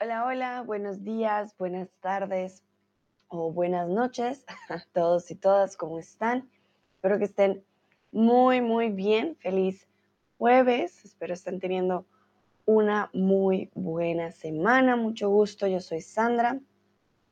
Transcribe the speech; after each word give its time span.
Hola, 0.00 0.26
hola, 0.26 0.62
buenos 0.62 1.02
días, 1.02 1.56
buenas 1.58 1.88
tardes 2.00 2.62
o 3.26 3.50
buenas 3.50 3.88
noches 3.88 4.44
a 4.68 4.84
todos 4.92 5.28
y 5.32 5.34
todas, 5.34 5.76
¿cómo 5.76 5.98
están? 5.98 6.48
Espero 6.94 7.18
que 7.18 7.24
estén 7.24 7.64
muy, 8.12 8.60
muy 8.60 8.90
bien. 8.90 9.34
Feliz 9.40 9.88
jueves, 10.38 11.04
espero 11.04 11.34
estén 11.34 11.58
teniendo 11.58 12.06
una 12.64 13.10
muy 13.12 13.72
buena 13.74 14.30
semana. 14.30 14.94
Mucho 14.94 15.30
gusto, 15.30 15.66
yo 15.66 15.80
soy 15.80 16.00
Sandra, 16.00 16.60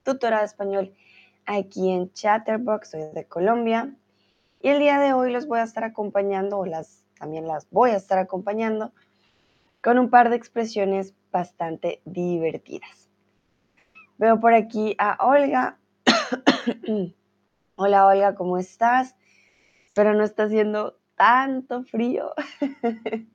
tutora 0.03 0.41
de 0.41 0.47
español 0.47 0.93
aquí 1.45 1.93
en 1.93 2.13
Chatterbox, 2.15 2.91
soy 2.91 3.03
de 3.15 3.29
Colombia. 3.29 3.95
Y 4.61 4.71
el 4.71 4.81
día 4.81 4.99
de 4.99 5.13
hoy 5.13 5.31
los 5.31 5.47
voy 5.47 5.61
a 5.61 5.63
estar 5.63 5.85
acompañando, 5.85 6.59
o 6.59 6.67
las, 6.67 7.05
también 7.17 7.47
las 7.47 7.71
voy 7.71 7.91
a 7.91 7.97
estar 7.97 8.19
acompañando, 8.19 8.93
con 9.87 10.01
un 10.01 10.11
par 10.11 10.31
de 10.31 10.37
expresiones 10.37 11.15
bastante 11.31 12.01
divertidas. 12.05 13.09
Veo 14.19 14.41
por 14.41 14.53
aquí 14.53 14.97
a 14.99 15.17
Olga. 15.25 15.79
Hola 17.77 18.07
Olga, 18.09 18.35
¿cómo 18.35 18.59
estás? 18.59 19.15
Pero 19.95 20.13
no 20.15 20.25
está 20.25 20.43
haciendo 20.43 20.99
tanto 21.15 21.85
frío. 21.85 22.33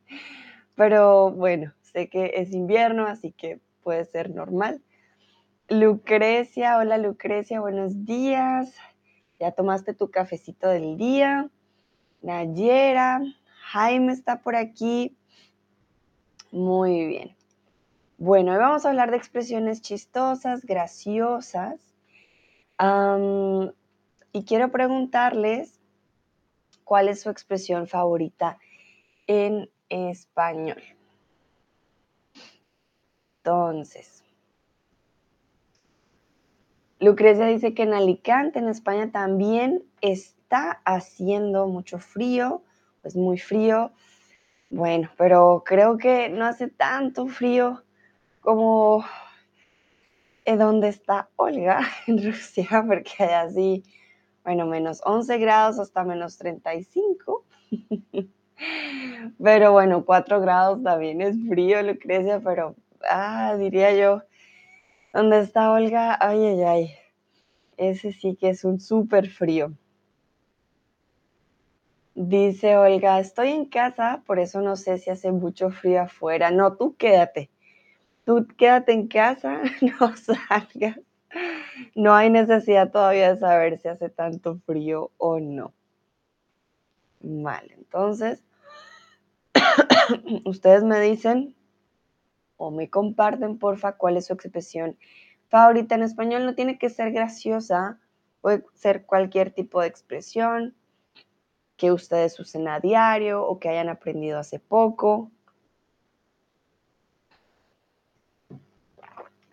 Pero 0.75 1.31
bueno, 1.31 1.73
sé 1.79 2.09
que 2.09 2.33
es 2.35 2.51
invierno, 2.51 3.07
así 3.07 3.31
que 3.31 3.61
puede 3.81 4.03
ser 4.03 4.29
normal. 4.29 4.83
Lucrecia, 5.69 6.79
hola 6.79 6.97
Lucrecia, 6.97 7.61
buenos 7.61 8.03
días. 8.03 8.75
¿Ya 9.39 9.53
tomaste 9.53 9.93
tu 9.93 10.11
cafecito 10.11 10.67
del 10.67 10.97
día? 10.97 11.49
Nayera, 12.21 13.21
Jaime 13.71 14.11
está 14.11 14.41
por 14.41 14.57
aquí. 14.57 15.15
Muy 16.51 17.05
bien. 17.05 17.35
Bueno, 18.17 18.51
hoy 18.51 18.57
vamos 18.57 18.85
a 18.85 18.89
hablar 18.89 19.09
de 19.09 19.17
expresiones 19.17 19.81
chistosas, 19.81 20.65
graciosas. 20.65 21.79
y 24.33 24.43
quiero 24.45 24.71
preguntarles 24.71 25.79
cuál 26.83 27.07
es 27.07 27.21
su 27.21 27.29
expresión 27.29 27.87
favorita 27.87 28.57
en 29.27 29.69
español. 29.87 30.81
Entonces, 33.37 34.23
Lucrecia 36.99 37.45
dice 37.45 37.73
que 37.73 37.83
en 37.83 37.93
Alicante, 37.93 38.59
en 38.59 38.67
España, 38.67 39.11
también 39.11 39.83
está 40.01 40.81
haciendo 40.85 41.67
mucho 41.67 41.97
frío, 41.97 42.61
pues 43.01 43.15
muy 43.15 43.37
frío. 43.37 43.91
Bueno, 44.71 45.09
pero 45.17 45.63
creo 45.65 45.97
que 45.97 46.29
no 46.29 46.45
hace 46.45 46.69
tanto 46.69 47.27
frío 47.27 47.83
como 48.39 49.03
en 50.45 50.59
donde 50.59 50.87
está 50.87 51.29
Olga, 51.35 51.81
en 52.07 52.23
Rusia, 52.23 52.81
porque 52.87 53.11
hay 53.19 53.33
así, 53.33 53.83
bueno, 54.45 54.65
menos 54.65 55.01
11 55.03 55.37
grados 55.39 55.77
hasta 55.77 56.05
menos 56.05 56.37
35. 56.37 57.45
pero 59.43 59.73
bueno, 59.73 60.05
4 60.05 60.39
grados 60.39 60.81
también 60.81 61.19
es 61.19 61.35
frío, 61.49 61.83
Lucrecia, 61.83 62.39
pero, 62.39 62.75
ah, 63.09 63.57
diría 63.59 63.93
yo, 63.93 64.23
donde 65.13 65.41
está 65.41 65.73
Olga, 65.73 66.17
ay, 66.21 66.45
ay, 66.45 66.63
ay, 66.63 66.91
ese 67.75 68.13
sí 68.13 68.37
que 68.37 68.51
es 68.51 68.63
un 68.63 68.79
súper 68.79 69.29
frío. 69.29 69.73
Dice 72.23 72.77
Olga, 72.77 73.19
estoy 73.19 73.49
en 73.49 73.65
casa, 73.65 74.21
por 74.25 74.39
eso 74.39 74.61
no 74.61 74.75
sé 74.75 74.97
si 74.97 75.09
hace 75.09 75.31
mucho 75.31 75.71
frío 75.71 76.01
afuera. 76.01 76.51
No, 76.51 76.77
tú 76.77 76.95
quédate 76.95 77.49
tú 78.25 78.47
quédate 78.57 78.93
en 78.93 79.07
casa, 79.07 79.61
no 79.81 80.15
salgas. 80.15 80.99
No 81.95 82.13
hay 82.13 82.29
necesidad 82.29 82.91
todavía 82.91 83.33
de 83.33 83.39
saber 83.39 83.79
si 83.79 83.87
hace 83.87 84.09
tanto 84.09 84.59
frío 84.65 85.11
o 85.17 85.39
no. 85.39 85.73
Vale, 87.21 87.73
entonces, 87.77 88.43
ustedes 90.45 90.83
me 90.83 90.99
dicen 90.99 91.55
o 92.57 92.71
me 92.71 92.89
comparten, 92.89 93.57
porfa, 93.57 93.93
cuál 93.93 94.17
es 94.17 94.27
su 94.27 94.33
expresión 94.33 94.97
favorita 95.49 95.95
en 95.95 96.03
español. 96.03 96.45
No 96.45 96.55
tiene 96.55 96.77
que 96.77 96.89
ser 96.89 97.11
graciosa, 97.11 97.99
puede 98.41 98.65
ser 98.73 99.05
cualquier 99.05 99.51
tipo 99.51 99.81
de 99.81 99.87
expresión 99.87 100.75
que 101.81 101.91
ustedes 101.91 102.39
usen 102.39 102.67
a 102.67 102.79
diario 102.79 103.43
o 103.43 103.57
que 103.57 103.67
hayan 103.67 103.89
aprendido 103.89 104.37
hace 104.37 104.59
poco. 104.59 105.31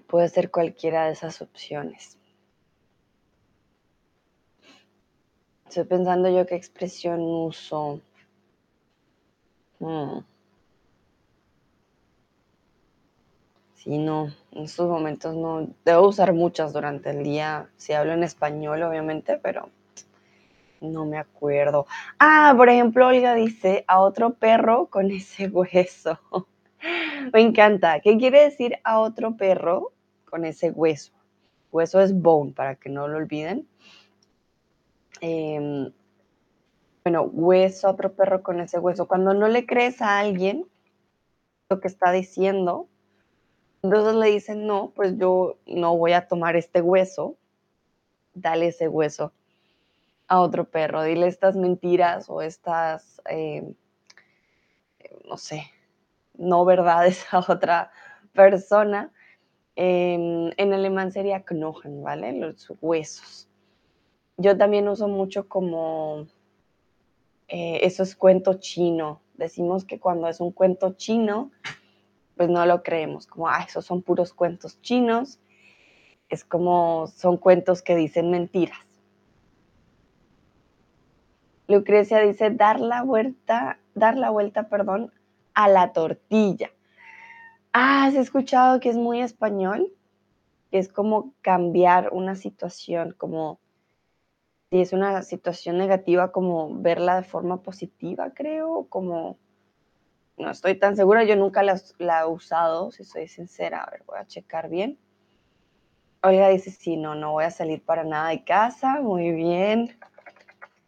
Puede 0.07 0.29
ser 0.29 0.51
cualquiera 0.51 1.07
de 1.07 1.13
esas 1.13 1.41
opciones. 1.41 2.19
Estoy 5.69 5.85
pensando 5.85 6.29
yo 6.29 6.45
qué 6.47 6.57
expresión 6.57 7.23
uso. 7.23 8.03
Hmm. 9.79 10.19
Sí, 13.77 13.97
no, 13.97 14.35
en 14.53 14.65
estos 14.65 14.87
momentos 14.87 15.35
no. 15.35 15.67
Debo 15.83 16.09
usar 16.09 16.35
muchas 16.35 16.75
durante 16.75 17.09
el 17.09 17.25
día. 17.25 17.71
Si 17.79 17.95
hablo 17.95 18.13
en 18.13 18.23
español, 18.23 18.83
obviamente, 18.83 19.39
pero 19.43 19.71
no 20.81 21.05
me 21.05 21.19
acuerdo. 21.19 21.87
Ah, 22.19 22.55
por 22.57 22.69
ejemplo, 22.69 23.07
Olga 23.07 23.35
dice 23.35 23.85
a 23.87 24.01
otro 24.01 24.35
perro 24.35 24.87
con 24.87 25.11
ese 25.11 25.49
hueso. 25.49 26.19
me 27.33 27.41
encanta. 27.41 28.01
¿Qué 28.01 28.17
quiere 28.17 28.45
decir 28.45 28.79
a 28.85 29.01
otro 29.01 29.37
perro 29.37 29.93
con 30.29 30.45
ese 30.45 30.71
hueso. 30.71 31.13
Hueso 31.71 32.01
es 32.01 32.19
bone, 32.19 32.53
para 32.53 32.77
que 32.77 32.89
no 32.89 33.09
lo 33.09 33.19
olviden. 33.19 33.67
Em, 35.21 35.93
bueno, 37.05 37.23
hueso, 37.23 37.91
otro 37.91 38.13
perro 38.13 38.43
con 38.43 38.61
ese 38.61 38.79
hueso. 38.79 39.09
Cuando 39.09 39.35
no 39.35 39.49
le 39.49 39.67
crees 39.67 40.01
a 40.01 40.19
alguien 40.19 40.67
lo 41.71 41.81
que 41.81 41.89
está 41.89 42.13
diciendo, 42.13 42.89
entonces 43.83 44.15
le 44.15 44.29
dicen, 44.29 44.67
no, 44.67 44.93
pues 44.95 45.17
yo 45.19 45.57
no 45.67 45.97
voy 45.97 46.13
a 46.13 46.27
tomar 46.27 46.57
este 46.57 46.81
hueso, 46.81 47.37
dale 48.35 48.69
ese 48.69 48.89
hueso 48.89 49.33
a 50.29 50.41
otro 50.41 50.71
perro, 50.71 51.03
dile 51.03 51.27
estas 51.27 51.57
mentiras 51.57 52.29
o 52.29 52.43
estas, 52.43 53.21
em, 53.25 53.75
no 55.25 55.37
sé, 55.37 55.65
no 56.35 56.65
verdades 56.65 57.27
a 57.33 57.41
otra 57.41 57.91
persona 58.33 59.13
en 59.81 60.73
alemán 60.73 61.13
sería 61.13 61.45
Knochen, 61.45 62.03
¿vale? 62.03 62.33
Los 62.33 62.73
huesos. 62.81 63.49
Yo 64.37 64.57
también 64.57 64.89
uso 64.89 65.07
mucho 65.07 65.49
como 65.49 66.27
eh, 67.49 67.81
eso 67.83 68.03
es 68.03 68.15
cuento 68.15 68.55
chino. 68.55 69.21
Decimos 69.35 69.85
que 69.85 69.99
cuando 69.99 70.29
es 70.29 70.41
un 70.41 70.53
cuento 70.53 70.93
chino, 70.93 71.51
pues 72.37 72.49
no 72.49 72.65
lo 72.67 72.83
creemos, 72.83 73.27
como, 73.27 73.49
ah, 73.49 73.65
esos 73.67 73.85
son 73.85 74.03
puros 74.03 74.33
cuentos 74.33 74.81
chinos. 74.83 75.41
Es 76.29 76.45
como, 76.45 77.07
son 77.07 77.39
cuentos 77.39 77.83
que 77.83 77.97
dicen 77.97 78.31
mentiras. 78.31 78.79
Lucrecia 81.69 82.21
dice, 82.21 82.51
dar 82.51 82.81
la 82.81 83.03
vuelta, 83.03 83.79
dar 83.95 84.17
la 84.17 84.31
vuelta, 84.31 84.69
perdón, 84.69 85.13
a 85.55 85.69
la 85.69 85.93
tortilla. 85.93 86.71
Ah, 87.73 88.07
¿has 88.07 88.15
escuchado 88.15 88.81
que 88.81 88.89
es 88.89 88.97
muy 88.97 89.21
español? 89.21 89.93
Que 90.71 90.79
es 90.79 90.89
como 90.89 91.35
cambiar 91.43 92.09
una 92.13 92.35
situación, 92.35 93.15
como 93.19 93.61
si 94.71 94.81
es 94.81 94.93
una 94.93 95.23
situación 95.23 95.79
negativa, 95.79 96.33
como 96.33 96.75
verla 96.81 97.17
de 97.17 97.25
forma 97.25 97.63
positiva, 97.63 98.33
creo, 98.35 98.87
como 98.89 99.39
no 100.39 100.51
estoy 100.51 100.75
tan 100.75 100.97
segura, 100.97 101.25
yo 101.25 101.37
nunca 101.37 101.63
la, 101.63 101.81
he 102.21 102.27
usado, 102.27 102.91
si 102.93 103.05
soy 103.05 103.29
sincera, 103.29 103.83
a 103.83 103.91
ver, 103.91 104.05
voy 104.07 104.19
a 104.19 104.27
checar 104.27 104.69
bien. 104.69 104.99
Olga 106.23 106.49
dice, 106.49 106.71
sí, 106.71 106.97
no, 106.97 107.15
no 107.15 107.33
voy 107.33 107.45
a 107.45 107.51
salir 107.51 107.83
para 107.83 108.05
nada 108.05 108.31
de 108.31 108.45
casa, 108.45 109.01
muy 109.01 109.33
bien. 109.33 109.99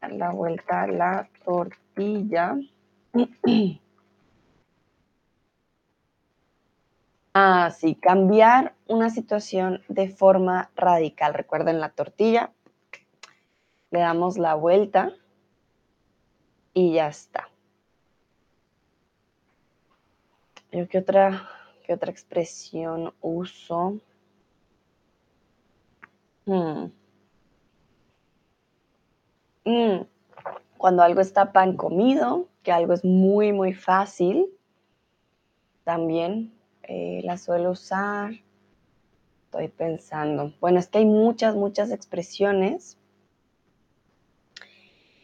La 0.09 0.33
vuelta 0.33 0.83
a 0.83 0.87
la 0.87 1.29
tortilla. 1.45 2.57
Ah, 7.33 7.71
sí, 7.71 7.95
cambiar 7.95 8.75
una 8.89 9.09
situación 9.09 9.85
de 9.87 10.09
forma 10.09 10.69
radical. 10.75 11.33
Recuerden 11.33 11.79
la 11.79 11.91
tortilla, 11.91 12.53
le 13.93 14.01
damos 14.01 14.37
la 14.37 14.55
vuelta 14.55 15.13
y 16.75 16.95
ya 16.95 17.07
está. 17.07 17.49
Yo 20.73 20.89
qué 20.89 20.99
otra, 20.99 21.49
qué 21.85 21.95
otra 21.95 22.11
expresión 22.11 23.15
uso. 23.21 24.01
Hmm. 26.47 26.87
Mm, 29.71 30.05
cuando 30.79 31.03
algo 31.05 31.21
está 31.21 31.53
pan 31.53 31.77
comido, 31.77 32.49
que 32.65 32.73
algo 32.73 32.93
es 32.93 33.05
muy, 33.05 33.53
muy 33.53 33.73
fácil, 33.73 34.47
también 35.85 36.53
eh, 36.83 37.21
la 37.23 37.39
suelo 37.39 37.71
usar. 37.71 38.33
Estoy 39.45 39.69
pensando. 39.69 40.53
Bueno, 40.61 40.81
es 40.81 40.89
que 40.89 40.99
hay 40.99 41.07
muchas, 41.07 41.55
muchas 41.55 41.93
expresiones. 41.93 42.99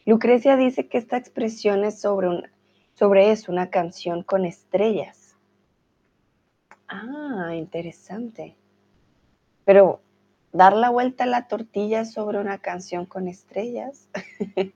Lucrecia 0.05 0.57
dice 0.57 0.87
que 0.87 0.99
esta 0.99 1.17
expresión 1.17 1.85
es 1.85 2.01
sobre, 2.01 2.29
un, 2.29 2.49
sobre 2.95 3.33
eso, 3.33 3.51
una 3.51 3.71
canción 3.71 4.23
con 4.23 4.45
estrellas. 4.45 5.37
Ah, 6.87 7.53
interesante. 7.55 8.57
Pero 9.65 10.01
dar 10.53 10.75
la 10.75 10.91
vuelta 10.91 11.25
a 11.25 11.27
la 11.27 11.49
tortilla 11.49 12.05
sobre 12.05 12.39
una 12.39 12.59
canción 12.59 13.07
con 13.07 13.29
estrellas. 13.29 14.09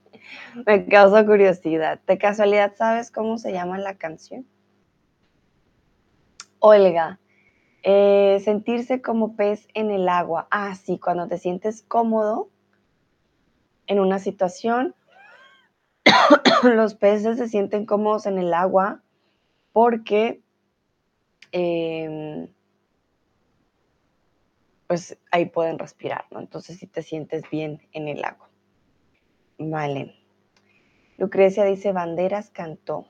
Me 0.67 0.87
causa 0.87 1.25
curiosidad. 1.25 2.01
¿De 2.07 2.19
casualidad 2.19 2.75
sabes 2.77 3.11
cómo 3.11 3.39
se 3.39 3.53
llama 3.53 3.79
la 3.79 3.97
canción? 3.97 4.47
Olga, 6.59 7.19
eh, 7.83 8.41
sentirse 8.45 9.01
como 9.01 9.35
pez 9.35 9.67
en 9.75 9.91
el 9.91 10.09
agua. 10.09 10.47
Ah, 10.51 10.75
sí, 10.75 10.99
cuando 10.99 11.27
te 11.27 11.39
sientes 11.39 11.83
cómodo 11.83 12.51
en 13.87 13.99
una 13.99 14.19
situación, 14.19 14.95
los 16.63 16.95
peces 16.95 17.39
se 17.39 17.49
sienten 17.49 17.87
cómodos 17.87 18.27
en 18.27 18.39
el 18.39 18.53
agua 18.53 19.03
porque 19.73 20.43
em, 21.53 22.49
pues 24.91 25.17
ahí 25.31 25.45
pueden 25.45 25.79
respirar, 25.79 26.25
¿no? 26.33 26.41
Entonces 26.41 26.81
si 26.81 26.89
te 26.89 27.03
sientes 27.03 27.49
bien 27.49 27.81
en 27.93 28.09
el 28.09 28.25
agua. 28.25 28.51
Vale. 29.57 30.17
Lucrecia 31.17 31.65
dice, 31.65 31.93
banderas 31.93 32.51
cantó. 32.51 33.07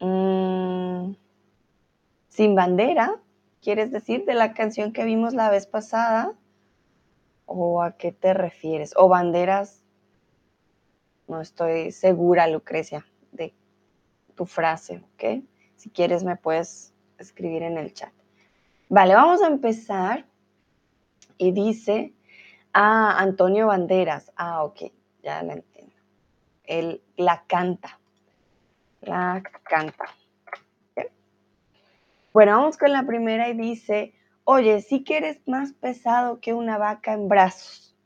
Mm, 0.00 1.14
sin 2.30 2.56
bandera, 2.56 3.22
¿quieres 3.62 3.92
decir 3.92 4.24
de 4.24 4.34
la 4.34 4.54
canción 4.54 4.92
que 4.92 5.04
vimos 5.04 5.34
la 5.34 5.50
vez 5.50 5.68
pasada? 5.68 6.34
¿O 7.46 7.80
a 7.80 7.96
qué 7.96 8.10
te 8.10 8.34
refieres? 8.34 8.92
¿O 8.96 9.06
banderas? 9.06 9.84
No 11.28 11.40
estoy 11.40 11.92
segura, 11.92 12.48
Lucrecia, 12.48 13.06
de 13.30 13.54
tu 14.34 14.46
frase, 14.46 15.04
¿ok? 15.14 15.44
Si 15.76 15.90
quieres 15.90 16.24
me 16.24 16.34
puedes 16.34 16.92
escribir 17.18 17.62
en 17.62 17.78
el 17.78 17.94
chat. 17.94 18.12
Vale, 18.88 19.14
vamos 19.14 19.42
a 19.42 19.48
empezar. 19.48 20.26
Y 21.38 21.52
dice, 21.52 22.14
ah, 22.72 23.16
Antonio 23.18 23.66
Banderas. 23.66 24.32
Ah, 24.36 24.64
ok, 24.64 24.92
ya 25.22 25.42
la 25.42 25.54
entiendo. 25.54 25.94
Él 26.64 27.02
la 27.16 27.44
canta. 27.46 27.98
La 29.00 29.42
canta. 29.64 30.04
Bueno, 32.32 32.56
vamos 32.56 32.76
con 32.78 32.92
la 32.92 33.06
primera 33.06 33.48
y 33.48 33.54
dice, 33.54 34.12
oye, 34.42 34.80
sí 34.80 35.04
que 35.04 35.18
eres 35.18 35.46
más 35.46 35.72
pesado 35.72 36.40
que 36.40 36.52
una 36.52 36.78
vaca 36.78 37.12
en 37.12 37.28
brazos. 37.28 37.96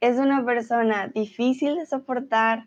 Es 0.00 0.18
una 0.18 0.44
persona 0.44 1.08
difícil 1.08 1.76
de 1.76 1.86
soportar, 1.86 2.66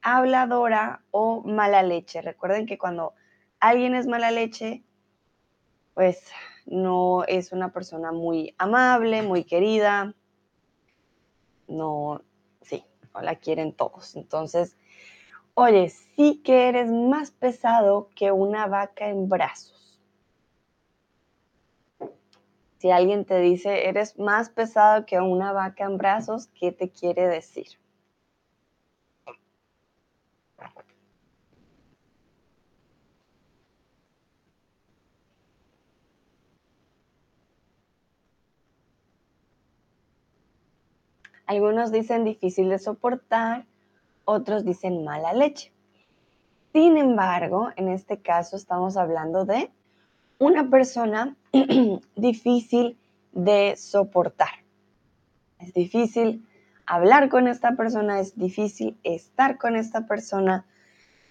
habladora 0.00 1.02
o 1.10 1.42
mala 1.42 1.82
leche. 1.82 2.22
Recuerden 2.22 2.64
que 2.64 2.78
cuando 2.78 3.12
alguien 3.60 3.94
es 3.94 4.06
mala 4.06 4.30
leche, 4.30 4.84
pues 5.94 6.30
no 6.66 7.24
es 7.24 7.52
una 7.52 7.72
persona 7.72 8.12
muy 8.12 8.54
amable, 8.58 9.22
muy 9.22 9.44
querida. 9.44 10.14
No, 11.68 12.22
sí, 12.62 12.84
no 13.14 13.22
la 13.22 13.36
quieren 13.36 13.72
todos. 13.72 14.16
Entonces, 14.16 14.76
oye, 15.54 15.88
sí 15.88 16.42
que 16.44 16.68
eres 16.68 16.90
más 16.90 17.30
pesado 17.30 18.10
que 18.14 18.32
una 18.32 18.66
vaca 18.66 19.08
en 19.08 19.28
brazos. 19.28 20.00
Si 22.78 22.90
alguien 22.90 23.24
te 23.24 23.38
dice, 23.40 23.88
eres 23.88 24.18
más 24.18 24.50
pesado 24.50 25.06
que 25.06 25.18
una 25.18 25.52
vaca 25.52 25.84
en 25.84 25.96
brazos, 25.96 26.48
¿qué 26.48 26.72
te 26.72 26.90
quiere 26.90 27.26
decir? 27.26 27.78
Algunos 41.46 41.92
dicen 41.92 42.24
difícil 42.24 42.68
de 42.68 42.78
soportar, 42.78 43.66
otros 44.24 44.64
dicen 44.64 45.04
mala 45.04 45.32
leche. 45.32 45.72
Sin 46.72 46.96
embargo, 46.96 47.70
en 47.76 47.88
este 47.88 48.18
caso 48.18 48.56
estamos 48.56 48.96
hablando 48.96 49.44
de 49.44 49.70
una 50.38 50.68
persona 50.68 51.36
difícil 52.16 52.98
de 53.32 53.76
soportar. 53.76 54.50
Es 55.60 55.72
difícil 55.72 56.44
hablar 56.84 57.28
con 57.28 57.48
esta 57.48 57.76
persona, 57.76 58.20
es 58.20 58.36
difícil 58.36 58.98
estar 59.04 59.56
con 59.56 59.76
esta 59.76 60.06
persona, 60.06 60.66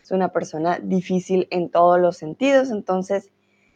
es 0.02 0.12
una 0.12 0.30
persona 0.30 0.80
difícil 0.80 1.48
en 1.52 1.70
todos 1.70 2.00
los 2.00 2.18
sentidos, 2.18 2.72
entonces 2.72 3.32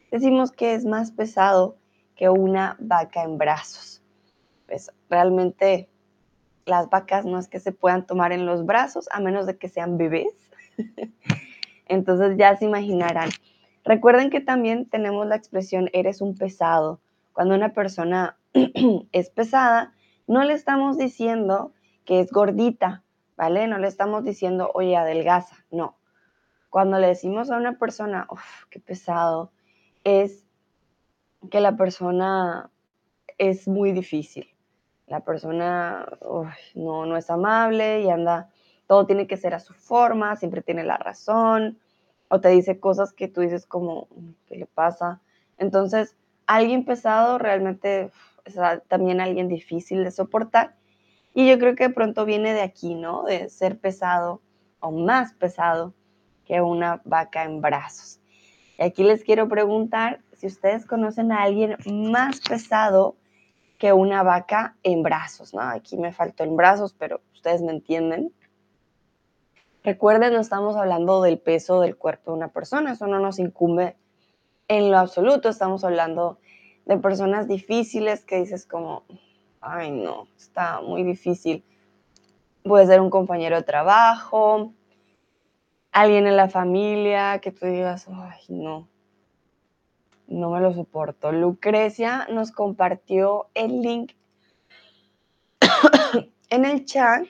decimos 0.10 0.52
que 0.52 0.74
es 0.74 0.86
más 0.86 1.12
pesado 1.12 1.76
que 2.16 2.30
una 2.30 2.78
vaca 2.80 3.24
en 3.24 3.38
brazos. 3.38 4.02
Pues 4.68 4.92
realmente 5.10 5.90
las 6.70 6.90
vacas 6.90 7.26
no 7.26 7.40
es 7.40 7.48
que 7.48 7.60
se 7.60 7.72
puedan 7.72 8.06
tomar 8.06 8.32
en 8.32 8.46
los 8.46 8.66
brazos 8.66 9.10
a 9.12 9.20
menos 9.20 9.46
de 9.46 9.58
que 9.58 9.70
sean 9.70 9.98
bebés. 9.98 10.34
entonces 11.88 12.38
ya 12.38 12.56
se 12.56 12.66
imaginarán 12.66 13.30
Recuerden 13.90 14.30
que 14.30 14.42
también 14.42 14.88
tenemos 14.88 15.26
la 15.26 15.36
expresión 15.36 15.90
eres 15.94 16.22
un 16.22 16.38
pesado. 16.38 17.00
Cuando 17.34 17.56
una 17.56 17.74
persona 17.74 18.38
es 19.12 19.30
pesada, 19.30 19.94
no 20.28 20.44
le 20.44 20.54
estamos 20.54 20.98
diciendo 20.98 21.74
que 22.06 22.20
es 22.20 22.32
gordita, 22.32 23.04
¿vale? 23.38 23.68
No 23.68 23.78
le 23.80 23.88
estamos 23.88 24.24
diciendo, 24.24 24.70
oye, 24.74 24.96
adelgaza, 24.96 25.56
no. 25.72 25.98
Cuando 26.70 27.00
le 27.00 27.08
decimos 27.08 27.50
a 27.50 27.58
una 27.58 27.80
persona, 27.80 28.28
uff, 28.30 28.66
qué 28.70 28.80
pesado, 28.80 29.52
es 30.04 30.46
que 31.50 31.60
la 31.60 31.76
persona 31.76 32.70
es 33.40 33.68
muy 33.68 33.92
difícil. 33.92 34.48
La 35.10 35.20
persona 35.22 36.08
no, 36.76 37.06
no 37.06 37.18
es 37.18 37.30
amable 37.30 38.02
y 38.02 38.10
anda, 38.10 38.50
todo 38.88 39.06
tiene 39.06 39.28
que 39.28 39.38
ser 39.38 39.54
a 39.54 39.60
su 39.60 39.74
forma, 39.74 40.36
siempre 40.36 40.62
tiene 40.62 40.84
la 40.84 40.98
razón, 40.98 41.78
o 42.30 42.40
te 42.40 42.50
dice 42.50 42.80
cosas 42.80 43.12
que 43.12 43.28
tú 43.28 43.42
dices 43.42 43.66
como, 43.66 44.08
¿qué 44.48 44.56
le 44.56 44.66
pasa? 44.68 45.20
Entonces, 45.58 46.16
alguien 46.46 46.86
pesado 46.86 47.38
realmente 47.38 48.12
es 48.46 48.56
también 48.88 49.20
alguien 49.20 49.48
difícil 49.48 50.04
de 50.04 50.12
soportar. 50.12 50.76
Y 51.34 51.48
yo 51.50 51.60
creo 51.60 51.76
que 51.76 51.88
de 51.88 51.94
pronto 51.94 52.26
viene 52.26 52.54
de 52.54 52.62
aquí, 52.62 52.96
¿no? 52.96 53.24
De 53.24 53.50
ser 53.50 53.80
pesado 53.80 54.42
o 54.80 54.92
más 54.92 55.34
pesado 55.34 55.94
que 56.46 56.62
una 56.62 57.02
vaca 57.06 57.44
en 57.44 57.62
brazos. 57.62 58.20
Y 58.78 58.84
aquí 58.84 59.04
les 59.04 59.24
quiero 59.24 59.48
preguntar 59.48 60.22
si 60.34 60.48
ustedes 60.48 60.86
conocen 60.86 61.32
a 61.32 61.44
alguien 61.44 61.76
más 61.86 62.40
pesado 62.42 63.16
que 63.80 63.94
una 63.94 64.22
vaca 64.24 64.76
en 64.84 65.02
brazos, 65.02 65.54
¿no? 65.54 65.62
Aquí 65.62 65.98
me 65.98 66.12
faltó 66.12 66.44
en 66.44 66.56
brazos, 66.56 66.94
pero 66.94 67.22
ustedes 67.34 67.62
me 67.62 67.72
entienden. 67.72 68.34
Recuerden, 69.84 70.34
no 70.34 70.42
estamos 70.42 70.76
hablando 70.76 71.22
del 71.22 71.40
peso 71.40 71.80
del 71.80 71.96
cuerpo 71.96 72.32
de 72.32 72.38
una 72.38 72.48
persona, 72.50 72.92
eso 72.92 73.08
no 73.08 73.20
nos 73.20 73.40
incumbe 73.40 73.96
en 74.68 74.92
lo 74.92 74.98
absoluto, 74.98 75.48
estamos 75.48 75.86
hablando 75.86 76.40
de 76.86 76.98
personas 76.98 77.48
difíciles 77.48 78.26
que 78.26 78.42
dices 78.42 78.66
como, 78.66 79.06
ay 79.62 79.92
no, 79.92 80.28
está 80.38 80.82
muy 80.82 81.04
difícil. 81.04 81.64
Puede 82.64 82.86
ser 82.86 83.00
un 83.00 83.10
compañero 83.10 83.56
de 83.56 83.64
trabajo, 83.64 84.74
alguien 85.94 86.28
en 86.28 86.36
la 86.36 86.50
familia 86.50 87.40
que 87.40 87.54
tú 87.54 87.66
digas, 87.66 88.08
ay 88.10 88.42
no, 88.50 88.89
no 90.30 90.52
me 90.52 90.62
lo 90.62 90.74
soporto. 90.74 91.32
Lucrecia 91.32 92.28
nos 92.32 92.52
compartió 92.52 93.50
el 93.54 93.82
link 93.82 94.14
en 96.50 96.66
el 96.66 96.86
chat 96.86 97.26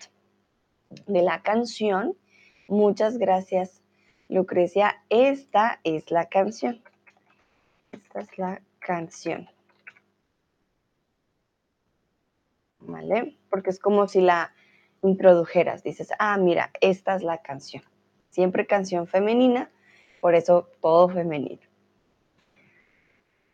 de 1.07 1.21
la 1.21 1.41
canción 1.41 2.15
Muchas 2.69 3.17
gracias, 3.17 3.81
Lucrecia. 4.27 5.01
Esta 5.09 5.79
es 5.83 6.11
la 6.11 6.25
canción. 6.29 6.83
Esta 7.91 8.19
es 8.19 8.37
la 8.37 8.61
canción. 8.77 9.49
¿Vale? 12.81 13.39
Porque 13.49 13.71
es 13.71 13.79
como 13.79 14.07
si 14.07 14.21
la 14.21 14.53
introdujeras. 15.01 15.81
Dices, 15.81 16.09
ah, 16.19 16.37
mira, 16.37 16.69
esta 16.79 17.15
es 17.15 17.23
la 17.23 17.39
canción. 17.41 17.81
Siempre 18.29 18.67
canción 18.67 19.07
femenina, 19.07 19.71
por 20.21 20.35
eso 20.35 20.69
todo 20.79 21.09
femenino. 21.09 21.68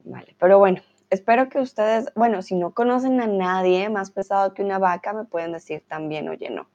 Vale, 0.06 0.36
pero 0.40 0.60
bueno, 0.60 0.82
espero 1.10 1.50
que 1.50 1.60
ustedes, 1.60 2.12
bueno, 2.16 2.44
si 2.44 2.54
no 2.56 2.74
conocen 2.74 3.20
a 3.22 3.28
nadie 3.28 3.90
más 3.90 4.12
pesado 4.12 4.54
que 4.54 4.64
una 4.64 4.78
vaca, 4.78 5.14
me 5.14 5.26
pueden 5.26 5.52
decir 5.52 5.84
también, 5.88 6.30
oye, 6.30 6.50
no. 6.52 6.70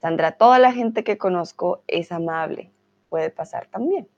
Sandra, 0.00 0.32
toda 0.32 0.58
la 0.60 0.72
gente 0.72 1.04
que 1.04 1.18
conozco 1.18 1.82
es 1.88 2.12
amable. 2.12 2.70
Puede 3.08 3.30
pasar 3.30 3.66
también. 3.66 4.08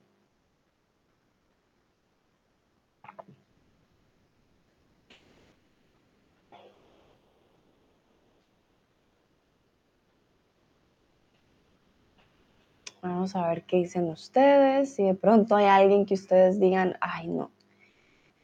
Vamos 13.01 13.35
a 13.35 13.47
ver 13.49 13.63
qué 13.63 13.77
dicen 13.77 14.07
ustedes. 14.09 14.95
Si 14.95 15.03
de 15.03 15.15
pronto 15.15 15.55
hay 15.55 15.65
alguien 15.65 16.05
que 16.05 16.13
ustedes 16.13 16.59
digan, 16.59 16.95
ay 17.01 17.27
no, 17.27 17.51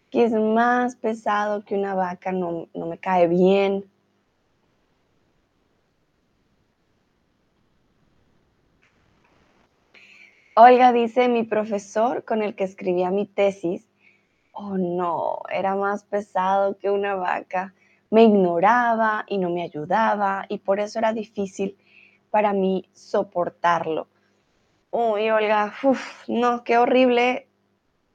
que 0.09 0.23
es 0.25 0.33
más 0.33 0.95
pesado 0.95 1.63
que 1.63 1.75
una 1.75 1.93
vaca, 1.95 2.31
no, 2.31 2.67
no 2.73 2.85
me 2.87 2.97
cae 2.97 3.27
bien. 3.27 3.85
Olga 10.55 10.91
dice, 10.91 11.29
mi 11.29 11.43
profesor 11.43 12.25
con 12.25 12.41
el 12.41 12.55
que 12.55 12.65
escribía 12.65 13.11
mi 13.11 13.25
tesis, 13.25 13.87
oh 14.51 14.77
no, 14.77 15.41
era 15.49 15.75
más 15.75 16.03
pesado 16.03 16.77
que 16.77 16.89
una 16.89 17.15
vaca. 17.15 17.73
Me 18.09 18.23
ignoraba 18.23 19.23
y 19.27 19.37
no 19.37 19.49
me 19.51 19.63
ayudaba 19.63 20.45
y 20.49 20.57
por 20.57 20.79
eso 20.79 20.99
era 20.99 21.13
difícil 21.13 21.77
para 22.31 22.53
mí 22.53 22.89
soportarlo. 22.93 24.07
Uy, 24.91 25.29
Olga, 25.29 25.73
uf, 25.83 26.27
no, 26.27 26.63
qué 26.63 26.77
horrible. 26.77 27.48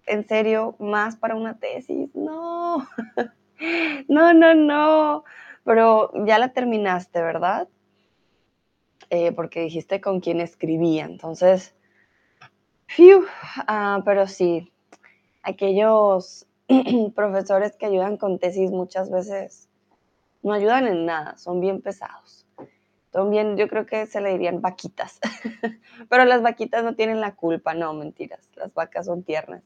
En 0.07 0.27
serio, 0.27 0.77
más 0.79 1.17
para 1.17 1.35
una 1.35 1.59
tesis. 1.59 2.15
No, 2.15 2.87
no, 4.09 4.33
no, 4.35 4.55
no. 4.55 5.25
Pero 5.65 6.13
ya 6.27 6.39
la 6.39 6.53
terminaste, 6.53 7.23
¿verdad? 7.23 7.69
Eh, 9.11 9.33
porque 9.33 9.61
dijiste 9.61 10.01
con 10.01 10.21
quién 10.21 10.41
escribía. 10.41 11.05
Entonces, 11.05 11.75
ah, 13.67 14.03
pero 14.05 14.27
sí, 14.27 14.73
aquellos 15.43 16.47
profesores 17.15 17.77
que 17.77 17.87
ayudan 17.87 18.17
con 18.17 18.39
tesis 18.39 18.71
muchas 18.71 19.11
veces 19.11 19.69
no 20.43 20.53
ayudan 20.53 20.87
en 20.87 21.07
nada, 21.07 21.37
son 21.39 21.61
bien 21.61 21.81
pesados. 21.81 22.47
Son 23.13 23.31
bien, 23.31 23.57
yo 23.57 23.69
creo 23.69 23.87
que 23.87 24.07
se 24.07 24.21
le 24.21 24.33
dirían 24.33 24.61
vaquitas, 24.61 25.21
pero 26.09 26.25
las 26.25 26.43
vaquitas 26.43 26.83
no 26.83 26.97
tienen 26.97 27.21
la 27.21 27.37
culpa, 27.37 27.73
no, 27.73 27.95
mentiras, 27.95 28.51
las 28.57 28.75
vacas 28.75 29.07
son 29.07 29.23
tiernas. 29.23 29.63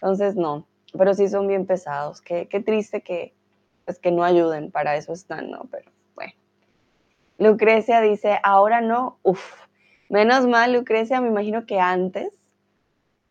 Entonces, 0.00 0.36
no, 0.36 0.66
pero 0.96 1.14
sí 1.14 1.28
son 1.28 1.46
bien 1.46 1.66
pesados. 1.66 2.20
Qué, 2.20 2.48
qué 2.48 2.60
triste 2.60 3.02
que, 3.02 3.34
pues, 3.84 3.98
que 3.98 4.10
no 4.10 4.24
ayuden, 4.24 4.70
para 4.70 4.96
eso 4.96 5.12
están, 5.12 5.50
¿no? 5.50 5.66
Pero 5.70 5.90
bueno. 6.14 6.32
Lucrecia 7.38 8.00
dice, 8.00 8.38
ahora 8.42 8.80
no, 8.80 9.18
uff, 9.22 9.66
menos 10.08 10.46
mal, 10.46 10.72
Lucrecia, 10.72 11.20
me 11.20 11.28
imagino 11.28 11.66
que 11.66 11.78
antes 11.78 12.32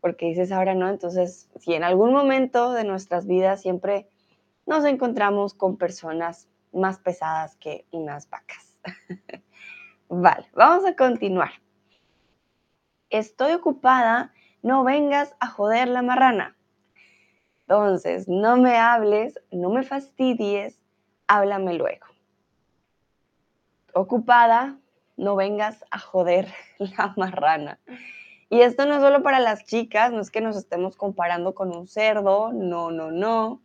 porque 0.02 0.28
dices 0.28 0.52
ahora 0.52 0.76
no, 0.76 0.90
entonces 0.90 1.50
si 1.60 1.74
en 1.74 1.84
algún 1.84 2.14
momento 2.14 2.72
de 2.74 2.84
nuestras 2.84 3.28
vidas 3.28 3.62
siempre 3.62 4.08
nos 4.66 4.86
encontramos 4.86 5.54
con 5.54 5.78
personas 5.78 6.48
más 6.72 7.00
pesadas 7.00 7.56
que 7.58 7.86
unas 7.92 8.30
vacas. 8.30 8.78
vale, 10.10 10.48
vamos 10.54 10.86
a 10.86 10.96
continuar. 10.96 11.52
Estoy 13.10 13.54
ocupada, 13.54 14.34
no 14.62 14.84
vengas 14.84 15.36
a 15.40 15.48
joder 15.48 15.88
la 15.88 16.02
marrana. 16.02 16.56
Entonces, 17.70 18.28
no 18.28 18.58
me 18.58 18.78
hables, 18.78 19.40
no 19.52 19.70
me 19.70 19.84
fastidies, 19.84 20.82
háblame 21.28 21.76
luego. 21.76 22.08
Ocupada, 23.94 24.80
no 25.18 25.36
vengas 25.36 25.86
a 25.92 26.00
joder 26.00 26.52
la 26.80 27.14
marrana. 27.16 27.80
Y 28.50 28.62
esto 28.62 28.88
no 28.88 28.96
es 28.96 29.02
solo 29.02 29.22
para 29.22 29.40
las 29.40 29.66
chicas, 29.66 30.12
no 30.12 30.20
es 30.20 30.32
que 30.32 30.42
nos 30.42 30.58
estemos 30.58 30.96
comparando 30.96 31.54
con 31.54 31.70
un 31.76 31.88
cerdo, 31.88 32.52
no, 32.54 32.90
no, 32.90 33.12
no. 33.12 33.62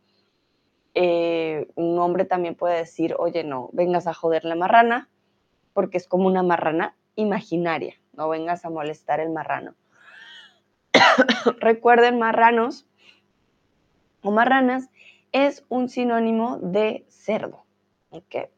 Eh, 0.93 1.67
un 1.75 1.99
hombre 1.99 2.27
también 2.27 2.57
puede 2.57 2.77
decir, 2.77 3.17
oye, 3.19 3.43
no, 3.43 3.71
vengas 3.73 4.07
a 4.07 4.13
joder 4.13 4.45
la 4.45 4.55
marrana, 4.55 5.09
porque 5.73 5.97
es 5.97 6.07
como 6.07 6.27
una 6.27 6.43
marrana 6.43 6.95
imaginaria, 7.15 7.95
no 8.13 8.29
vengas 8.29 8.67
a 8.67 8.71
molestar 8.71 9.21
el 9.21 9.31
marrano. 9.31 9.75
Recuerden, 11.59 12.19
marranos 12.19 12.87
o 14.25 14.33
marranas 14.33 14.91
es 15.33 15.65
un 15.69 15.89
sinónimo 15.89 16.59
de 16.59 17.05
cerdo. 17.09 17.65
¿ok? 18.11 18.49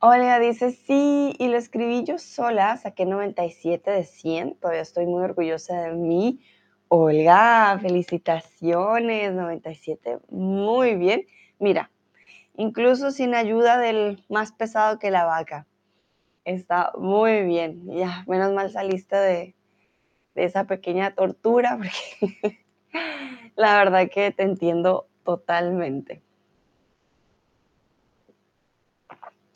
Olga 0.00 0.40
dice, 0.40 0.72
sí, 0.72 1.32
y 1.38 1.46
lo 1.46 1.56
escribí 1.56 2.02
yo 2.02 2.18
sola, 2.18 2.76
saqué 2.76 3.06
97 3.06 3.88
de 3.90 4.04
100, 4.04 4.56
todavía 4.56 4.82
estoy 4.82 5.06
muy 5.06 5.22
orgullosa 5.22 5.80
de 5.80 5.92
mí. 5.92 6.40
Olga, 6.88 7.78
felicitaciones, 7.80 9.32
97, 9.32 10.18
muy 10.28 10.96
bien. 10.96 11.26
Mira, 11.60 11.90
incluso 12.56 13.12
sin 13.12 13.34
ayuda 13.34 13.78
del 13.78 14.24
más 14.28 14.50
pesado 14.52 14.98
que 14.98 15.12
la 15.12 15.24
vaca. 15.24 15.66
Está 16.44 16.90
muy 16.98 17.42
bien. 17.44 17.86
Ya, 17.86 18.24
menos 18.26 18.52
mal 18.52 18.70
saliste 18.72 19.14
de, 19.14 19.54
de 20.34 20.44
esa 20.44 20.64
pequeña 20.64 21.14
tortura, 21.14 21.78
porque 22.20 22.61
la 23.56 23.76
verdad 23.78 24.08
que 24.10 24.30
te 24.30 24.42
entiendo 24.42 25.06
totalmente. 25.24 26.22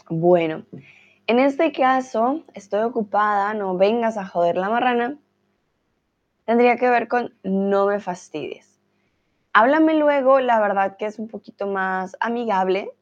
Bueno, 0.08 0.64
en 1.26 1.40
este 1.40 1.72
caso, 1.72 2.44
estoy 2.54 2.82
ocupada, 2.82 3.52
no 3.54 3.76
vengas 3.76 4.16
a 4.16 4.26
joder 4.26 4.56
la 4.56 4.70
marrana, 4.70 5.18
tendría 6.44 6.76
que 6.76 6.88
ver 6.88 7.08
con 7.08 7.34
no 7.42 7.86
me 7.86 7.98
fastidies. 7.98 8.80
Háblame 9.52 9.94
luego, 9.94 10.38
la 10.38 10.60
verdad 10.60 10.96
que 10.96 11.06
es 11.06 11.18
un 11.18 11.28
poquito 11.28 11.66
más 11.66 12.16
amigable. 12.20 12.92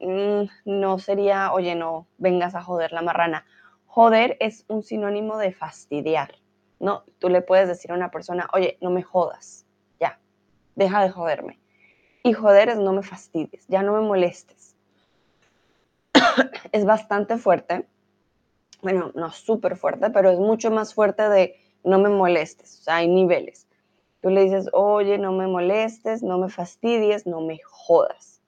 Mm, 0.00 0.44
no 0.64 0.98
sería, 0.98 1.52
oye, 1.52 1.74
no, 1.76 2.08
vengas 2.18 2.54
a 2.54 2.62
joder 2.62 2.92
la 2.92 3.02
marrana. 3.02 3.44
Joder 3.86 4.36
es 4.40 4.64
un 4.66 4.82
sinónimo 4.82 5.38
de 5.38 5.52
fastidiar, 5.52 6.34
¿no? 6.84 7.04
Tú 7.18 7.28
le 7.28 7.40
puedes 7.40 7.66
decir 7.66 7.90
a 7.90 7.94
una 7.94 8.10
persona, 8.10 8.48
oye, 8.52 8.78
no 8.80 8.90
me 8.90 9.02
jodas, 9.02 9.66
ya, 9.98 10.20
deja 10.74 11.02
de 11.02 11.10
joderme. 11.10 11.58
Y 12.22 12.32
joder 12.32 12.68
es 12.68 12.78
no 12.78 12.92
me 12.92 13.02
fastidies, 13.02 13.66
ya 13.68 13.82
no 13.82 13.92
me 13.94 14.06
molestes 14.06 14.74
es 16.72 16.84
bastante 16.84 17.38
fuerte. 17.38 17.86
Bueno, 18.82 19.12
no 19.14 19.30
súper 19.32 19.76
fuerte, 19.76 20.10
pero 20.10 20.30
es 20.30 20.38
mucho 20.38 20.70
más 20.70 20.94
fuerte 20.94 21.28
de 21.28 21.60
no 21.84 21.98
me 21.98 22.08
molestes. 22.08 22.80
O 22.80 22.82
sea, 22.82 22.96
hay 22.96 23.08
niveles. 23.08 23.66
Tú 24.20 24.30
le 24.30 24.44
dices, 24.44 24.68
oye, 24.72 25.18
no 25.18 25.32
me 25.32 25.46
molestes, 25.46 26.22
no 26.22 26.38
me 26.38 26.48
fastidies, 26.48 27.26
no 27.26 27.40
me 27.40 27.60
jodas. 27.64 28.40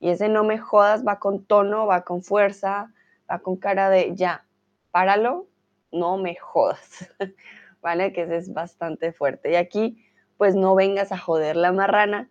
Y 0.00 0.10
ese 0.10 0.28
no 0.28 0.44
me 0.44 0.58
jodas 0.58 1.04
va 1.06 1.18
con 1.18 1.44
tono, 1.44 1.86
va 1.86 2.02
con 2.02 2.22
fuerza, 2.22 2.92
va 3.30 3.38
con 3.38 3.56
cara 3.56 3.90
de 3.90 4.14
ya, 4.14 4.44
páralo, 4.90 5.46
no 5.92 6.18
me 6.18 6.34
jodas. 6.36 7.10
¿Vale? 7.84 8.14
Que 8.14 8.22
ese 8.22 8.38
es 8.38 8.54
bastante 8.54 9.12
fuerte. 9.12 9.52
Y 9.52 9.56
aquí, 9.56 10.02
pues 10.38 10.54
no 10.54 10.74
vengas 10.74 11.12
a 11.12 11.18
joder 11.18 11.54
la 11.54 11.70
marrana. 11.70 12.30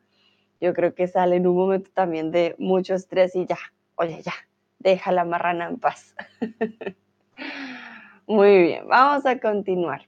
Yo 0.60 0.74
creo 0.74 0.96
que 0.96 1.08
sale 1.08 1.36
en 1.36 1.46
un 1.46 1.56
momento 1.56 1.92
también 1.94 2.32
de 2.32 2.56
mucho 2.58 2.96
estrés 2.96 3.36
y 3.36 3.46
ya, 3.46 3.60
oye, 3.94 4.20
ya, 4.24 4.34
deja 4.80 5.12
la 5.12 5.26
marrana 5.26 5.68
en 5.68 5.80
paz. 5.80 6.16
Muy 8.26 8.64
bien, 8.64 8.88
vamos 8.88 9.28
a 9.28 9.40
continuar. 9.40 10.08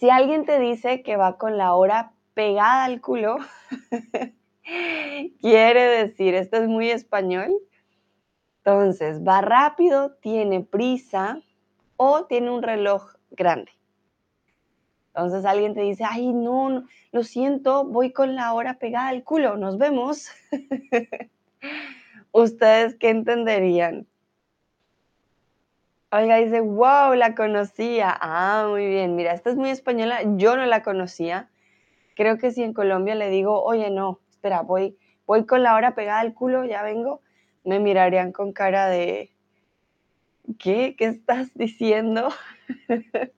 Si 0.00 0.10
alguien 0.10 0.44
te 0.46 0.58
dice 0.58 1.04
que 1.04 1.16
va 1.16 1.38
con 1.38 1.56
la 1.56 1.74
hora 1.74 2.12
pegada 2.34 2.86
al 2.86 3.00
culo, 3.00 3.36
quiere 5.40 5.82
decir, 5.84 6.34
esto 6.34 6.56
es 6.56 6.66
muy 6.66 6.90
español, 6.90 7.52
entonces 8.64 9.22
va 9.22 9.42
rápido, 9.42 10.16
tiene 10.16 10.62
prisa 10.62 11.40
o 11.96 12.24
tiene 12.24 12.50
un 12.50 12.62
reloj 12.62 13.19
grande. 13.30 13.72
Entonces 15.08 15.44
alguien 15.44 15.74
te 15.74 15.80
dice, 15.80 16.04
ay, 16.08 16.32
no, 16.32 16.84
lo 17.12 17.24
siento, 17.24 17.84
voy 17.84 18.12
con 18.12 18.36
la 18.36 18.52
hora 18.54 18.78
pegada 18.78 19.08
al 19.08 19.24
culo, 19.24 19.56
nos 19.56 19.76
vemos. 19.76 20.28
¿Ustedes 22.32 22.94
qué 22.94 23.10
entenderían? 23.10 24.06
Oiga, 26.12 26.36
dice, 26.36 26.60
wow, 26.60 27.14
la 27.14 27.34
conocía. 27.34 28.16
Ah, 28.20 28.66
muy 28.68 28.86
bien. 28.86 29.14
Mira, 29.14 29.32
esta 29.32 29.50
es 29.50 29.56
muy 29.56 29.70
española. 29.70 30.20
Yo 30.36 30.56
no 30.56 30.66
la 30.66 30.82
conocía. 30.82 31.48
Creo 32.16 32.36
que 32.38 32.50
si 32.50 32.62
en 32.62 32.72
Colombia 32.72 33.14
le 33.14 33.30
digo, 33.30 33.62
oye, 33.62 33.90
no, 33.90 34.18
espera, 34.30 34.62
voy, 34.62 34.96
voy 35.26 35.46
con 35.46 35.62
la 35.62 35.74
hora 35.74 35.94
pegada 35.94 36.20
al 36.20 36.34
culo, 36.34 36.64
ya 36.64 36.82
vengo, 36.82 37.20
me 37.64 37.78
mirarían 37.78 38.32
con 38.32 38.52
cara 38.52 38.88
de, 38.88 39.30
¿qué? 40.58 40.96
¿Qué 40.98 41.06
estás 41.06 41.54
diciendo? 41.54 42.28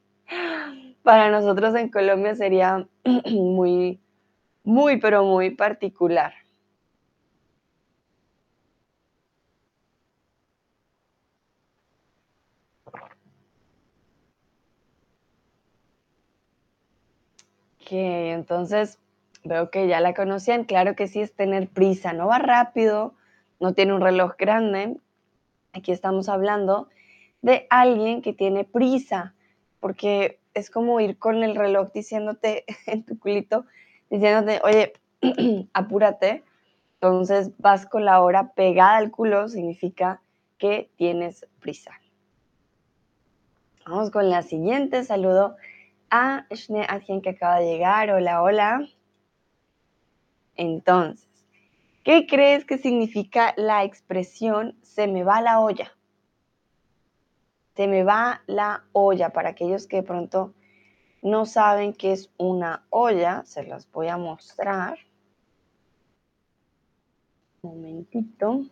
Para 1.03 1.31
nosotros 1.31 1.75
en 1.75 1.89
Colombia 1.91 2.35
sería 2.35 2.87
muy, 3.31 4.01
muy, 4.65 4.99
pero 4.99 5.25
muy 5.25 5.51
particular. 5.51 6.33
entonces 17.93 18.99
veo 19.45 19.71
que 19.71 19.89
ya 19.89 20.01
la 20.01 20.15
conocían. 20.15 20.65
Claro 20.65 20.95
que 20.95 21.09
sí 21.09 21.21
es 21.21 21.33
tener 21.35 21.69
prisa, 21.69 22.13
no 22.13 22.27
va 22.29 22.39
rápido, 22.39 23.15
no 23.61 23.75
tiene 23.75 23.95
un 23.95 24.01
reloj 24.01 24.35
grande. 24.39 24.97
Aquí 25.73 25.93
estamos 25.93 26.29
hablando 26.29 26.89
de 27.43 27.67
alguien 27.71 28.23
que 28.23 28.33
tiene 28.33 28.65
prisa, 28.65 29.35
porque 29.81 30.41
es 30.55 30.71
como 30.71 31.01
ir 31.01 31.19
con 31.19 31.43
el 31.43 31.57
reloj 31.57 31.93
diciéndote 31.93 32.65
en 32.87 33.05
tu 33.05 33.19
culito, 33.19 33.67
diciéndote, 34.11 34.61
oye, 34.65 34.93
apúrate. 35.73 36.45
Entonces 36.95 37.51
vas 37.59 37.87
con 37.87 38.05
la 38.05 38.23
hora 38.23 38.53
pegada 38.53 38.97
al 38.97 39.11
culo, 39.11 39.49
significa 39.49 40.23
que 40.57 40.89
tienes 40.97 41.47
prisa. 41.59 41.91
Vamos 43.85 44.13
con 44.13 44.31
la 44.31 44.43
siguiente. 44.43 45.03
Saludo 45.03 45.57
a 46.11 46.47
Shne 46.51 46.87
quien 47.05 47.21
que 47.21 47.31
acaba 47.31 47.59
de 47.59 47.67
llegar. 47.67 48.11
Hola, 48.11 48.43
hola. 48.43 48.89
Entonces, 50.55 51.29
¿qué 52.05 52.29
crees 52.29 52.65
que 52.65 52.79
significa 52.79 53.53
la 53.57 53.83
expresión 53.83 54.77
se 54.83 55.09
me 55.09 55.25
va 55.25 55.41
la 55.41 55.59
olla? 55.59 55.93
Se 57.77 57.87
me 57.87 58.05
va 58.05 58.43
la 58.47 58.85
olla. 58.93 59.31
Para 59.31 59.51
aquellos 59.51 59.87
que 59.87 59.97
de 59.97 60.03
pronto 60.03 60.55
no 61.23 61.47
saben 61.47 61.95
qué 61.95 62.13
es 62.13 62.31
una 62.37 62.85
olla, 62.91 63.45
se 63.45 63.65
las 63.65 63.91
voy 63.91 64.09
a 64.09 64.17
mostrar. 64.17 64.99
Un 67.63 67.71
momentito. 67.71 68.67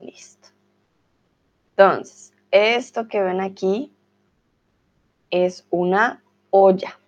Listo. 0.00 0.48
Entonces, 1.70 2.34
esto 2.50 3.08
que 3.08 3.22
ven 3.22 3.40
aquí 3.40 3.92
es 5.30 5.66
una 5.70 6.22
olla. 6.50 6.98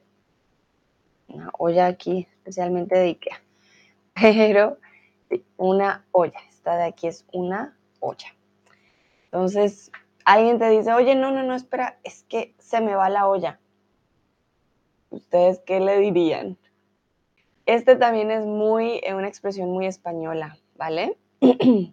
Una 1.37 1.51
olla 1.59 1.87
aquí, 1.87 2.27
especialmente 2.33 2.97
de 2.97 3.09
Ikea. 3.09 3.43
Pero 4.15 4.79
una 5.59 6.07
olla. 6.11 6.41
Esta 6.49 6.79
de 6.79 6.85
aquí 6.85 7.09
es 7.09 7.27
una 7.31 7.77
olla. 8.01 8.29
Entonces, 9.25 9.93
alguien 10.25 10.59
te 10.59 10.71
dice, 10.71 10.95
oye, 10.95 11.15
no, 11.15 11.31
no, 11.33 11.43
no, 11.43 11.55
espera, 11.55 11.99
es 12.05 12.23
que 12.23 12.55
se 12.59 12.81
me 12.81 12.95
va 12.95 13.11
la 13.11 13.29
olla. 13.29 13.61
¿Ustedes 15.11 15.61
qué 15.67 15.79
le 15.79 15.99
dirían? 15.99 16.57
Este 17.67 17.97
también 17.97 18.31
es 18.31 18.47
muy, 18.47 19.01
eh, 19.03 19.13
una 19.13 19.29
expresión 19.29 19.71
muy 19.71 19.85
española, 19.85 20.57
¿vale? 20.77 21.19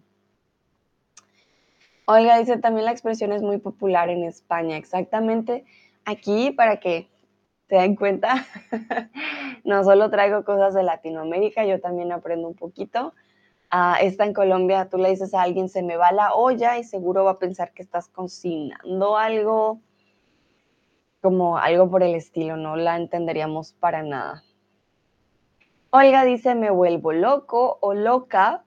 Oiga, 2.06 2.38
dice 2.38 2.56
también 2.56 2.86
la 2.86 2.92
expresión 2.92 3.30
es 3.30 3.42
muy 3.42 3.58
popular 3.58 4.08
en 4.08 4.24
España. 4.24 4.78
Exactamente 4.78 5.66
aquí, 6.06 6.50
para 6.50 6.80
que 6.80 7.10
se 7.68 7.76
den 7.76 7.96
cuenta, 7.96 8.46
no 9.64 9.84
solo 9.84 10.10
traigo 10.10 10.44
cosas 10.44 10.74
de 10.74 10.82
Latinoamérica, 10.82 11.64
yo 11.64 11.80
también 11.80 12.12
aprendo 12.12 12.48
un 12.48 12.54
poquito. 12.54 13.14
Ah, 13.70 13.98
esta 14.00 14.24
en 14.24 14.34
Colombia, 14.34 14.88
tú 14.88 14.98
le 14.98 15.10
dices 15.10 15.34
a 15.34 15.42
alguien, 15.42 15.68
se 15.68 15.82
me 15.82 15.96
va 15.96 16.12
la 16.12 16.34
olla 16.34 16.78
y 16.78 16.84
seguro 16.84 17.24
va 17.24 17.32
a 17.32 17.38
pensar 17.38 17.72
que 17.72 17.82
estás 17.82 18.08
cocinando 18.08 19.16
algo, 19.16 19.80
como 21.20 21.58
algo 21.58 21.90
por 21.90 22.02
el 22.02 22.14
estilo, 22.14 22.56
no 22.56 22.76
la 22.76 22.96
entenderíamos 22.96 23.72
para 23.72 24.02
nada. 24.02 24.44
Olga 25.90 26.24
dice, 26.24 26.54
me 26.54 26.70
vuelvo 26.70 27.12
loco 27.12 27.78
o 27.80 27.94
loca 27.94 28.64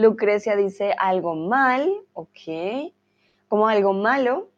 Lucrecia 0.00 0.56
dice 0.56 0.94
algo 0.98 1.34
mal, 1.34 1.92
ok. 2.14 2.92
Como 3.48 3.68
algo 3.68 3.92
malo. 3.92 4.48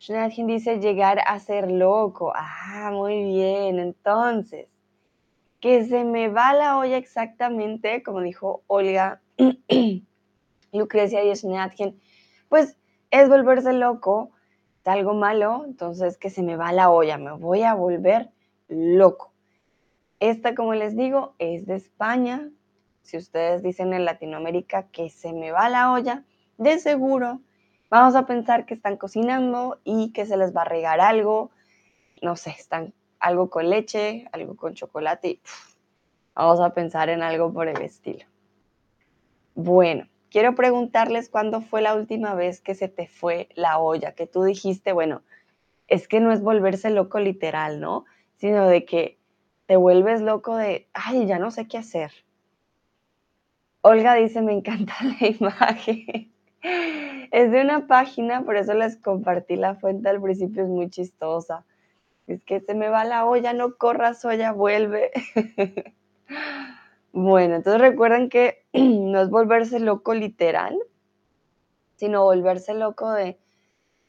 Jonathan 0.00 0.46
dice 0.46 0.78
llegar 0.78 1.20
a 1.26 1.38
ser 1.40 1.70
loco. 1.70 2.32
Ah, 2.34 2.90
muy 2.92 3.24
bien. 3.24 3.78
Entonces, 3.78 4.68
que 5.60 5.84
se 5.84 6.04
me 6.04 6.28
va 6.28 6.54
la 6.54 6.78
olla 6.78 6.96
exactamente, 6.96 8.02
como 8.02 8.20
dijo 8.20 8.62
Olga, 8.68 9.20
Lucrecia 10.72 11.24
y 11.24 11.34
Jonathan, 11.34 11.98
pues 12.48 12.76
es 13.10 13.28
volverse 13.28 13.72
loco, 13.72 14.30
es 14.82 14.86
algo 14.86 15.14
malo, 15.14 15.64
entonces 15.66 16.16
que 16.16 16.30
se 16.30 16.42
me 16.42 16.56
va 16.56 16.72
la 16.72 16.90
olla, 16.90 17.18
me 17.18 17.32
voy 17.32 17.62
a 17.62 17.74
volver 17.74 18.30
loco. 18.68 19.32
Esta, 20.20 20.54
como 20.54 20.74
les 20.74 20.96
digo, 20.96 21.34
es 21.38 21.66
de 21.66 21.76
España, 21.76 22.50
si 23.02 23.16
ustedes 23.16 23.62
dicen 23.62 23.92
en 23.94 24.04
Latinoamérica 24.04 24.88
que 24.88 25.10
se 25.10 25.32
me 25.32 25.50
va 25.50 25.68
la 25.68 25.92
olla, 25.92 26.24
de 26.56 26.78
seguro 26.78 27.40
vamos 27.90 28.14
a 28.14 28.26
pensar 28.26 28.66
que 28.66 28.74
están 28.74 28.96
cocinando 28.96 29.80
y 29.84 30.12
que 30.12 30.26
se 30.26 30.36
les 30.36 30.54
va 30.56 30.62
a 30.62 30.66
regar 30.66 31.00
algo, 31.00 31.50
no 32.22 32.36
sé, 32.36 32.50
están 32.50 32.92
algo 33.20 33.50
con 33.50 33.68
leche, 33.70 34.28
algo 34.32 34.56
con 34.56 34.74
chocolate 34.74 35.40
vamos 36.38 36.60
a 36.60 36.72
pensar 36.72 37.08
en 37.08 37.20
algo 37.22 37.52
por 37.52 37.66
el 37.66 37.82
estilo. 37.82 38.24
Bueno, 39.56 40.06
quiero 40.30 40.54
preguntarles 40.54 41.28
cuándo 41.28 41.60
fue 41.62 41.82
la 41.82 41.96
última 41.96 42.34
vez 42.34 42.60
que 42.60 42.76
se 42.76 42.86
te 42.86 43.08
fue 43.08 43.48
la 43.56 43.78
olla, 43.78 44.12
que 44.12 44.28
tú 44.28 44.44
dijiste, 44.44 44.92
bueno, 44.92 45.22
es 45.88 46.06
que 46.06 46.20
no 46.20 46.30
es 46.30 46.40
volverse 46.40 46.90
loco 46.90 47.18
literal, 47.18 47.80
¿no? 47.80 48.04
Sino 48.36 48.68
de 48.68 48.84
que 48.84 49.18
te 49.66 49.74
vuelves 49.74 50.20
loco 50.20 50.56
de, 50.56 50.86
ay, 50.92 51.26
ya 51.26 51.40
no 51.40 51.50
sé 51.50 51.66
qué 51.66 51.78
hacer 51.78 52.12
Olga 53.80 54.14
dice, 54.14 54.42
me 54.42 54.52
encanta 54.52 54.94
la 55.20 55.26
imagen. 55.26 56.32
Es 57.30 57.50
de 57.50 57.60
una 57.60 57.86
página, 57.86 58.44
por 58.44 58.56
eso 58.56 58.74
les 58.74 58.96
compartí 58.96 59.56
la 59.56 59.74
fuente 59.74 60.08
al 60.08 60.20
principio, 60.20 60.62
es 60.62 60.68
muy 60.68 60.90
chistosa. 60.90 61.64
Es 62.26 62.42
que 62.44 62.60
se 62.60 62.74
me 62.74 62.88
va 62.88 63.04
la 63.04 63.26
olla, 63.26 63.52
no 63.52 63.76
corras, 63.76 64.24
olla, 64.24 64.52
vuelve. 64.52 65.10
Bueno, 67.10 67.56
entonces 67.56 67.80
recuerden 67.80 68.28
que 68.28 68.64
no 68.74 69.22
es 69.22 69.30
volverse 69.30 69.80
loco 69.80 70.14
literal, 70.14 70.78
sino 71.96 72.22
volverse 72.22 72.74
loco 72.74 73.10
de, 73.10 73.38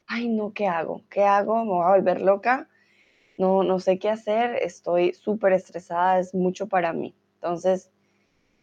ay, 0.08 0.28
no, 0.28 0.54
¿qué 0.54 0.68
hago? 0.68 1.04
¿Qué 1.10 1.24
hago? 1.24 1.64
Me 1.64 1.72
voy 1.72 1.86
a 1.86 1.96
volver 1.96 2.22
loca. 2.22 2.70
No, 3.38 3.64
no 3.64 3.80
sé 3.80 4.00
qué 4.00 4.10
hacer, 4.10 4.58
estoy 4.62 5.14
súper 5.14 5.54
estresada, 5.54 6.20
es 6.20 6.36
mucho 6.36 6.68
para 6.68 6.94
mí. 6.94 7.16
Entonces, 7.36 7.90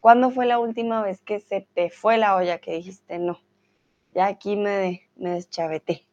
¿Cuándo 0.07 0.31
fue 0.31 0.47
la 0.47 0.61
última 0.61 1.03
vez 1.03 1.21
que 1.21 1.41
se 1.41 1.67
te 1.75 1.91
fue 1.91 2.17
la 2.17 2.37
olla 2.37 2.59
que 2.59 2.75
dijiste 2.75 3.19
no? 3.19 3.41
Ya 4.17 4.29
aquí 4.29 4.57
me, 4.57 5.03
me 5.17 5.33
deschaveté. 5.33 6.07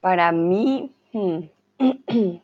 Para 0.00 0.30
mí, 0.30 0.94
hmm, 1.12 1.40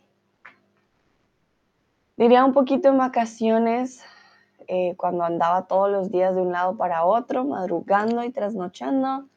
diría 2.16 2.44
un 2.44 2.52
poquito 2.52 2.88
en 2.88 2.98
vacaciones, 2.98 4.04
eh, 4.66 4.96
cuando 4.96 5.22
andaba 5.22 5.68
todos 5.68 5.88
los 5.88 6.10
días 6.10 6.34
de 6.34 6.40
un 6.40 6.50
lado 6.50 6.76
para 6.76 7.04
otro, 7.04 7.44
madrugando 7.44 8.24
y 8.24 8.30
trasnochando. 8.32 9.28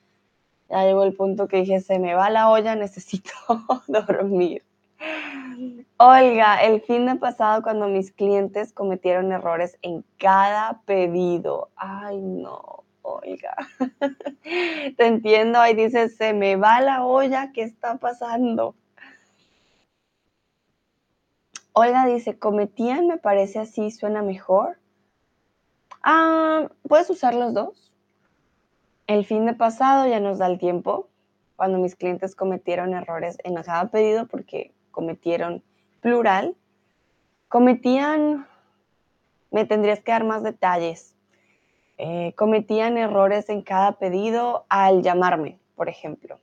Ya 0.67 0.83
llegó 0.83 1.03
el 1.03 1.13
punto 1.13 1.47
que 1.47 1.57
dije, 1.57 1.79
se 1.79 1.99
me 1.99 2.15
va 2.15 2.31
la 2.31 2.49
olla, 2.49 2.75
necesito 2.75 3.29
dormir. 3.87 4.63
Olga, 5.97 6.61
el 6.61 6.81
fin 6.81 7.05
de 7.05 7.15
pasado 7.15 7.63
cuando 7.63 7.87
mis 7.87 8.11
clientes 8.11 8.73
cometieron 8.73 9.31
errores 9.31 9.77
en 9.81 10.03
cada 10.17 10.81
pedido. 10.81 11.69
Ay, 11.77 12.19
no, 12.19 12.83
Olga. 13.01 13.55
Te 14.43 15.05
entiendo, 15.05 15.59
ahí 15.59 15.73
dice, 15.73 16.09
se 16.09 16.33
me 16.33 16.57
va 16.57 16.81
la 16.81 17.05
olla, 17.05 17.53
¿qué 17.53 17.63
está 17.63 17.95
pasando? 17.97 18.75
Olga 21.71 22.05
dice, 22.05 22.37
cometían, 22.37 23.07
me 23.07 23.17
parece 23.17 23.59
así, 23.59 23.89
suena 23.89 24.21
mejor. 24.21 24.77
Ah, 26.03 26.67
puedes 26.89 27.09
usar 27.09 27.35
los 27.35 27.53
dos. 27.53 27.93
El 29.07 29.25
fin 29.25 29.45
de 29.45 29.53
pasado 29.53 30.07
ya 30.07 30.19
nos 30.19 30.39
da 30.39 30.47
el 30.47 30.59
tiempo, 30.59 31.07
cuando 31.55 31.77
mis 31.77 31.95
clientes 31.95 32.35
cometieron 32.35 32.93
errores 32.93 33.37
en 33.45 33.55
cada 33.63 33.89
pedido, 33.91 34.27
porque 34.27 34.73
cometieron 34.91 35.63
plural, 36.05 36.55
cometían, 37.47 38.45
me 39.49 39.65
tendrías 39.65 40.01
que 40.01 40.11
dar 40.11 40.23
más 40.23 40.43
detalles, 40.43 41.15
eh, 41.97 42.33
cometían 42.35 42.99
errores 42.99 43.49
en 43.49 43.63
cada 43.63 43.93
pedido 43.93 44.67
al 44.69 45.01
llamarme, 45.01 45.57
por 45.75 45.89
ejemplo. 45.89 46.39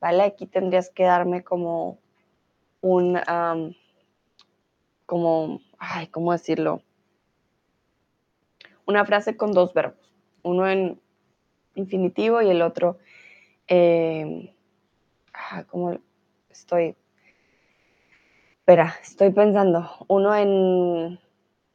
¿Vale? 0.00 0.22
Aquí 0.22 0.46
tendrías 0.46 0.90
que 0.90 1.02
darme 1.02 1.42
como 1.42 1.98
un, 2.80 3.18
como, 5.06 5.60
ay, 5.80 6.06
¿cómo 6.06 6.30
decirlo? 6.30 6.80
Una 8.86 9.04
frase 9.04 9.36
con 9.36 9.50
dos 9.50 9.74
verbos, 9.74 10.14
uno 10.44 10.68
en 10.68 11.00
infinitivo 11.74 12.42
y 12.42 12.50
el 12.50 12.62
otro, 12.62 12.98
eh, 13.66 14.54
¿cómo 15.66 15.98
estoy? 16.48 16.94
Espera, 18.68 18.94
estoy 19.02 19.30
pensando. 19.30 19.90
Uno 20.08 20.36
en. 20.36 21.18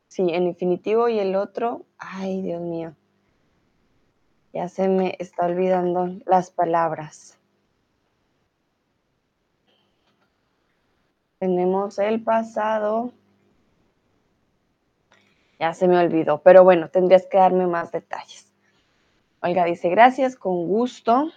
Sí, 0.09 0.27
en 0.29 0.45
infinitivo 0.45 1.09
y 1.09 1.17
el 1.17 1.35
otro. 1.35 1.87
Ay, 1.97 2.43
Dios 2.43 2.61
mío. 2.61 2.93
Ya 4.53 4.69
se 4.69 4.87
me 4.87 5.15
está 5.17 5.47
olvidando 5.47 6.19
las 6.27 6.51
palabras. 6.51 7.39
Tenemos 11.39 11.97
el 11.97 12.21
pasado. 12.21 13.11
Ya 15.59 15.73
se 15.73 15.87
me 15.87 15.97
olvidó, 15.97 16.43
pero 16.43 16.63
bueno, 16.63 16.91
tendrías 16.91 17.25
que 17.25 17.39
darme 17.39 17.65
más 17.65 17.91
detalles. 17.91 18.53
Olga 19.41 19.65
dice, 19.65 19.89
gracias, 19.89 20.35
con 20.35 20.67
gusto. 20.67 21.31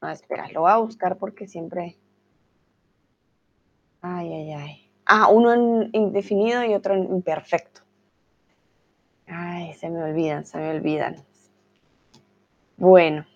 No, 0.00 0.10
espera, 0.10 0.48
lo 0.48 0.62
voy 0.62 0.72
a 0.72 0.78
buscar 0.78 1.16
porque 1.16 1.46
siempre 1.46 1.99
Ay, 4.02 4.32
ay, 4.32 4.52
ay. 4.52 4.90
Ah, 5.04 5.28
uno 5.28 5.52
en 5.52 5.90
indefinido 5.92 6.64
y 6.64 6.74
otro 6.74 6.94
en 6.94 7.04
imperfecto. 7.04 7.82
Ay, 9.26 9.74
se 9.74 9.88
me 9.90 10.02
olvidan, 10.02 10.44
se 10.46 10.58
me 10.58 10.70
olvidan. 10.70 11.16
Bueno, 12.76 13.26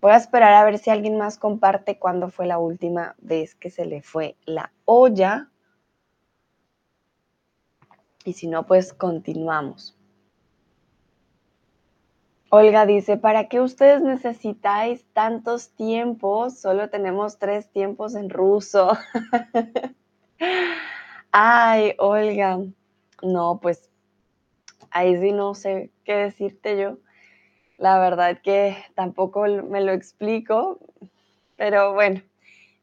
voy 0.00 0.12
a 0.12 0.16
esperar 0.16 0.54
a 0.54 0.64
ver 0.64 0.78
si 0.78 0.90
alguien 0.90 1.18
más 1.18 1.38
comparte 1.38 1.98
cuándo 1.98 2.30
fue 2.30 2.46
la 2.46 2.58
última 2.58 3.16
vez 3.18 3.54
que 3.54 3.70
se 3.70 3.84
le 3.84 4.02
fue 4.02 4.36
la 4.44 4.72
olla. 4.84 5.50
Y 8.24 8.34
si 8.34 8.46
no, 8.46 8.66
pues 8.66 8.92
continuamos. 8.92 9.99
Olga 12.52 12.84
dice, 12.84 13.16
¿para 13.16 13.46
qué 13.46 13.60
ustedes 13.60 14.02
necesitáis 14.02 15.06
tantos 15.12 15.70
tiempos? 15.76 16.58
Solo 16.58 16.90
tenemos 16.90 17.38
tres 17.38 17.70
tiempos 17.70 18.16
en 18.16 18.28
ruso. 18.28 18.90
Ay, 21.30 21.94
Olga, 21.98 22.58
no, 23.22 23.60
pues 23.62 23.88
ahí 24.90 25.16
sí 25.20 25.30
no 25.30 25.54
sé 25.54 25.92
qué 26.02 26.14
decirte 26.14 26.76
yo. 26.76 26.98
La 27.78 28.00
verdad 28.00 28.40
que 28.42 28.76
tampoco 28.96 29.42
me 29.44 29.80
lo 29.80 29.92
explico, 29.92 30.80
pero 31.54 31.94
bueno, 31.94 32.20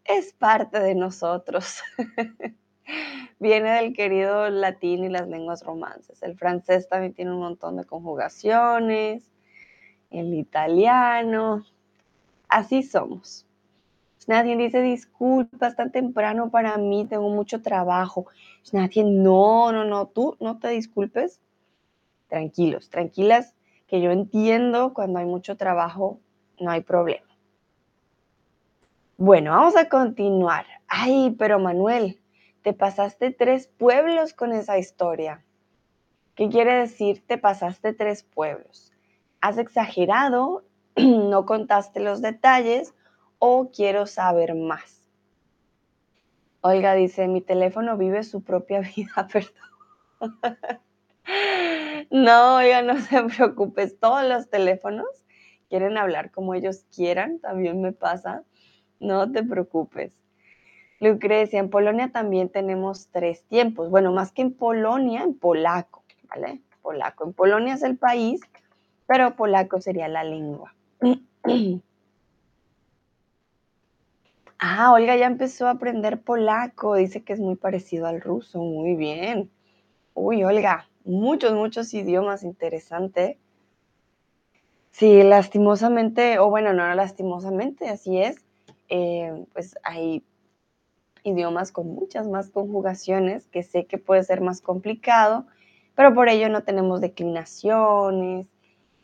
es 0.05 0.31
parte 0.31 0.79
de 0.79 0.95
nosotros. 0.95 1.81
Viene 3.39 3.71
del 3.71 3.93
querido 3.93 4.49
latín 4.49 5.03
y 5.03 5.09
las 5.09 5.27
lenguas 5.27 5.61
romances. 5.63 6.23
El 6.23 6.37
francés 6.37 6.87
también 6.87 7.13
tiene 7.13 7.33
un 7.33 7.39
montón 7.39 7.75
de 7.75 7.83
conjugaciones 7.83 9.29
el 10.09 10.33
italiano. 10.33 11.65
Así 12.47 12.83
somos. 12.83 13.45
Nadie 14.27 14.57
dice 14.57 14.81
disculpas 14.81 15.77
tan 15.77 15.91
temprano 15.91 16.51
para 16.51 16.77
mí, 16.77 17.05
tengo 17.05 17.29
mucho 17.29 17.61
trabajo. 17.61 18.27
Nadie, 18.73 19.05
no, 19.05 19.71
no, 19.71 19.85
no, 19.85 20.07
tú 20.07 20.35
no 20.41 20.59
te 20.59 20.67
disculpes. 20.69 21.39
Tranquilos, 22.27 22.89
tranquilas, 22.89 23.55
que 23.87 24.01
yo 24.01 24.11
entiendo 24.11 24.93
cuando 24.93 25.19
hay 25.19 25.25
mucho 25.25 25.55
trabajo, 25.55 26.19
no 26.59 26.71
hay 26.71 26.81
problema. 26.81 27.25
Bueno, 29.15 29.51
vamos 29.51 29.77
a 29.77 29.87
continuar. 29.87 30.65
Ay, 30.89 31.33
pero 31.39 31.57
Manuel, 31.57 32.19
te 32.63 32.73
pasaste 32.73 33.31
tres 33.31 33.67
pueblos 33.67 34.33
con 34.33 34.51
esa 34.51 34.77
historia. 34.77 35.43
¿Qué 36.35 36.49
quiere 36.49 36.73
decir 36.73 37.23
te 37.25 37.37
pasaste 37.37 37.93
tres 37.93 38.23
pueblos? 38.23 38.91
Has 39.41 39.57
exagerado, 39.57 40.63
no 40.95 41.45
contaste 41.45 41.99
los 41.99 42.21
detalles 42.21 42.93
o 43.39 43.69
quiero 43.71 44.05
saber 44.07 44.55
más. 44.55 44.97
Olga 46.61 46.95
dice, 46.95 47.27
mi 47.27 47.41
teléfono 47.41 47.97
vive 47.97 48.23
su 48.23 48.43
propia 48.43 48.81
vida, 48.95 49.27
perdón. 49.31 50.37
no, 52.11 52.55
oiga, 52.55 52.81
no 52.81 52.99
se 52.99 53.23
preocupes, 53.23 53.99
todos 53.99 54.23
los 54.27 54.49
teléfonos 54.49 55.07
quieren 55.69 55.97
hablar 55.97 56.31
como 56.31 56.53
ellos 56.53 56.85
quieran, 56.95 57.39
también 57.39 57.81
me 57.81 57.91
pasa, 57.91 58.43
no 58.99 59.31
te 59.31 59.43
preocupes. 59.43 60.13
Lucrecia, 60.99 61.59
en 61.59 61.69
Polonia 61.69 62.11
también 62.11 62.49
tenemos 62.49 63.09
tres 63.11 63.43
tiempos, 63.43 63.89
bueno, 63.89 64.11
más 64.11 64.31
que 64.31 64.41
en 64.41 64.53
Polonia, 64.53 65.21
en 65.23 65.37
polaco, 65.37 66.03
¿vale? 66.29 66.61
Polaco, 66.81 67.25
en 67.25 67.33
Polonia 67.33 67.75
es 67.75 67.83
el 67.83 67.97
país, 67.97 68.41
pero 69.07 69.35
polaco 69.35 69.81
sería 69.81 70.07
la 70.07 70.23
lengua. 70.23 70.75
Ah, 74.59 74.91
Olga 74.91 75.15
ya 75.15 75.27
empezó 75.27 75.67
a 75.67 75.71
aprender 75.71 76.19
polaco, 76.21 76.95
dice 76.95 77.23
que 77.23 77.33
es 77.33 77.39
muy 77.39 77.55
parecido 77.55 78.07
al 78.07 78.21
ruso, 78.21 78.59
muy 78.59 78.95
bien. 78.95 79.51
Uy, 80.15 80.43
Olga, 80.43 80.89
muchos, 81.05 81.53
muchos 81.53 81.93
idiomas, 81.93 82.43
interesante. 82.43 83.37
Sí, 84.89 85.21
lastimosamente, 85.21 86.39
o 86.39 86.49
bueno, 86.49 86.73
no 86.73 86.91
lastimosamente, 86.95 87.87
así 87.87 88.17
es, 88.19 88.37
eh, 88.89 89.45
pues 89.53 89.77
hay 89.83 90.23
idiomas 91.23 91.71
con 91.71 91.93
muchas 91.93 92.27
más 92.27 92.49
conjugaciones 92.49 93.47
que 93.47 93.61
sé 93.61 93.85
que 93.85 93.99
puede 93.99 94.23
ser 94.23 94.41
más 94.41 94.61
complicado, 94.61 95.45
pero 95.95 96.15
por 96.15 96.29
ello 96.29 96.49
no 96.49 96.63
tenemos 96.63 96.99
declinaciones, 97.01 98.47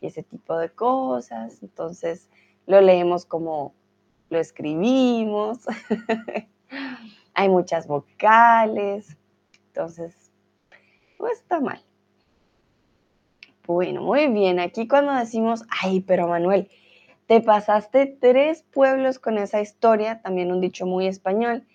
ese 0.06 0.22
tipo 0.22 0.56
de 0.56 0.70
cosas. 0.70 1.62
Entonces 1.62 2.28
lo 2.66 2.80
leemos 2.80 3.26
como 3.26 3.74
lo 4.30 4.38
escribimos. 4.38 5.58
Hay 7.34 7.48
muchas 7.48 7.86
vocales. 7.86 9.16
Entonces, 9.68 10.14
no 11.18 11.28
está 11.28 11.60
mal. 11.60 11.82
Bueno, 13.66 14.02
muy 14.02 14.28
bien. 14.28 14.60
Aquí 14.60 14.86
cuando 14.86 15.12
decimos, 15.14 15.64
ay, 15.82 16.00
pero 16.00 16.28
Manuel, 16.28 16.68
te 17.26 17.40
pasaste 17.40 18.06
tres 18.06 18.62
pueblos 18.62 19.18
con 19.18 19.38
esa 19.38 19.60
historia, 19.60 20.20
también 20.20 20.52
un 20.52 20.60
dicho 20.60 20.84
muy 20.84 21.06
español, 21.06 21.66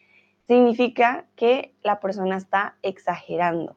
significa 0.47 1.25
que 1.35 1.73
la 1.81 1.99
persona 1.99 2.37
está 2.37 2.77
exagerando. 2.83 3.75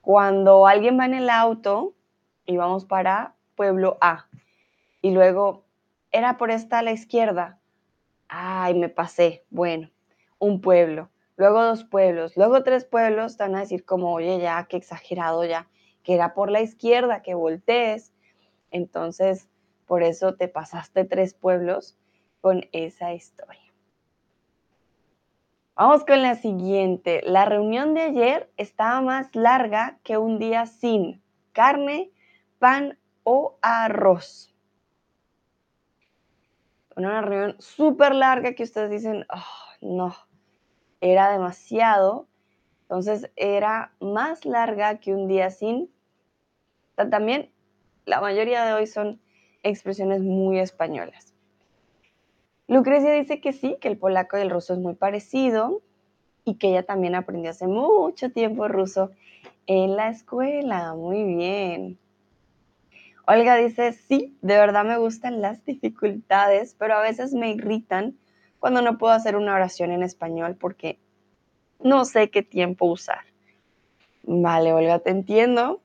Cuando 0.00 0.66
alguien 0.66 0.98
va 0.98 1.06
en 1.06 1.14
el 1.14 1.30
auto 1.30 1.94
y 2.46 2.56
vamos 2.56 2.84
para 2.84 3.34
pueblo 3.54 3.98
A. 4.00 4.26
Y 5.00 5.10
luego, 5.10 5.64
era 6.10 6.36
por 6.36 6.50
esta 6.50 6.80
a 6.80 6.82
la 6.82 6.92
izquierda. 6.92 7.58
Ay, 8.28 8.74
me 8.74 8.88
pasé. 8.88 9.44
Bueno, 9.50 9.90
un 10.38 10.60
pueblo. 10.60 11.10
Luego 11.36 11.62
dos 11.62 11.84
pueblos. 11.84 12.36
Luego 12.36 12.62
tres 12.62 12.84
pueblos. 12.84 13.36
Te 13.36 13.44
van 13.44 13.56
a 13.56 13.60
decir 13.60 13.84
como, 13.84 14.12
oye, 14.12 14.38
ya, 14.38 14.64
qué 14.68 14.76
exagerado 14.76 15.44
ya. 15.44 15.68
Que 16.02 16.14
era 16.14 16.34
por 16.34 16.50
la 16.50 16.60
izquierda, 16.60 17.22
que 17.22 17.34
voltees. 17.34 18.12
Entonces, 18.70 19.48
por 19.86 20.02
eso 20.02 20.34
te 20.34 20.48
pasaste 20.48 21.04
tres 21.04 21.34
pueblos 21.34 21.98
con 22.40 22.66
esa 22.72 23.12
historia. 23.12 23.60
Vamos 25.74 26.04
con 26.04 26.22
la 26.22 26.34
siguiente. 26.34 27.22
La 27.24 27.44
reunión 27.44 27.94
de 27.94 28.02
ayer 28.02 28.50
estaba 28.56 29.00
más 29.00 29.34
larga 29.34 29.98
que 30.02 30.18
un 30.18 30.38
día 30.38 30.66
sin 30.66 31.22
carne, 31.52 32.10
pan 32.62 32.96
o 33.24 33.58
arroz. 33.60 34.54
Una 36.94 37.20
reunión 37.20 37.56
súper 37.58 38.14
larga 38.14 38.54
que 38.54 38.62
ustedes 38.62 38.88
dicen, 38.88 39.26
oh, 39.34 39.80
no, 39.80 40.14
era 41.00 41.32
demasiado. 41.32 42.28
Entonces 42.82 43.32
era 43.34 43.92
más 43.98 44.44
larga 44.44 45.00
que 45.00 45.12
un 45.12 45.26
día 45.26 45.50
sin. 45.50 45.90
También 46.94 47.50
la 48.04 48.20
mayoría 48.20 48.64
de 48.64 48.74
hoy 48.74 48.86
son 48.86 49.20
expresiones 49.64 50.22
muy 50.22 50.60
españolas. 50.60 51.34
Lucrecia 52.68 53.12
dice 53.12 53.40
que 53.40 53.52
sí, 53.52 53.76
que 53.80 53.88
el 53.88 53.98
polaco 53.98 54.38
y 54.38 54.42
el 54.42 54.50
ruso 54.50 54.74
es 54.74 54.78
muy 54.78 54.94
parecido 54.94 55.82
y 56.44 56.58
que 56.58 56.68
ella 56.68 56.84
también 56.84 57.16
aprendió 57.16 57.50
hace 57.50 57.66
mucho 57.66 58.30
tiempo 58.30 58.68
ruso 58.68 59.10
en 59.66 59.96
la 59.96 60.10
escuela. 60.10 60.94
Muy 60.94 61.24
bien. 61.24 61.98
Olga 63.26 63.56
dice, 63.56 63.92
sí, 63.92 64.36
de 64.42 64.56
verdad 64.56 64.84
me 64.84 64.98
gustan 64.98 65.40
las 65.40 65.64
dificultades, 65.64 66.74
pero 66.78 66.94
a 66.94 67.00
veces 67.00 67.32
me 67.32 67.50
irritan 67.50 68.18
cuando 68.58 68.82
no 68.82 68.98
puedo 68.98 69.12
hacer 69.12 69.36
una 69.36 69.54
oración 69.54 69.92
en 69.92 70.02
español 70.02 70.56
porque 70.58 70.98
no 71.80 72.04
sé 72.04 72.30
qué 72.30 72.42
tiempo 72.42 72.86
usar. 72.86 73.20
Vale, 74.24 74.72
Olga, 74.72 74.98
te 75.00 75.10
entiendo. 75.10 75.82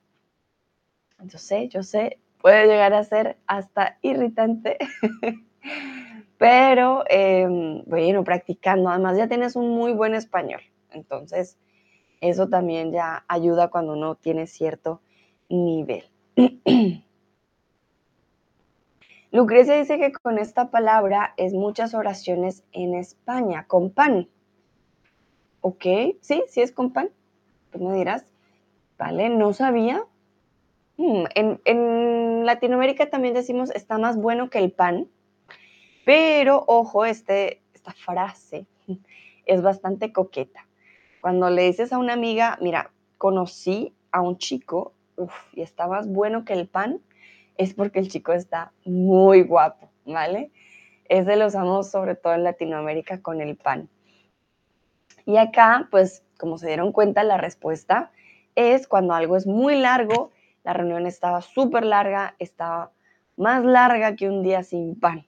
Yo 1.24 1.38
sé, 1.38 1.68
yo 1.70 1.82
sé, 1.84 2.20
puede 2.42 2.68
llegar 2.68 2.94
a 2.94 3.04
ser 3.04 3.38
hasta 3.48 3.98
irritante, 4.04 4.78
pero 6.38 7.04
eh, 7.10 7.48
bueno, 7.88 8.24
practicando, 8.24 8.90
además 8.90 9.18
ya 9.18 9.28
tienes 9.28 9.56
un 9.56 9.70
muy 9.70 9.94
buen 9.94 10.14
español, 10.14 10.62
entonces 10.92 11.58
eso 12.22 12.50
también 12.50 12.92
ya 12.92 13.26
ayuda 13.28 13.70
cuando 13.70 13.94
uno 13.94 14.16
tiene 14.16 14.46
cierto 14.46 15.02
nivel. 15.50 16.04
Lucrecia 19.32 19.76
dice 19.76 20.00
que 20.00 20.12
con 20.12 20.38
esta 20.38 20.72
palabra 20.72 21.34
es 21.38 21.54
muchas 21.54 21.94
oraciones 21.94 22.64
en 22.72 22.96
España, 22.96 23.66
con 23.68 23.92
pan. 23.92 24.30
¿Ok? 25.62 25.84
Sí, 26.22 26.44
sí 26.48 26.62
es 26.62 26.72
con 26.72 26.94
pan. 26.94 27.10
Tú 27.72 27.80
me 27.80 27.96
dirás, 27.96 28.26
vale, 28.98 29.30
no 29.30 29.52
sabía. 29.54 30.06
Hmm, 30.98 31.26
en, 31.36 32.46
Latinoamérica 32.46 33.10
también 33.10 33.34
decimos 33.34 33.72
está 33.72 33.98
más 33.98 34.16
bueno 34.16 34.50
que 34.50 34.60
el 34.60 34.72
pan, 34.72 35.10
pero 36.06 36.64
ojo, 36.66 37.04
este, 37.04 37.62
esta 37.74 37.92
frase 37.92 38.66
es 39.46 39.62
bastante 39.62 40.14
coqueta. 40.14 40.66
Cuando 41.20 41.50
le 41.50 41.64
dices 41.64 41.92
a 41.92 41.98
una 41.98 42.14
amiga, 42.14 42.58
mira, 42.62 42.92
conocí 43.18 43.94
a 44.12 44.22
un 44.22 44.38
chico, 44.38 44.94
y 45.52 45.62
está 45.62 45.88
más 45.88 46.08
bueno 46.08 46.46
que 46.46 46.54
el 46.54 46.68
pan, 46.68 47.02
es 47.58 47.74
porque 47.74 48.00
el 48.00 48.10
chico 48.10 48.34
está 48.34 48.72
muy 48.86 49.44
guapo, 49.44 49.90
¿vale? 50.06 50.52
Ese 51.10 51.36
lo 51.36 51.48
usamos 51.48 51.90
sobre 51.90 52.16
todo 52.16 52.34
en 52.34 52.44
Latinoamérica 52.44 53.22
con 53.22 53.42
el 53.42 53.56
pan. 53.56 53.90
Y 55.26 55.38
acá, 55.38 55.88
pues, 55.92 56.24
como 56.38 56.58
se 56.58 56.68
dieron 56.68 56.92
cuenta, 56.92 57.24
la 57.24 57.38
respuesta 57.38 58.12
es 58.56 58.88
cuando 58.88 59.14
algo 59.14 59.36
es 59.36 59.46
muy 59.46 59.80
largo, 59.80 60.32
la 60.64 60.74
reunión 60.74 61.06
estaba 61.06 61.42
súper 61.42 61.86
larga, 61.86 62.36
estaba 62.40 62.92
más 63.36 63.64
larga 63.64 64.16
que 64.16 64.30
un 64.30 64.44
día 64.44 64.64
sin 64.64 65.00
pan. 65.00 65.28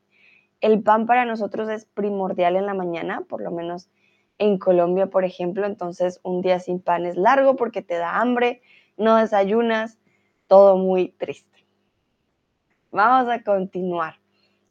El 0.62 0.82
pan 0.82 1.06
para 1.06 1.26
nosotros 1.26 1.70
es 1.70 1.86
primordial 1.86 2.56
en 2.56 2.66
la 2.66 2.74
mañana, 2.74 3.22
por 3.22 3.42
lo 3.42 3.52
menos 3.52 3.90
en 4.38 4.58
Colombia, 4.58 5.08
por 5.08 5.26
ejemplo, 5.26 5.66
entonces 5.66 6.20
un 6.24 6.42
día 6.42 6.60
sin 6.60 6.82
pan 6.82 7.06
es 7.06 7.16
largo 7.16 7.56
porque 7.56 7.82
te 7.82 7.96
da 7.96 8.20
hambre, 8.20 8.62
no 8.98 9.16
desayunas, 9.16 10.00
todo 10.48 10.78
muy 10.78 11.10
triste. 11.10 11.49
Vamos 12.92 13.32
a 13.32 13.44
continuar 13.44 14.16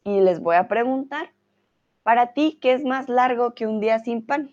y 0.03 0.21
les 0.21 0.41
voy 0.41 0.57
a 0.57 0.67
preguntar, 0.67 1.31
para 2.03 2.33
ti, 2.33 2.59
¿qué 2.61 2.73
es 2.73 2.85
más 2.85 3.09
largo 3.09 3.55
que 3.55 3.67
un 3.67 3.79
día 3.79 4.01
sin 4.01 4.27
pan? 4.27 4.51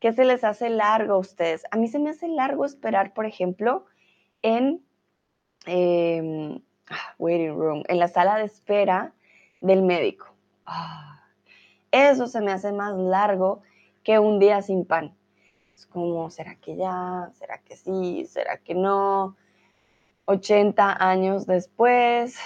¿Qué 0.00 0.12
se 0.12 0.24
les 0.24 0.42
hace 0.42 0.68
largo 0.68 1.14
a 1.14 1.18
ustedes? 1.18 1.64
A 1.70 1.76
mí 1.76 1.86
se 1.86 2.00
me 2.00 2.10
hace 2.10 2.26
largo 2.26 2.64
esperar, 2.64 3.14
por 3.14 3.24
ejemplo, 3.24 3.86
en 4.42 4.84
em, 5.66 6.60
ah, 6.88 7.14
waiting 7.18 7.56
room, 7.56 7.84
en 7.86 7.98
la 8.00 8.08
sala 8.08 8.36
de 8.38 8.44
espera 8.44 9.12
del 9.60 9.82
médico. 9.82 10.26
Ah, 10.66 11.22
eso 11.92 12.26
se 12.26 12.40
me 12.40 12.50
hace 12.50 12.72
más 12.72 12.96
largo 12.96 13.62
que 14.02 14.18
un 14.18 14.40
día 14.40 14.60
sin 14.60 14.84
pan. 14.84 15.14
Es 15.76 15.86
como, 15.86 16.30
¿será 16.30 16.56
que 16.56 16.74
ya? 16.76 17.30
¿Será 17.34 17.58
que 17.58 17.76
sí? 17.76 18.26
¿Será 18.26 18.58
que 18.58 18.74
no? 18.74 19.36
80 20.26 20.96
años 20.98 21.46
después. 21.46 22.38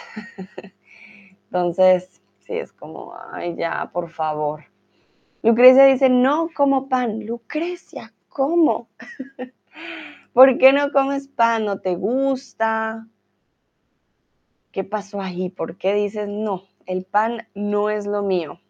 Entonces, 1.44 2.22
sí, 2.40 2.54
es 2.54 2.72
como, 2.72 3.14
ay, 3.32 3.56
ya, 3.56 3.90
por 3.92 4.10
favor. 4.10 4.64
Lucrecia 5.42 5.84
dice, 5.84 6.08
no 6.08 6.50
como 6.54 6.88
pan. 6.88 7.24
Lucrecia, 7.24 8.12
¿cómo? 8.28 8.88
¿Por 10.32 10.58
qué 10.58 10.72
no 10.72 10.92
comes 10.92 11.28
pan? 11.28 11.64
¿No 11.64 11.80
te 11.80 11.94
gusta? 11.94 13.06
¿Qué 14.72 14.84
pasó 14.84 15.20
ahí? 15.20 15.48
¿Por 15.48 15.76
qué 15.76 15.94
dices, 15.94 16.28
no, 16.28 16.64
el 16.86 17.04
pan 17.04 17.48
no 17.54 17.90
es 17.90 18.06
lo 18.06 18.22
mío? 18.22 18.60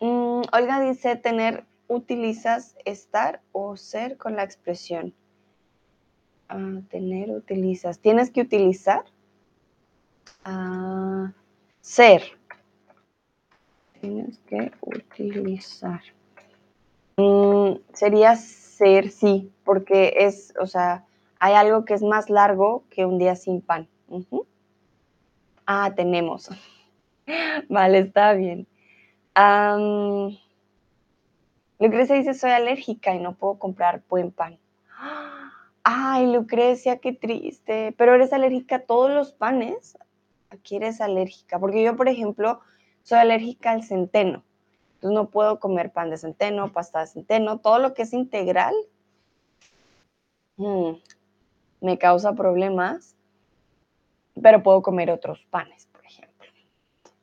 Mm, 0.00 0.42
Olga 0.52 0.80
dice, 0.80 1.16
tener, 1.16 1.64
utilizas 1.88 2.76
estar 2.84 3.40
o 3.52 3.76
ser 3.76 4.16
con 4.16 4.36
la 4.36 4.44
expresión. 4.44 5.14
Ah, 6.48 6.80
tener, 6.90 7.30
utilizas. 7.30 7.98
¿Tienes 7.98 8.30
que 8.30 8.42
utilizar? 8.42 9.04
Ah, 10.44 11.32
ser. 11.80 12.22
Tienes 14.00 14.38
que 14.48 14.70
utilizar. 14.80 16.00
Mm, 17.16 17.78
sería 17.92 18.36
ser, 18.36 19.10
sí, 19.10 19.50
porque 19.64 20.14
es, 20.18 20.52
o 20.60 20.66
sea, 20.66 21.04
hay 21.38 21.54
algo 21.54 21.84
que 21.84 21.94
es 21.94 22.02
más 22.02 22.30
largo 22.30 22.84
que 22.90 23.06
un 23.06 23.18
día 23.18 23.34
sin 23.36 23.60
pan. 23.60 23.88
Ah, 25.66 25.92
tenemos. 25.96 26.50
vale, 27.68 27.98
está 27.98 28.34
bien. 28.34 28.66
Lucrecia 31.78 32.16
dice, 32.16 32.34
soy 32.34 32.50
alérgica 32.50 33.14
y 33.14 33.18
no 33.18 33.34
puedo 33.34 33.58
comprar 33.58 34.02
buen 34.08 34.32
pan. 34.32 34.58
Ay, 35.82 36.26
Lucrecia, 36.32 36.98
qué 36.98 37.12
triste. 37.12 37.94
Pero 37.96 38.14
eres 38.14 38.32
alérgica 38.32 38.76
a 38.76 38.80
todos 38.80 39.10
los 39.10 39.32
panes. 39.32 39.98
Aquí 40.50 40.76
eres 40.76 41.00
alérgica. 41.00 41.58
Porque 41.58 41.82
yo, 41.82 41.94
por 41.96 42.08
ejemplo, 42.08 42.60
soy 43.02 43.18
alérgica 43.18 43.70
al 43.70 43.84
centeno. 43.84 44.42
Entonces 44.94 45.14
no 45.14 45.30
puedo 45.30 45.60
comer 45.60 45.92
pan 45.92 46.10
de 46.10 46.16
centeno, 46.16 46.72
pasta 46.72 47.00
de 47.00 47.06
centeno, 47.06 47.58
todo 47.58 47.78
lo 47.78 47.92
que 47.92 48.02
es 48.02 48.12
integral. 48.14 48.74
Mm, 50.56 50.92
me 51.82 51.98
causa 51.98 52.32
problemas. 52.34 53.14
Pero 54.42 54.62
puedo 54.62 54.82
comer 54.82 55.10
otros 55.10 55.46
panes, 55.50 55.86
por 55.92 56.04
ejemplo. 56.04 56.46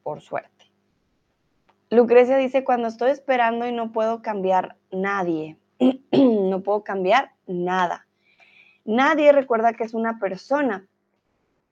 Por 0.03 0.21
suerte. 0.21 0.52
Lucrecia 1.93 2.37
dice, 2.37 2.63
cuando 2.63 2.87
estoy 2.87 3.11
esperando 3.11 3.67
y 3.67 3.71
no 3.71 3.91
puedo 3.91 4.23
cambiar 4.23 4.77
nadie, 4.91 5.59
no 6.11 6.63
puedo 6.63 6.83
cambiar 6.83 7.33
nada. 7.45 8.07
Nadie 8.83 9.31
recuerda 9.31 9.73
que 9.73 9.83
es 9.83 9.93
una 9.93 10.17
persona. 10.17 10.87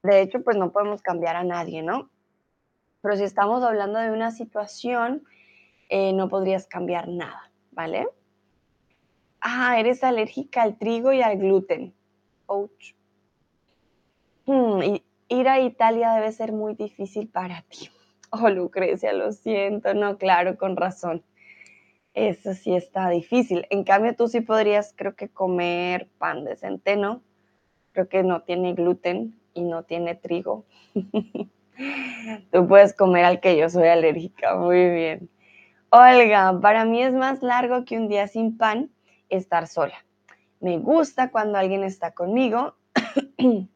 De 0.03 0.21
hecho, 0.21 0.43
pues 0.43 0.57
no 0.57 0.71
podemos 0.71 1.01
cambiar 1.01 1.37
a 1.37 1.43
nadie, 1.43 1.81
¿no? 1.81 2.11
Pero 3.01 3.17
si 3.17 3.23
estamos 3.23 3.63
hablando 3.63 3.97
de 3.97 4.11
una 4.11 4.29
situación, 4.29 5.23
eh, 5.89 6.13
no 6.13 6.29
podrías 6.29 6.67
cambiar 6.67 7.07
nada, 7.07 7.51
¿vale? 7.71 8.07
Ah, 9.39 9.79
eres 9.79 10.03
alérgica 10.03 10.61
al 10.61 10.77
trigo 10.77 11.11
y 11.13 11.23
al 11.23 11.39
gluten. 11.39 11.95
Ouch. 12.45 12.93
Hmm, 14.45 14.81
ir 15.29 15.49
a 15.49 15.59
Italia 15.59 16.13
debe 16.13 16.31
ser 16.31 16.51
muy 16.51 16.75
difícil 16.75 17.27
para 17.27 17.63
ti. 17.63 17.89
Oh, 18.33 18.49
Lucrecia, 18.49 19.11
lo 19.11 19.33
siento, 19.33 19.93
no, 19.93 20.17
claro, 20.17 20.57
con 20.57 20.77
razón. 20.77 21.21
Eso 22.13 22.53
sí 22.53 22.73
está 22.73 23.09
difícil. 23.09 23.67
En 23.69 23.83
cambio, 23.83 24.15
tú 24.15 24.29
sí 24.29 24.39
podrías, 24.39 24.93
creo 24.95 25.15
que, 25.15 25.27
comer 25.27 26.09
pan 26.17 26.45
de 26.45 26.55
centeno. 26.55 27.21
Creo 27.91 28.07
que 28.07 28.23
no 28.23 28.43
tiene 28.43 28.73
gluten 28.73 29.37
y 29.53 29.63
no 29.63 29.83
tiene 29.83 30.15
trigo. 30.15 30.65
tú 32.51 32.67
puedes 32.67 32.93
comer 32.93 33.25
al 33.25 33.41
que 33.41 33.57
yo 33.57 33.69
soy 33.69 33.89
alérgica. 33.89 34.55
Muy 34.55 34.89
bien. 34.89 35.29
Olga, 35.89 36.57
para 36.61 36.85
mí 36.85 37.03
es 37.03 37.13
más 37.13 37.43
largo 37.43 37.83
que 37.83 37.97
un 37.97 38.07
día 38.07 38.27
sin 38.29 38.57
pan 38.57 38.91
estar 39.27 39.67
sola. 39.67 40.05
Me 40.61 40.77
gusta 40.77 41.31
cuando 41.31 41.57
alguien 41.57 41.83
está 41.83 42.11
conmigo 42.11 42.75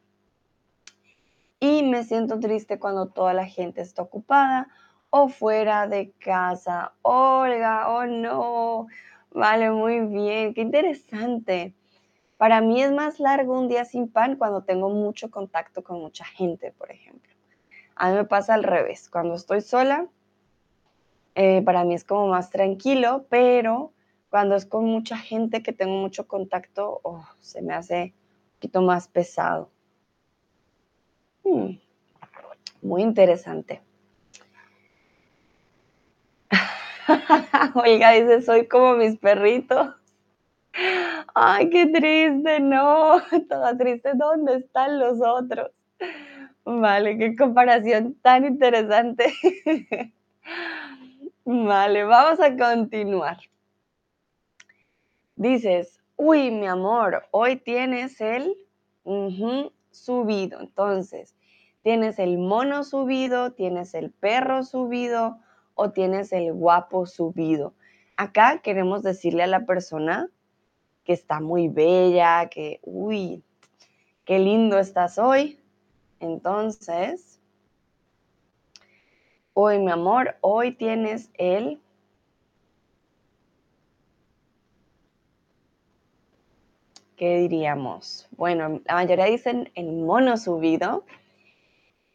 y 1.60 1.82
me 1.82 2.04
siento 2.04 2.38
triste 2.38 2.78
cuando 2.78 3.08
toda 3.08 3.32
la 3.34 3.46
gente 3.46 3.80
está 3.80 4.02
ocupada 4.02 4.68
o 5.10 5.28
fuera 5.28 5.86
de 5.86 6.12
casa. 6.12 6.92
Olga, 7.02 7.88
oh 7.88 8.06
no, 8.06 8.86
vale, 9.30 9.70
muy 9.70 10.00
bien, 10.00 10.54
qué 10.54 10.60
interesante. 10.62 11.74
Para 12.36 12.60
mí 12.60 12.82
es 12.82 12.92
más 12.92 13.18
largo 13.18 13.58
un 13.58 13.68
día 13.68 13.84
sin 13.84 14.10
pan 14.10 14.36
cuando 14.36 14.62
tengo 14.62 14.90
mucho 14.90 15.30
contacto 15.30 15.82
con 15.82 16.00
mucha 16.00 16.24
gente, 16.24 16.72
por 16.72 16.90
ejemplo. 16.90 17.32
A 17.94 18.10
mí 18.10 18.16
me 18.16 18.24
pasa 18.24 18.54
al 18.54 18.62
revés, 18.62 19.08
cuando 19.08 19.34
estoy 19.34 19.62
sola, 19.62 20.06
eh, 21.34 21.62
para 21.62 21.84
mí 21.84 21.94
es 21.94 22.04
como 22.04 22.28
más 22.28 22.50
tranquilo, 22.50 23.26
pero 23.30 23.92
cuando 24.28 24.54
es 24.54 24.66
con 24.66 24.84
mucha 24.84 25.16
gente 25.16 25.62
que 25.62 25.72
tengo 25.72 25.94
mucho 25.94 26.26
contacto, 26.26 27.00
oh, 27.04 27.24
se 27.40 27.62
me 27.62 27.72
hace 27.72 28.02
un 28.02 28.52
poquito 28.56 28.82
más 28.82 29.08
pesado. 29.08 29.70
Hmm. 31.46 31.78
muy 32.82 33.02
interesante. 33.02 33.80
Oiga, 37.74 38.10
dice, 38.10 38.42
soy 38.42 38.66
como 38.66 38.94
mis 38.94 39.16
perritos. 39.16 39.94
Ay, 41.34 41.70
qué 41.70 41.86
triste, 41.86 42.58
no, 42.58 43.22
toda 43.48 43.78
triste, 43.78 44.10
¿dónde 44.14 44.56
están 44.56 44.98
los 44.98 45.20
otros? 45.22 45.70
Vale, 46.64 47.16
qué 47.16 47.36
comparación 47.36 48.14
tan 48.22 48.44
interesante. 48.44 49.32
Vale, 51.44 52.02
vamos 52.02 52.40
a 52.40 52.56
continuar. 52.56 53.38
Dices, 55.36 56.00
uy, 56.16 56.50
mi 56.50 56.66
amor, 56.66 57.22
hoy 57.30 57.54
tienes 57.54 58.20
el 58.20 58.56
subido. 59.96 60.60
Entonces, 60.60 61.34
tienes 61.82 62.18
el 62.18 62.38
mono 62.38 62.84
subido, 62.84 63.52
tienes 63.52 63.94
el 63.94 64.10
perro 64.10 64.64
subido 64.64 65.38
o 65.74 65.90
tienes 65.90 66.32
el 66.32 66.52
guapo 66.52 67.06
subido. 67.06 67.74
Acá 68.16 68.60
queremos 68.62 69.02
decirle 69.02 69.42
a 69.42 69.46
la 69.46 69.66
persona 69.66 70.28
que 71.04 71.12
está 71.12 71.40
muy 71.40 71.68
bella, 71.68 72.48
que, 72.48 72.80
uy, 72.82 73.44
qué 74.24 74.38
lindo 74.38 74.78
estás 74.78 75.18
hoy. 75.18 75.60
Entonces, 76.18 77.40
hoy 79.52 79.78
mi 79.78 79.90
amor, 79.90 80.36
hoy 80.40 80.72
tienes 80.72 81.30
el 81.34 81.80
¿qué 87.16 87.38
diríamos? 87.38 88.28
Bueno, 88.36 88.80
la 88.84 88.94
mayoría 88.94 89.24
dicen 89.24 89.70
el 89.74 89.92
mono 89.92 90.36
subido, 90.36 91.04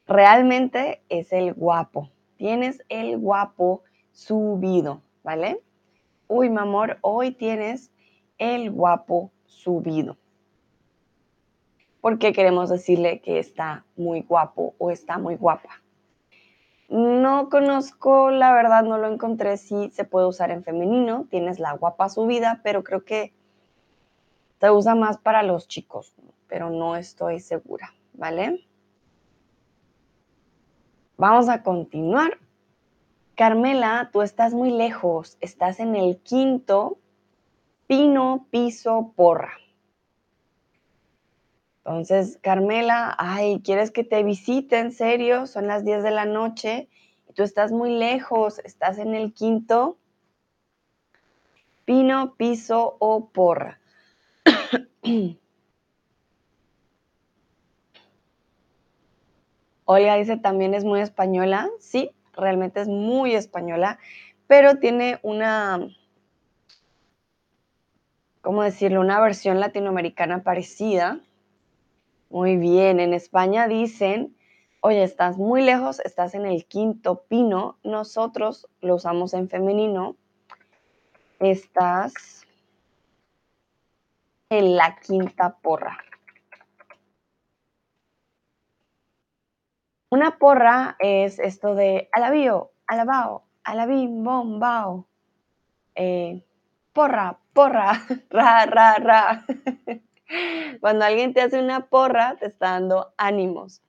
realmente 0.08 1.02
es 1.10 1.34
el 1.34 1.54
guapo. 1.54 2.10
tienes 2.38 2.84
el 2.90 3.20
guapo 3.20 3.84
subido, 4.12 5.02
¿vale? 5.24 5.62
Uy, 6.28 6.50
mi 6.50 6.58
amor, 6.58 6.98
hoy 7.02 7.32
tienes 7.32 7.92
el 8.40 8.72
guapo 8.72 9.32
subido. 9.46 10.18
Porque 12.00 12.34
queremos 12.34 12.70
decirle 12.70 13.20
que 13.22 13.38
está 13.38 13.86
muy 13.96 14.22
guapo 14.22 14.74
o 14.80 14.90
está 14.90 15.20
muy 15.20 15.36
guapa. 15.36 15.84
No 16.90 17.50
conozco, 17.50 18.32
la 18.32 18.54
verdad 18.54 18.84
no 18.84 18.98
lo 18.98 19.08
encontré 19.08 19.58
si 19.58 19.92
se 19.92 20.04
puede 20.04 20.28
usar 20.28 20.50
en 20.50 20.64
femenino, 20.64 21.28
tienes 21.30 21.60
la 21.60 21.74
guapa 21.74 22.10
subida, 22.10 22.60
pero 22.64 22.84
creo 22.84 23.06
que 23.06 23.34
se 24.62 24.70
usa 24.70 24.94
más 24.94 25.18
para 25.18 25.42
los 25.42 25.68
chicos, 25.68 26.14
pero 26.48 26.70
no 26.70 26.96
estoy 26.96 27.40
segura, 27.40 27.96
¿vale? 28.14 28.64
Vamos 31.18 31.50
a 31.50 31.64
continuar. 31.64 32.38
Carmela, 33.36 34.12
tú 34.14 34.22
estás 34.22 34.54
muy 34.54 34.70
lejos, 34.70 35.38
estás 35.42 35.80
en 35.80 35.96
el 35.96 36.20
quinto 36.20 37.00
pino, 37.88 38.46
piso, 38.52 39.14
porra. 39.16 39.52
Entonces, 41.78 42.38
Carmela, 42.42 43.16
ay, 43.18 43.62
¿quieres 43.66 43.90
que 43.90 44.04
te 44.04 44.22
visite 44.22 44.78
en 44.78 44.92
serio? 44.92 45.48
Son 45.48 45.66
las 45.66 45.84
10 45.84 46.04
de 46.04 46.12
la 46.12 46.26
noche 46.26 46.88
y 47.28 47.34
tú 47.34 47.42
estás 47.42 47.72
muy 47.72 47.98
lejos, 47.98 48.60
estás 48.60 49.00
en 49.00 49.16
el 49.16 49.34
quinto, 49.34 49.98
pino, 51.84 52.36
piso 52.36 52.96
o 53.00 53.30
porra. 53.30 53.81
Olga 59.86 60.16
dice, 60.16 60.38
también 60.38 60.74
es 60.74 60.84
muy 60.86 61.02
española. 61.02 61.70
Sí, 61.80 62.12
realmente 62.34 62.82
es 62.82 62.88
muy 62.88 63.36
española, 63.36 64.00
pero 64.48 64.80
tiene 64.80 65.20
una, 65.22 65.88
¿cómo 68.42 68.64
decirlo? 68.64 69.02
Una 69.02 69.20
versión 69.20 69.60
latinoamericana 69.60 70.44
parecida 70.44 71.20
muy 72.32 72.56
bien, 72.56 73.02
en 73.02 73.14
España 73.14 73.68
dicen, 73.68 74.36
oye, 74.80 75.04
estás 75.04 75.38
muy 75.38 75.62
lejos, 75.62 76.00
estás 76.00 76.34
en 76.34 76.46
el 76.46 76.66
quinto 76.66 77.24
pino, 77.28 77.78
nosotros 77.84 78.68
lo 78.80 78.96
usamos 78.96 79.34
en 79.34 79.50
femenino, 79.50 80.16
estás 81.40 82.41
en 84.52 84.76
la 84.76 84.98
quinta 84.98 85.58
porra. 85.62 85.98
Una 90.10 90.38
porra 90.38 90.98
es 91.00 91.40
esto 91.40 91.74
de 91.74 92.10
alabío, 92.12 92.72
alabao, 92.86 93.46
alabim, 93.64 94.26
bombao. 94.26 95.08
Eh, 95.96 96.44
porra, 96.92 97.40
porra, 97.54 97.94
ra, 98.30 98.66
ra, 98.66 98.96
ra. 98.96 99.46
Cuando 100.82 101.06
alguien 101.06 101.34
te 101.34 101.42
hace 101.42 101.58
una 101.58 101.88
porra, 101.88 102.36
te 102.36 102.48
está 102.48 102.72
dando 102.72 103.14
ánimos. 103.16 103.82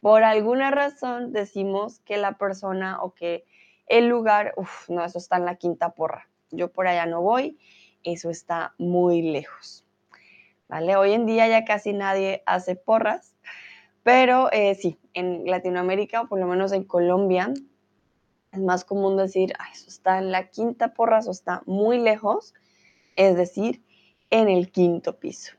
Por 0.00 0.22
alguna 0.22 0.70
razón 0.70 1.32
decimos 1.32 2.00
que 2.00 2.18
la 2.18 2.36
persona 2.36 3.00
o 3.00 3.14
que 3.14 3.46
el 3.86 4.08
lugar, 4.08 4.52
uff, 4.58 4.90
no, 4.90 5.02
eso 5.02 5.16
está 5.16 5.38
en 5.38 5.46
la 5.46 5.56
quinta 5.56 5.94
porra. 5.94 6.28
Yo 6.50 6.70
por 6.70 6.88
allá 6.88 7.06
no 7.06 7.22
voy, 7.22 7.58
eso 8.02 8.28
está 8.28 8.74
muy 8.76 9.22
lejos. 9.22 9.83
¿Vale? 10.68 10.96
Hoy 10.96 11.12
en 11.12 11.26
día 11.26 11.46
ya 11.48 11.64
casi 11.64 11.92
nadie 11.92 12.42
hace 12.46 12.74
porras, 12.74 13.36
pero 14.02 14.50
eh, 14.52 14.74
sí, 14.74 14.98
en 15.12 15.46
Latinoamérica, 15.46 16.22
o 16.22 16.28
por 16.28 16.38
lo 16.38 16.46
menos 16.46 16.72
en 16.72 16.84
Colombia, 16.84 17.52
es 18.52 18.60
más 18.60 18.84
común 18.84 19.16
decir, 19.16 19.52
eso 19.72 19.88
está 19.88 20.18
en 20.18 20.30
la 20.30 20.48
quinta 20.48 20.94
porra, 20.94 21.18
eso 21.18 21.30
está 21.30 21.62
muy 21.66 21.98
lejos, 21.98 22.54
es 23.16 23.36
decir, 23.36 23.82
en 24.30 24.48
el 24.48 24.70
quinto 24.70 25.18
piso. 25.18 25.54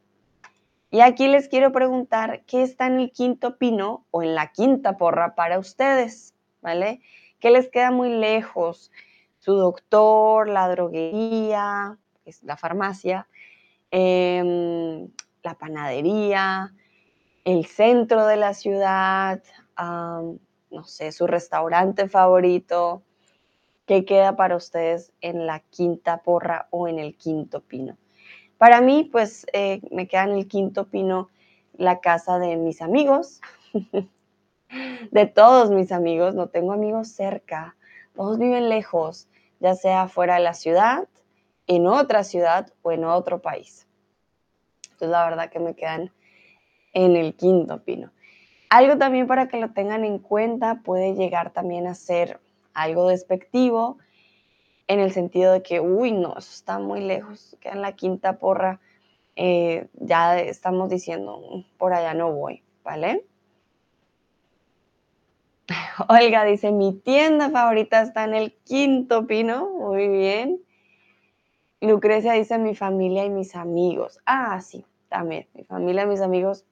Y 0.91 1.01
aquí 1.01 1.27
les 1.27 1.49
quiero 1.49 1.71
preguntar, 1.71 2.43
¿qué 2.45 2.61
está 2.61 2.87
en 2.87 2.99
el 2.99 3.11
quinto 3.11 3.57
pino 3.57 4.05
o 4.11 4.23
en 4.23 4.33
la 4.33 4.51
quinta 4.51 4.97
porra 4.97 5.35
para 5.35 5.59
ustedes? 5.59 6.33
¿Vale? 6.61 7.01
¿Qué 7.39 7.51
les 7.51 7.69
queda 7.69 7.91
muy 7.91 8.09
lejos? 8.09 8.91
Su 9.39 9.55
doctor, 9.55 10.47
la 10.47 10.69
droguería, 10.69 11.97
es 12.23 12.43
la 12.43 12.57
farmacia, 12.57 13.27
em, 13.91 15.07
la 15.43 15.55
panadería, 15.57 16.73
el 17.43 17.65
centro 17.65 18.25
de 18.25 18.37
la 18.37 18.53
ciudad, 18.53 19.41
no 19.77 20.83
sé, 20.83 21.11
su 21.11 21.27
restaurante 21.27 22.09
favorito. 22.09 23.03
¿Qué 23.85 24.03
queda 24.03 24.35
para 24.35 24.55
ustedes 24.55 25.11
en 25.21 25.45
la 25.45 25.59
quinta 25.59 26.23
porra 26.23 26.67
o 26.71 26.87
en 26.87 26.97
el 26.97 27.15
quinto 27.15 27.61
pino? 27.61 27.97
Para 28.57 28.81
mí, 28.81 29.07
pues 29.11 29.45
eh, 29.53 29.81
me 29.91 30.07
queda 30.07 30.23
en 30.23 30.31
el 30.31 30.47
quinto 30.47 30.85
pino 30.85 31.29
la 31.77 31.99
casa 31.99 32.39
de 32.39 32.55
mis 32.55 32.81
amigos, 32.81 33.41
de 35.11 35.25
todos 35.27 35.69
mis 35.69 35.91
amigos, 35.91 36.35
no 36.35 36.47
tengo 36.47 36.73
amigos 36.73 37.09
cerca, 37.09 37.75
todos 38.15 38.39
viven 38.39 38.69
lejos, 38.69 39.27
ya 39.59 39.75
sea 39.75 40.07
fuera 40.07 40.35
de 40.35 40.41
la 40.41 40.53
ciudad, 40.53 41.07
en 41.67 41.87
otra 41.87 42.23
ciudad 42.23 42.71
o 42.81 42.91
en 42.91 43.05
otro 43.05 43.41
país. 43.41 43.87
Entonces 44.83 45.09
la 45.09 45.25
verdad 45.25 45.49
que 45.49 45.59
me 45.59 45.75
quedan 45.75 46.11
en 46.93 47.15
el 47.15 47.35
quinto 47.35 47.83
pino. 47.83 48.11
Algo 48.69 48.97
también 48.97 49.27
para 49.27 49.47
que 49.47 49.59
lo 49.59 49.71
tengan 49.71 50.03
en 50.03 50.19
cuenta 50.19 50.81
puede 50.83 51.13
llegar 51.15 51.51
también 51.51 51.87
a 51.87 51.95
ser 51.95 52.39
algo 52.73 53.09
despectivo 53.09 53.97
en 54.87 54.99
el 54.99 55.11
sentido 55.11 55.53
de 55.53 55.63
que, 55.63 55.79
uy, 55.79 56.11
no, 56.11 56.37
eso 56.37 56.51
está 56.53 56.79
muy 56.79 57.01
lejos, 57.01 57.57
queda 57.59 57.73
en 57.73 57.81
la 57.81 57.93
quinta 57.93 58.37
porra, 58.37 58.79
eh, 59.35 59.87
ya 59.93 60.39
estamos 60.39 60.89
diciendo, 60.89 61.65
por 61.77 61.93
allá 61.93 62.13
no 62.13 62.31
voy, 62.31 62.63
¿vale? 62.83 63.25
Olga 66.07 66.43
dice, 66.45 66.71
mi 66.71 66.93
tienda 66.93 67.49
favorita 67.49 68.01
está 68.01 68.23
en 68.25 68.35
el 68.35 68.53
quinto 68.63 69.25
pino, 69.25 69.69
muy 69.69 70.07
bien. 70.07 70.64
Lucrecia 71.85 72.33
dice, 72.33 72.57
mi 72.57 72.75
familia 72.75 73.25
y 73.25 73.29
mis 73.29 73.55
amigos. 73.55 74.19
Ah, 74.25 74.61
sí, 74.61 74.85
también, 75.09 75.47
mi 75.53 75.63
familia 75.63 76.03
y 76.03 76.07
mis 76.07 76.21
amigos 76.21 76.65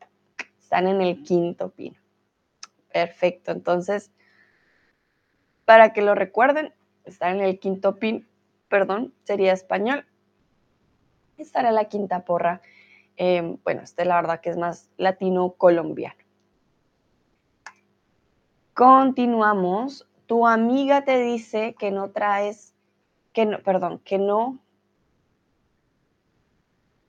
están 0.60 0.88
en 0.88 1.02
el 1.02 1.24
quinto 1.24 1.70
pino. 1.70 1.98
Perfecto, 2.92 3.52
entonces, 3.52 4.12
para 5.66 5.94
que 5.94 6.02
lo 6.02 6.16
recuerden, 6.16 6.74
estar 7.06 7.34
en 7.34 7.42
el 7.42 7.60
quinto 7.60 7.98
pin, 7.98 8.28
perdón, 8.70 9.14
sería 9.24 9.54
español. 9.54 10.06
Estar 11.38 11.66
en 11.66 11.76
la 11.76 11.86
quinta 11.86 12.26
porra. 12.26 12.62
Em, 13.16 13.58
bueno, 13.64 13.82
este 13.82 14.06
la 14.06 14.16
verdad 14.16 14.42
que 14.42 14.50
es 14.50 14.58
más 14.58 14.90
latino-colombiano. 14.98 16.24
Continuamos. 18.74 20.08
Tu 20.26 20.48
amiga 20.48 21.04
te 21.04 21.20
dice 21.20 21.76
que 21.78 21.92
no 21.92 22.10
traes, 22.10 22.74
que 23.34 23.46
no, 23.46 23.60
perdón, 23.60 24.00
que 24.00 24.18
no. 24.18 24.60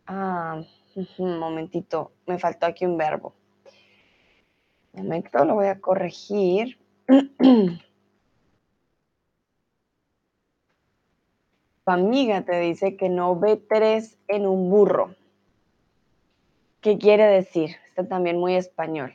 Ah, 0.07 0.63
un 1.19 1.39
momentito, 1.39 2.13
me 2.27 2.39
faltó 2.39 2.67
aquí 2.67 2.85
un 2.85 2.97
verbo. 2.99 3.35
Un 4.93 5.05
momento, 5.05 5.45
lo 5.45 5.55
voy 5.55 5.67
a 5.67 5.81
corregir. 5.81 6.79
Tu 11.85 11.91
amiga 11.91 12.43
te 12.47 12.59
dice 12.61 12.97
que 12.97 13.11
no 13.11 13.39
ve 13.39 13.57
tres 13.59 14.17
en 14.27 14.47
un 14.47 14.71
burro. 14.71 15.15
¿Qué 16.81 16.97
quiere 16.97 17.27
decir? 17.27 17.77
Está 17.89 18.09
también 18.09 18.39
muy 18.39 18.55
español. 18.55 19.15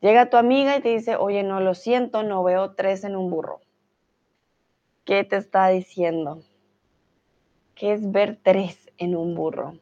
Llega 0.00 0.30
tu 0.30 0.38
amiga 0.38 0.74
y 0.74 0.80
te 0.80 0.88
dice, 0.88 1.16
oye, 1.16 1.42
no 1.42 1.60
lo 1.60 1.74
siento, 1.74 2.22
no 2.22 2.42
veo 2.42 2.72
tres 2.72 3.04
en 3.04 3.14
un 3.14 3.28
burro. 3.28 3.60
¿Qué 5.04 5.22
te 5.24 5.36
está 5.36 5.68
diciendo? 5.68 6.42
¿Qué 7.74 7.92
es 7.92 8.10
ver 8.10 8.38
tres 8.42 8.90
en 8.96 9.14
un 9.14 9.34
burro? 9.34 9.74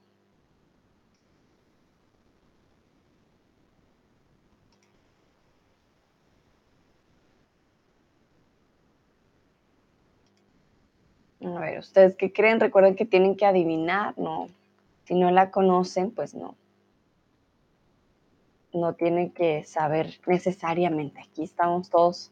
A 11.43 11.59
ver, 11.59 11.78
¿ustedes 11.78 12.16
qué 12.16 12.32
creen? 12.32 12.61
Recuerden 12.61 12.97
que 12.97 13.07
tienen 13.07 13.36
que 13.36 13.47
adivinar, 13.47 14.18
¿no? 14.18 14.49
Si 15.05 15.14
no 15.14 15.30
la 15.30 15.51
conocen, 15.51 16.11
pues 16.11 16.34
no. 16.34 16.55
No 18.72 18.95
tienen 18.95 19.30
que 19.30 19.64
saber 19.64 20.20
necesariamente. 20.26 21.20
Aquí 21.20 21.43
estamos 21.43 21.88
todos 21.88 22.30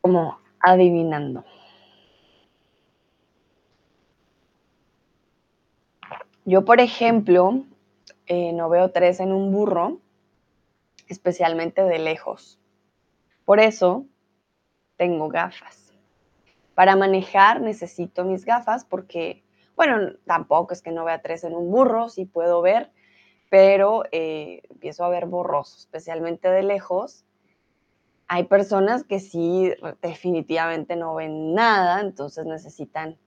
como 0.00 0.38
adivinando. 0.60 1.44
Yo, 6.44 6.64
por 6.64 6.80
ejemplo, 6.80 7.64
eh, 8.26 8.52
no 8.52 8.70
veo 8.70 8.90
tres 8.90 9.20
en 9.20 9.32
un 9.32 9.52
burro, 9.52 9.98
especialmente 11.08 11.82
de 11.82 11.98
lejos. 11.98 12.58
Por 13.44 13.60
eso, 13.60 14.06
tengo 14.96 15.28
gafas. 15.28 15.87
Para 16.78 16.94
manejar 16.94 17.60
necesito 17.60 18.24
mis 18.24 18.44
gafas 18.44 18.84
porque, 18.84 19.42
bueno, 19.74 20.12
tampoco 20.26 20.72
es 20.72 20.80
que 20.80 20.92
no 20.92 21.04
vea 21.04 21.20
tres 21.22 21.42
en 21.42 21.56
un 21.56 21.72
burro, 21.72 22.08
sí 22.08 22.24
puedo 22.24 22.62
ver, 22.62 22.92
pero 23.50 24.04
eh, 24.12 24.62
empiezo 24.70 25.02
a 25.04 25.08
ver 25.08 25.26
borroso, 25.26 25.76
especialmente 25.76 26.48
de 26.48 26.62
lejos. 26.62 27.24
Hay 28.28 28.44
personas 28.44 29.02
que 29.02 29.18
sí 29.18 29.72
definitivamente 30.02 30.94
no 30.94 31.16
ven 31.16 31.52
nada, 31.52 32.00
entonces 32.00 32.46
necesitan 32.46 33.18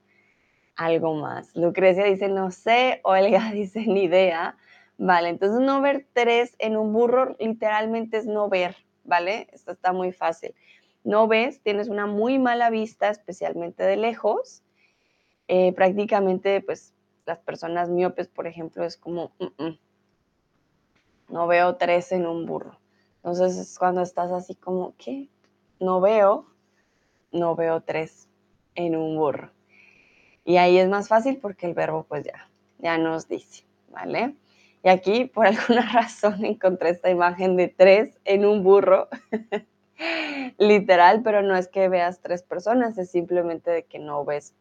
algo 0.74 1.12
más. 1.12 1.54
Lucrecia 1.54 2.04
dice, 2.04 2.30
no 2.30 2.50
sé, 2.52 3.02
Olga 3.04 3.50
dice, 3.52 3.80
ni 3.86 4.04
idea. 4.04 4.56
Vale, 4.96 5.28
entonces 5.28 5.60
no 5.60 5.82
ver 5.82 6.06
tres 6.14 6.56
en 6.58 6.78
un 6.78 6.94
burro 6.94 7.36
literalmente 7.38 8.16
es 8.16 8.24
no 8.24 8.48
ver, 8.48 8.76
¿vale? 9.04 9.48
Esto 9.52 9.72
está 9.72 9.92
muy 9.92 10.10
fácil. 10.12 10.54
No 11.04 11.26
ves, 11.28 11.60
tienes 11.62 11.88
una 11.88 12.06
muy 12.06 12.38
mala 12.38 12.70
vista, 12.70 13.08
especialmente 13.08 13.82
de 13.82 13.96
lejos. 13.96 14.62
Eh, 15.48 15.72
prácticamente, 15.72 16.60
pues, 16.60 16.94
las 17.26 17.38
personas 17.38 17.88
miopes, 17.88 18.28
por 18.28 18.46
ejemplo, 18.46 18.84
es 18.84 18.96
como, 18.96 19.32
mm, 19.38 19.64
mm, 19.64 19.78
no 21.28 21.46
veo 21.46 21.76
tres 21.76 22.12
en 22.12 22.26
un 22.26 22.46
burro. 22.46 22.78
Entonces 23.16 23.56
es 23.56 23.78
cuando 23.78 24.02
estás 24.02 24.32
así 24.32 24.54
como, 24.54 24.94
¿qué? 24.96 25.28
No 25.80 26.00
veo, 26.00 26.46
no 27.30 27.54
veo 27.54 27.80
tres 27.82 28.28
en 28.74 28.96
un 28.96 29.16
burro. 29.16 29.50
Y 30.44 30.56
ahí 30.56 30.78
es 30.78 30.88
más 30.88 31.08
fácil 31.08 31.38
porque 31.38 31.66
el 31.66 31.74
verbo 31.74 32.04
pues 32.04 32.24
ya, 32.24 32.48
ya 32.78 32.98
nos 32.98 33.28
dice, 33.28 33.64
¿vale? 33.90 34.34
Y 34.82 34.88
aquí 34.88 35.24
por 35.24 35.46
alguna 35.46 35.90
razón 35.92 36.44
encontré 36.44 36.90
esta 36.90 37.10
imagen 37.10 37.56
de 37.56 37.68
tres 37.68 38.18
en 38.24 38.44
un 38.44 38.62
burro, 38.62 39.08
literal, 40.58 41.22
pero 41.22 41.42
no 41.42 41.56
es 41.56 41.68
que 41.68 41.88
veas 41.88 42.20
tres 42.20 42.42
personas, 42.42 42.98
es 42.98 43.10
simplemente 43.10 43.70
de 43.70 43.84
que 43.84 43.98
no 43.98 44.24
ves, 44.24 44.54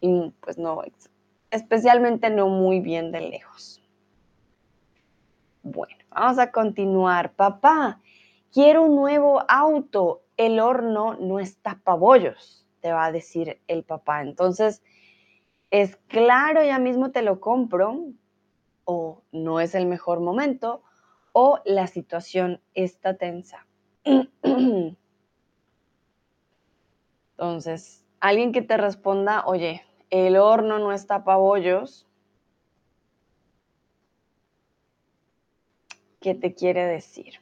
y 0.00 0.32
pues 0.40 0.58
no, 0.58 0.82
especialmente 1.50 2.30
no 2.30 2.48
muy 2.48 2.80
bien 2.80 3.12
de 3.12 3.20
lejos. 3.20 3.82
Bueno, 5.62 5.96
vamos 6.10 6.38
a 6.38 6.50
continuar. 6.50 7.32
Papá, 7.32 8.00
quiero 8.52 8.82
un 8.82 8.94
nuevo 8.96 9.44
auto, 9.48 10.22
el 10.36 10.60
horno 10.60 11.14
no 11.14 11.40
está 11.40 11.80
pabollos, 11.82 12.66
te 12.80 12.92
va 12.92 13.06
a 13.06 13.12
decir 13.12 13.60
el 13.66 13.84
papá. 13.84 14.22
Entonces, 14.22 14.82
es 15.70 15.96
claro, 16.06 16.64
ya 16.64 16.78
mismo 16.78 17.10
te 17.10 17.22
lo 17.22 17.40
compro, 17.40 18.06
o 18.84 19.22
no 19.32 19.60
es 19.60 19.74
el 19.74 19.86
mejor 19.86 20.20
momento, 20.20 20.82
o 21.32 21.60
la 21.64 21.86
situación 21.86 22.62
está 22.74 23.18
tensa. 23.18 23.67
Entonces, 27.36 28.04
alguien 28.20 28.52
que 28.52 28.62
te 28.62 28.76
responda, 28.76 29.44
oye, 29.46 29.82
el 30.10 30.36
horno 30.36 30.78
no 30.78 30.92
está 30.92 31.24
para 31.24 31.38
bollos, 31.38 32.06
¿qué 36.20 36.34
te 36.34 36.54
quiere 36.54 36.84
decir? 36.84 37.40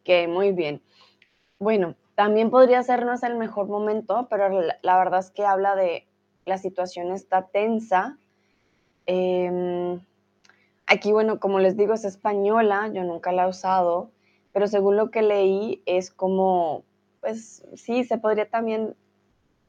Ok, 0.00 0.28
muy 0.28 0.52
bien. 0.52 0.80
Bueno, 1.58 1.94
también 2.14 2.50
podría 2.50 2.82
ser 2.82 3.04
no 3.04 3.12
es 3.12 3.22
el 3.22 3.36
mejor 3.36 3.68
momento, 3.68 4.28
pero 4.30 4.48
la, 4.82 4.98
verdad 4.98 5.20
es 5.20 5.30
que 5.30 5.44
habla 5.44 5.76
de 5.76 6.06
la 6.46 6.56
situación 6.58 7.12
está 7.12 7.46
tensa. 7.48 8.18
Em, 9.06 10.00
aquí, 10.86 11.12
bueno, 11.12 11.38
como 11.38 11.58
les 11.58 11.76
digo, 11.76 11.92
es 11.92 12.04
española, 12.04 12.88
yo 12.92 13.04
nunca 13.04 13.32
la 13.32 13.44
he 13.44 13.48
usado, 13.48 14.10
pero 14.52 14.66
según 14.66 14.96
lo 14.96 15.10
que 15.10 15.22
leí 15.22 15.82
es 15.84 16.10
como, 16.10 16.84
pues 17.20 17.62
sí, 17.74 18.04
se 18.04 18.18
podría 18.18 18.48
también 18.48 18.94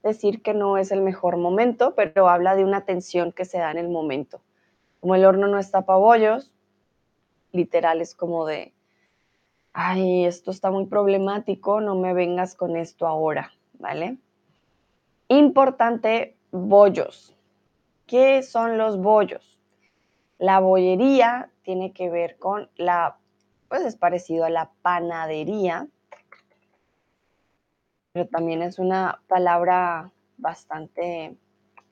decir 0.01 0.41
que 0.41 0.53
no 0.53 0.77
es 0.77 0.91
el 0.91 1.01
mejor 1.01 1.37
momento, 1.37 1.93
pero 1.95 2.29
habla 2.29 2.55
de 2.55 2.63
una 2.63 2.85
tensión 2.85 3.33
que 3.33 3.45
se 3.45 3.59
da 3.59 3.71
en 3.71 3.77
el 3.77 3.89
momento. 3.89 4.41
Como 5.01 5.15
el 5.15 5.25
horno 5.25 5.47
no 5.47 5.59
está 5.59 5.85
para 5.85 5.99
bollos, 5.99 6.51
literal 7.51 8.01
es 8.01 8.15
como 8.15 8.45
de, 8.45 8.73
ay, 9.73 10.25
esto 10.25 10.51
está 10.51 10.71
muy 10.71 10.85
problemático, 10.85 11.81
no 11.81 11.95
me 11.95 12.13
vengas 12.13 12.55
con 12.55 12.75
esto 12.75 13.07
ahora, 13.07 13.51
¿vale? 13.73 14.17
Importante, 15.27 16.35
bollos. 16.51 17.35
¿Qué 18.05 18.43
son 18.43 18.77
los 18.77 18.97
bollos? 18.97 19.59
La 20.37 20.59
bollería 20.59 21.51
tiene 21.63 21.93
que 21.93 22.09
ver 22.09 22.37
con 22.37 22.69
la, 22.75 23.17
pues 23.69 23.83
es 23.83 23.95
parecido 23.95 24.43
a 24.45 24.49
la 24.49 24.71
panadería, 24.81 25.87
pero 28.11 28.27
también 28.27 28.61
es 28.61 28.77
una 28.79 29.21
palabra 29.27 30.11
bastante 30.37 31.37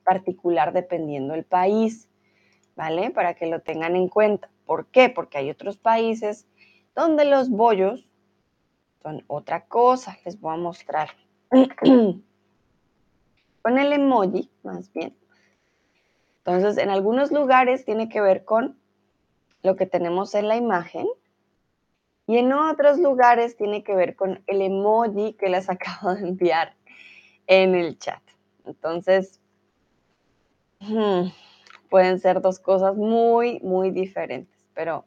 particular 0.04 0.72
dependiendo 0.72 1.32
del 1.32 1.44
país, 1.44 2.10
¿vale? 2.76 3.10
Para 3.10 3.34
que 3.34 3.46
lo 3.46 3.60
tengan 3.60 3.96
en 3.96 4.08
cuenta. 4.08 4.50
¿Por 4.66 4.86
qué? 4.88 5.08
Porque 5.08 5.38
hay 5.38 5.48
otros 5.48 5.78
países 5.78 6.46
donde 6.94 7.24
los 7.24 7.50
bollos 7.50 8.08
son 9.02 9.24
otra 9.26 9.66
cosa. 9.66 10.18
Les 10.24 10.40
voy 10.40 10.54
a 10.54 10.58
mostrar. 10.58 11.10
con 13.62 13.78
el 13.78 13.92
emoji, 13.92 14.50
más 14.62 14.92
bien. 14.92 15.16
Entonces, 16.38 16.78
en 16.78 16.90
algunos 16.90 17.30
lugares 17.30 17.84
tiene 17.84 18.08
que 18.08 18.20
ver 18.20 18.44
con 18.44 18.78
lo 19.62 19.76
que 19.76 19.86
tenemos 19.86 20.34
en 20.34 20.48
la 20.48 20.56
imagen 20.56 21.06
y 22.26 22.38
en 22.38 22.52
otros 22.52 22.98
lugares 22.98 23.56
tiene 23.56 23.82
que 23.82 23.94
ver 23.94 24.16
con 24.16 24.42
el 24.46 24.62
emoji 24.62 25.34
que 25.34 25.48
les 25.48 25.68
acabo 25.70 26.14
de 26.14 26.28
enviar 26.28 26.74
en 27.46 27.74
el 27.74 27.98
chat. 27.98 28.22
Entonces, 28.64 29.40
hmm, 30.80 31.28
pueden 31.90 32.20
ser 32.20 32.40
dos 32.40 32.58
cosas 32.58 32.96
muy, 32.96 33.60
muy 33.60 33.90
diferentes, 33.90 34.64
pero 34.74 35.04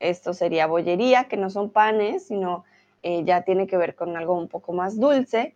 esto 0.00 0.34
sería 0.34 0.66
bollería, 0.66 1.24
que 1.24 1.36
no 1.36 1.50
son 1.50 1.70
panes, 1.70 2.26
sino 2.26 2.64
eh, 3.02 3.22
ya 3.24 3.42
tiene 3.42 3.66
que 3.66 3.76
ver 3.76 3.94
con 3.94 4.16
algo 4.16 4.34
un 4.34 4.48
poco 4.48 4.72
más 4.72 4.98
dulce. 4.98 5.54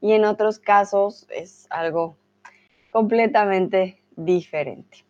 Y 0.00 0.12
en 0.12 0.24
otros 0.24 0.58
casos 0.58 1.26
es 1.30 1.66
algo 1.70 2.16
completamente 2.92 4.02
diferente. 4.14 5.04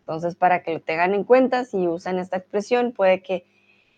Entonces, 0.00 0.36
para 0.36 0.62
que 0.62 0.74
lo 0.74 0.80
tengan 0.80 1.14
en 1.14 1.24
cuenta, 1.24 1.64
si 1.64 1.88
usan 1.88 2.18
esta 2.18 2.36
expresión, 2.36 2.92
puede 2.92 3.22
que 3.22 3.46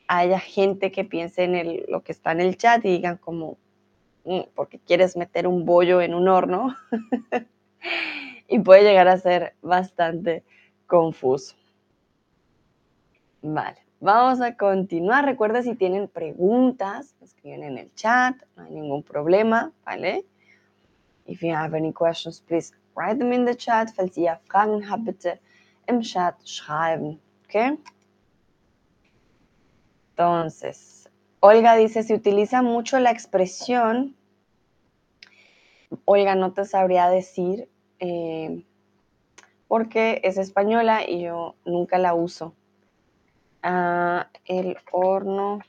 haya 0.09 0.41
gente 0.41 0.91
que 0.91 1.05
piense 1.05 1.45
en 1.45 1.85
lo 1.89 2.03
que 2.03 2.13
está 2.13 2.33
en 2.33 2.41
el 2.41 2.57
chat 2.57 2.85
y 2.85 2.91
digan 2.91 3.17
como, 3.17 3.59
mm, 4.25 4.41
porque 4.55 4.79
quieres 4.79 5.17
meter 5.17 5.47
un 5.47 5.65
bollo 5.65 6.01
en 6.01 6.15
un 6.15 6.29
horno. 6.29 6.77
y 8.49 8.59
puede 8.59 8.83
llegar 8.83 9.09
a 9.09 9.19
ser 9.19 9.55
bastante 9.63 10.43
confuso. 10.87 11.55
Vale. 13.43 13.90
Vamos 14.03 14.41
a 14.41 14.57
continuar. 14.57 15.27
Recuerda 15.27 15.63
si 15.63 15.75
tienen 15.75 16.09
preguntas, 16.09 17.15
escriben 17.21 17.63
en 17.63 17.77
el 17.77 17.95
chat, 17.95 18.35
no 18.57 18.63
hay 18.63 18.73
ningún 18.73 19.03
problema, 19.03 19.73
¿vale? 19.85 20.25
If 21.27 21.43
you 21.43 21.55
have 21.55 21.77
any 21.77 21.93
questions, 21.93 22.41
please 22.41 22.73
write 22.97 23.19
them 23.19 23.31
in 23.35 23.45
the 23.45 23.55
chat. 23.55 23.91
Falls 23.95 24.17
ihr 24.17 24.39
Fragen 24.49 24.91
habt, 24.91 25.05
bitte 25.05 25.39
im 25.87 26.01
Chat 26.01 26.35
schreiben, 26.47 27.21
¿ok? 27.45 27.79
Entonces, 30.13 31.11
Olga 31.41 31.77
dice, 31.77 32.03
se 32.03 32.15
utiliza 32.15 32.63
mucho 32.63 32.99
la 33.01 33.11
expresión, 33.11 34.17
Olga 36.07 36.35
no 36.35 36.53
te 36.53 36.65
sabría 36.65 37.11
decir, 37.11 37.69
eh, 37.99 38.65
porque 39.69 40.23
es 40.25 40.39
española 40.39 41.07
y 41.07 41.25
yo 41.25 41.55
nunca 41.67 41.99
la 41.99 42.15
uso. 42.15 42.55
Ah, 43.63 44.29
el 44.47 44.79
horno 44.91 45.61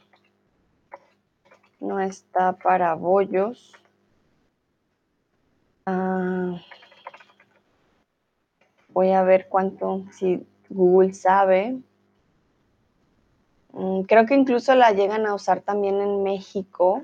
no 1.81 1.99
está 1.99 2.53
para 2.53 2.93
bollos. 2.93 3.73
Ah, 5.85 6.61
voy 8.89 9.11
a 9.11 9.23
ver 9.23 9.49
cuánto, 9.49 10.05
si 10.11 10.45
Google 10.69 11.13
sabe. 11.13 11.79
Mm, 13.73 14.01
creo 14.03 14.25
que 14.25 14.35
incluso 14.35 14.75
la 14.75 14.91
llegan 14.91 15.25
a 15.25 15.33
usar 15.33 15.61
también 15.61 15.99
en 16.01 16.23
México. 16.23 17.03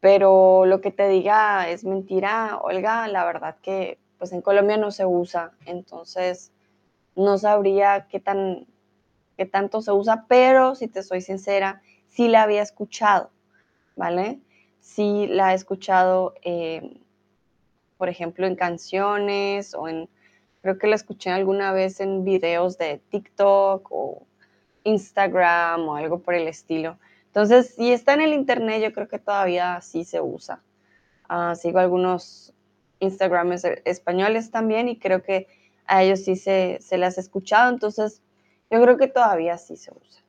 Pero 0.00 0.66
lo 0.66 0.80
que 0.80 0.90
te 0.90 1.06
diga 1.06 1.68
es 1.68 1.84
mentira, 1.84 2.58
Olga, 2.60 3.06
la 3.06 3.24
verdad 3.24 3.56
que 3.62 3.98
pues 4.18 4.32
en 4.32 4.42
Colombia 4.42 4.76
no 4.76 4.90
se 4.90 5.06
usa, 5.06 5.52
entonces 5.64 6.52
no 7.14 7.38
sabría 7.38 8.06
qué 8.08 8.20
tan 8.20 8.66
tanto 9.46 9.80
se 9.82 9.92
usa, 9.92 10.26
pero 10.28 10.74
si 10.74 10.88
te 10.88 11.02
soy 11.02 11.20
sincera, 11.20 11.82
sí 12.08 12.28
la 12.28 12.42
había 12.42 12.62
escuchado. 12.62 13.30
¿vale? 13.96 14.40
Sí 14.80 15.26
la 15.28 15.52
he 15.52 15.54
escuchado, 15.54 16.34
eh, 16.42 17.00
por 17.98 18.08
ejemplo, 18.08 18.46
en 18.46 18.56
canciones 18.56 19.74
o 19.74 19.88
en, 19.88 20.08
creo 20.60 20.78
que 20.78 20.86
la 20.86 20.96
escuché 20.96 21.30
alguna 21.30 21.72
vez 21.72 22.00
en 22.00 22.24
videos 22.24 22.78
de 22.78 23.00
TikTok 23.10 23.86
o 23.90 24.26
Instagram 24.84 25.88
o 25.88 25.96
algo 25.96 26.18
por 26.20 26.34
el 26.34 26.48
estilo. 26.48 26.98
Entonces, 27.26 27.74
si 27.76 27.92
está 27.92 28.14
en 28.14 28.22
el 28.22 28.32
internet, 28.34 28.82
yo 28.82 28.92
creo 28.92 29.08
que 29.08 29.18
todavía 29.18 29.80
sí 29.80 30.04
se 30.04 30.20
usa. 30.20 30.60
Ah, 31.28 31.54
sigo 31.54 31.78
algunos 31.78 32.52
Instagrams 32.98 33.64
españoles 33.84 34.50
también 34.50 34.88
y 34.88 34.98
creo 34.98 35.22
que 35.22 35.46
a 35.86 36.02
ellos 36.02 36.24
sí 36.24 36.36
se, 36.36 36.78
se 36.80 36.98
las 36.98 37.18
he 37.18 37.20
escuchado, 37.20 37.72
entonces 37.72 38.20
yo 38.72 38.80
creo 38.80 38.96
que 38.96 39.06
todavía 39.06 39.58
sí 39.58 39.76
se 39.76 39.92
usa. 39.92 40.22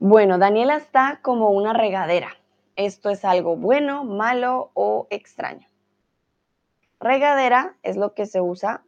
Bueno, 0.00 0.38
Daniela 0.38 0.76
está 0.76 1.20
como 1.22 1.50
una 1.50 1.72
regadera. 1.72 2.30
¿Esto 2.74 3.10
es 3.10 3.24
algo 3.24 3.56
bueno, 3.56 4.04
malo 4.04 4.72
o 4.74 5.06
extraño? 5.10 5.68
Regadera 6.98 7.76
es 7.84 7.96
lo 7.96 8.14
que 8.14 8.26
se 8.26 8.40
usa 8.40 8.82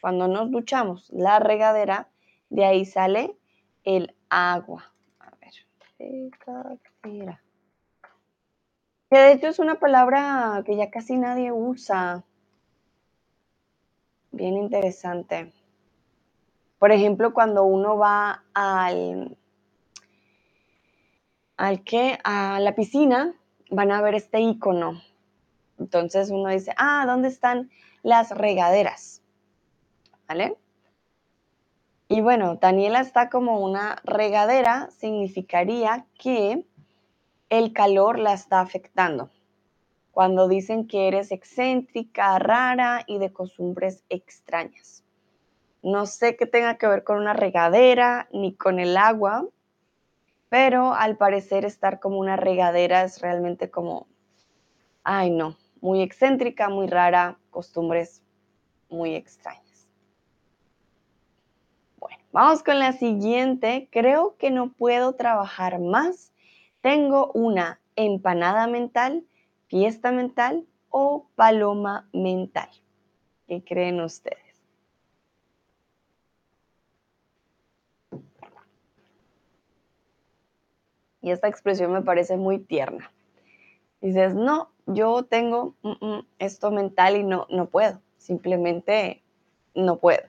cuando 0.00 0.26
nos 0.26 0.50
duchamos. 0.50 1.08
La 1.10 1.38
regadera, 1.38 2.08
de 2.50 2.64
ahí 2.64 2.84
sale 2.84 3.36
el 3.84 4.16
agua. 4.28 4.92
A 5.20 5.30
ver, 5.40 5.52
regadera. 5.98 7.40
Que 9.10 9.16
de 9.16 9.32
hecho 9.32 9.46
es 9.46 9.60
una 9.60 9.78
palabra 9.78 10.64
que 10.66 10.76
ya 10.76 10.90
casi 10.90 11.16
nadie 11.16 11.52
usa. 11.52 12.24
Bien 14.32 14.56
interesante. 14.56 15.52
Por 16.78 16.92
ejemplo, 16.92 17.34
cuando 17.34 17.64
uno 17.64 17.96
va 17.96 18.44
al 18.54 19.36
al 21.58 21.82
que 21.82 22.18
a 22.22 22.60
la 22.60 22.74
piscina 22.74 23.34
van 23.70 23.90
a 23.90 24.00
ver 24.00 24.14
este 24.14 24.40
icono. 24.40 25.02
Entonces 25.78 26.30
uno 26.30 26.48
dice, 26.48 26.72
ah, 26.76 27.04
¿dónde 27.06 27.28
están 27.28 27.70
las 28.02 28.30
regaderas? 28.30 29.22
¿Vale? 30.28 30.56
Y 32.08 32.20
bueno, 32.20 32.56
Daniela 32.56 33.00
está 33.00 33.28
como 33.28 33.60
una 33.60 34.00
regadera, 34.04 34.88
significaría 34.92 36.06
que 36.18 36.64
el 37.50 37.72
calor 37.72 38.18
la 38.18 38.32
está 38.32 38.60
afectando. 38.60 39.30
Cuando 40.12 40.48
dicen 40.48 40.86
que 40.86 41.08
eres 41.08 41.32
excéntrica, 41.32 42.38
rara 42.38 43.02
y 43.06 43.18
de 43.18 43.32
costumbres 43.32 44.04
extrañas. 44.08 45.04
No 45.88 46.04
sé 46.04 46.36
qué 46.36 46.44
tenga 46.44 46.76
que 46.76 46.86
ver 46.86 47.02
con 47.02 47.16
una 47.16 47.32
regadera 47.32 48.28
ni 48.30 48.54
con 48.54 48.78
el 48.78 48.98
agua, 48.98 49.46
pero 50.50 50.92
al 50.92 51.16
parecer 51.16 51.64
estar 51.64 51.98
como 51.98 52.18
una 52.18 52.36
regadera 52.36 53.04
es 53.04 53.22
realmente 53.22 53.70
como, 53.70 54.06
ay 55.02 55.30
no, 55.30 55.56
muy 55.80 56.02
excéntrica, 56.02 56.68
muy 56.68 56.88
rara, 56.88 57.38
costumbres 57.48 58.22
muy 58.90 59.14
extrañas. 59.14 59.88
Bueno, 61.98 62.18
vamos 62.32 62.62
con 62.62 62.78
la 62.78 62.92
siguiente. 62.92 63.88
Creo 63.90 64.36
que 64.36 64.50
no 64.50 64.72
puedo 64.72 65.14
trabajar 65.14 65.78
más. 65.78 66.34
Tengo 66.82 67.32
una 67.32 67.80
empanada 67.96 68.66
mental, 68.66 69.24
fiesta 69.68 70.12
mental 70.12 70.66
o 70.90 71.30
paloma 71.34 72.10
mental. 72.12 72.68
¿Qué 73.46 73.64
creen 73.64 74.02
ustedes? 74.02 74.47
Esta 81.30 81.48
expresión 81.48 81.92
me 81.92 82.02
parece 82.02 82.36
muy 82.36 82.58
tierna. 82.58 83.10
Dices, 84.00 84.34
no, 84.34 84.70
yo 84.86 85.24
tengo 85.24 85.74
mm, 85.82 86.06
mm, 86.06 86.26
esto 86.38 86.70
mental 86.70 87.16
y 87.16 87.24
no, 87.24 87.46
no 87.50 87.66
puedo, 87.66 88.00
simplemente 88.16 89.22
no 89.74 89.98
puedo. 89.98 90.22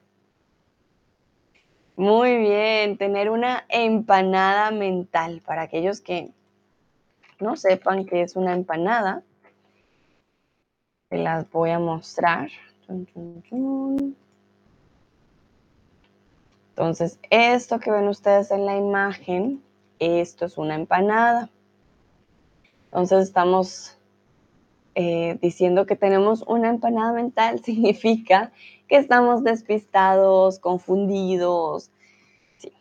Muy 1.95 2.37
bien, 2.37 2.97
tener 2.97 3.29
una 3.29 3.65
empanada 3.67 4.71
mental. 4.71 5.41
Para 5.45 5.63
aquellos 5.63 5.99
que 5.99 6.31
no 7.39 7.57
sepan 7.57 8.05
qué 8.05 8.21
es 8.21 8.35
una 8.35 8.53
empanada, 8.53 9.21
te 11.09 11.17
las 11.17 11.49
voy 11.51 11.71
a 11.71 11.79
mostrar. 11.79 12.49
Entonces, 16.69 17.19
esto 17.29 17.79
que 17.79 17.91
ven 17.91 18.07
ustedes 18.07 18.51
en 18.51 18.65
la 18.65 18.77
imagen 18.77 19.61
esto 19.99 20.45
es 20.45 20.57
una 20.57 20.75
empanada. 20.75 21.49
Entonces 22.85 23.27
estamos 23.27 23.99
eh, 24.95 25.37
diciendo 25.41 25.85
que 25.85 25.95
tenemos 25.95 26.43
una 26.47 26.69
empanada 26.69 27.13
mental, 27.13 27.59
significa 27.63 28.51
que 28.87 28.97
estamos 28.97 29.43
despistados, 29.43 30.59
confundidos. 30.59 31.91
Sí. 32.57 32.73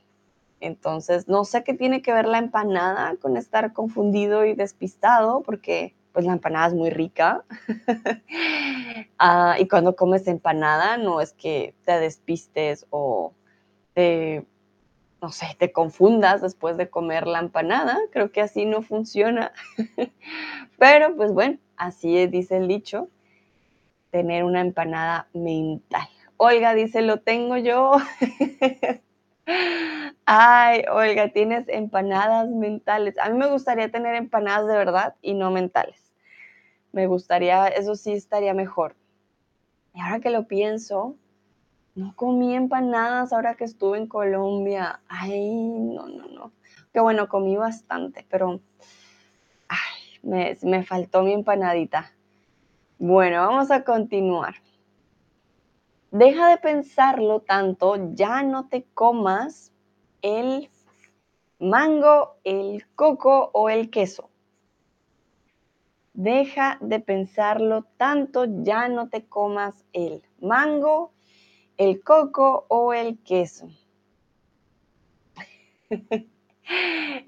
Entonces, 0.61 1.29
no 1.29 1.45
sé 1.45 1.63
qué 1.63 1.75
tiene 1.75 2.03
que 2.03 2.13
ver 2.13 2.27
la 2.27 2.39
empanada 2.39 3.17
con 3.21 3.37
estar 3.37 3.73
confundido 3.73 4.45
y 4.45 4.55
despistado, 4.55 5.43
porque 5.43 5.95
pues 6.13 6.25
la 6.25 6.33
empanada 6.33 6.69
es 6.69 6.75
muy 6.75 6.91
rica. 6.91 7.45
Ah, 9.21 9.57
y 9.59 9.67
cuando 9.67 9.97
comes 9.97 10.29
empanada, 10.29 10.97
no 10.97 11.21
es 11.21 11.33
que 11.33 11.75
te 11.85 11.99
despistes 11.99 12.87
o 12.91 13.33
te 13.93 14.47
no 15.21 15.33
sé, 15.33 15.57
te 15.59 15.73
confundas 15.73 16.41
después 16.43 16.77
de 16.77 16.89
comer 16.89 17.27
la 17.27 17.41
empanada. 17.41 17.99
Creo 18.13 18.31
que 18.31 18.41
así 18.41 18.67
no 18.67 18.83
funciona. 18.83 19.53
Pero 20.79 21.17
pues 21.17 21.33
bueno, 21.33 21.59
así 21.77 22.27
dice 22.27 22.57
el 22.57 22.69
dicho, 22.69 23.09
tener 24.11 24.45
una 24.45 24.61
empanada 24.61 25.29
mental. 25.33 26.09
Olga 26.37 26.75
dice, 26.75 27.03
lo 27.03 27.21
tengo 27.21 27.57
yo. 27.57 27.97
Ay, 30.27 30.85
Olga, 30.91 31.29
tienes 31.33 31.69
empanadas 31.69 32.49
mentales. 32.49 33.19
A 33.19 33.29
mí 33.31 33.39
me 33.39 33.49
gustaría 33.49 33.91
tener 33.91 34.15
empanadas 34.15 34.69
de 34.69 34.75
verdad 34.75 35.15
y 35.21 35.35
no 35.35 35.51
mentales. 35.51 36.13
Me 36.93 37.07
gustaría, 37.07 37.67
eso 37.69 37.97
sí 37.97 38.13
estaría 38.13 38.55
mejor. 38.55 38.95
Y 39.95 40.01
ahora 40.01 40.21
que 40.21 40.31
lo 40.31 40.47
pienso, 40.47 41.17
no 41.99 42.15
comí 42.15 42.55
empanadas 42.55 43.33
ahora 43.33 43.57
que 43.57 43.65
estuve 43.65 43.99
en 43.99 44.07
Colombia. 44.07 45.01
Ay, 45.09 45.51
no, 45.51 46.07
no, 46.07 46.29
no. 46.29 46.53
Qué 46.93 47.01
bueno, 47.01 47.29
comí 47.29 47.57
bastante, 47.57 48.25
pero 48.31 48.61
ay, 49.69 50.19
me, 50.23 50.57
me 50.63 50.85
faltó 50.85 51.23
mi 51.23 51.33
empanadita. 51.33 52.13
Bueno, 53.01 53.45
vamos 53.45 53.73
a 53.73 53.83
continuar. 53.83 54.55
Deja 56.13 56.49
de 56.51 56.59
pensarlo 56.59 57.41
tanto, 57.41 58.15
ya 58.15 58.45
no 58.45 58.69
te 58.69 58.85
comas 58.85 59.73
el 60.23 60.71
mango, 61.59 62.37
el 62.45 62.87
coco 62.95 63.51
o 63.53 63.71
el 63.71 63.91
queso. 63.91 64.31
Deja 66.15 66.79
de 66.81 67.01
pensarlo 67.01 67.83
tanto, 67.97 68.45
ya 68.63 68.89
no 68.89 69.09
te 69.09 69.27
comas 69.27 69.85
el 69.93 70.23
mango, 70.41 71.13
el 71.79 72.03
coco 72.03 72.67
o 72.69 72.93
el 72.93 73.19
queso. 73.23 73.71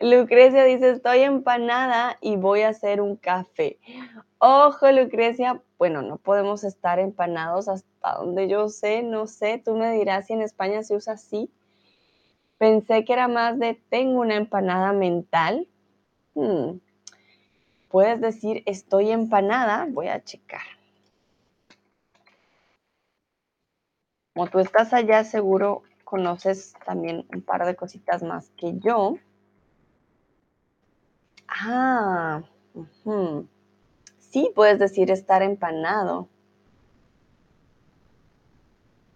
Lucrecia 0.01 0.65
dice, 0.65 0.91
estoy 0.91 1.21
empanada 1.21 2.19
y 2.21 2.37
voy 2.37 2.61
a 2.63 2.69
hacer 2.69 3.01
un 3.01 3.17
café. 3.17 3.79
Ojo, 4.39 4.91
Lucrecia, 4.91 5.63
bueno, 5.79 6.03
no 6.03 6.19
podemos 6.19 6.65
estar 6.65 6.99
empanados 6.99 7.69
hasta 7.69 8.17
donde 8.17 8.49
yo 8.49 8.69
sé, 8.69 9.03
no 9.03 9.27
sé, 9.27 9.63
tú 9.65 9.77
me 9.77 9.93
dirás 9.93 10.27
si 10.27 10.35
en 10.35 10.43
España 10.43 10.83
se 10.83 10.97
usa 10.97 11.15
así. 11.15 11.51
Pensé 12.59 13.05
que 13.05 13.13
era 13.15 13.29
más 13.29 13.59
de 13.59 13.81
tengo 13.89 14.21
una 14.21 14.37
empanada 14.37 14.93
mental. 14.93 15.67
Hmm. 16.35 16.79
Puedes 17.89 18.21
decir 18.21 18.63
estoy 18.67 19.11
empanada, 19.11 19.87
voy 19.91 20.09
a 20.09 20.23
checar. 20.23 20.80
Como 24.35 24.47
tú 24.49 24.61
estás 24.61 24.93
allá, 24.93 25.24
seguro 25.24 25.83
conoces 26.05 26.74
también 26.85 27.26
un 27.33 27.43
par 27.43 27.66
de 27.66 27.76
cositas 27.76 28.22
más 28.22 28.51
que 28.57 28.78
yo. 28.78 29.16
Ah, 31.49 32.43
sí, 34.18 34.53
puedes 34.55 34.78
decir 34.78 35.11
estar 35.11 35.43
empanado. 35.43 36.28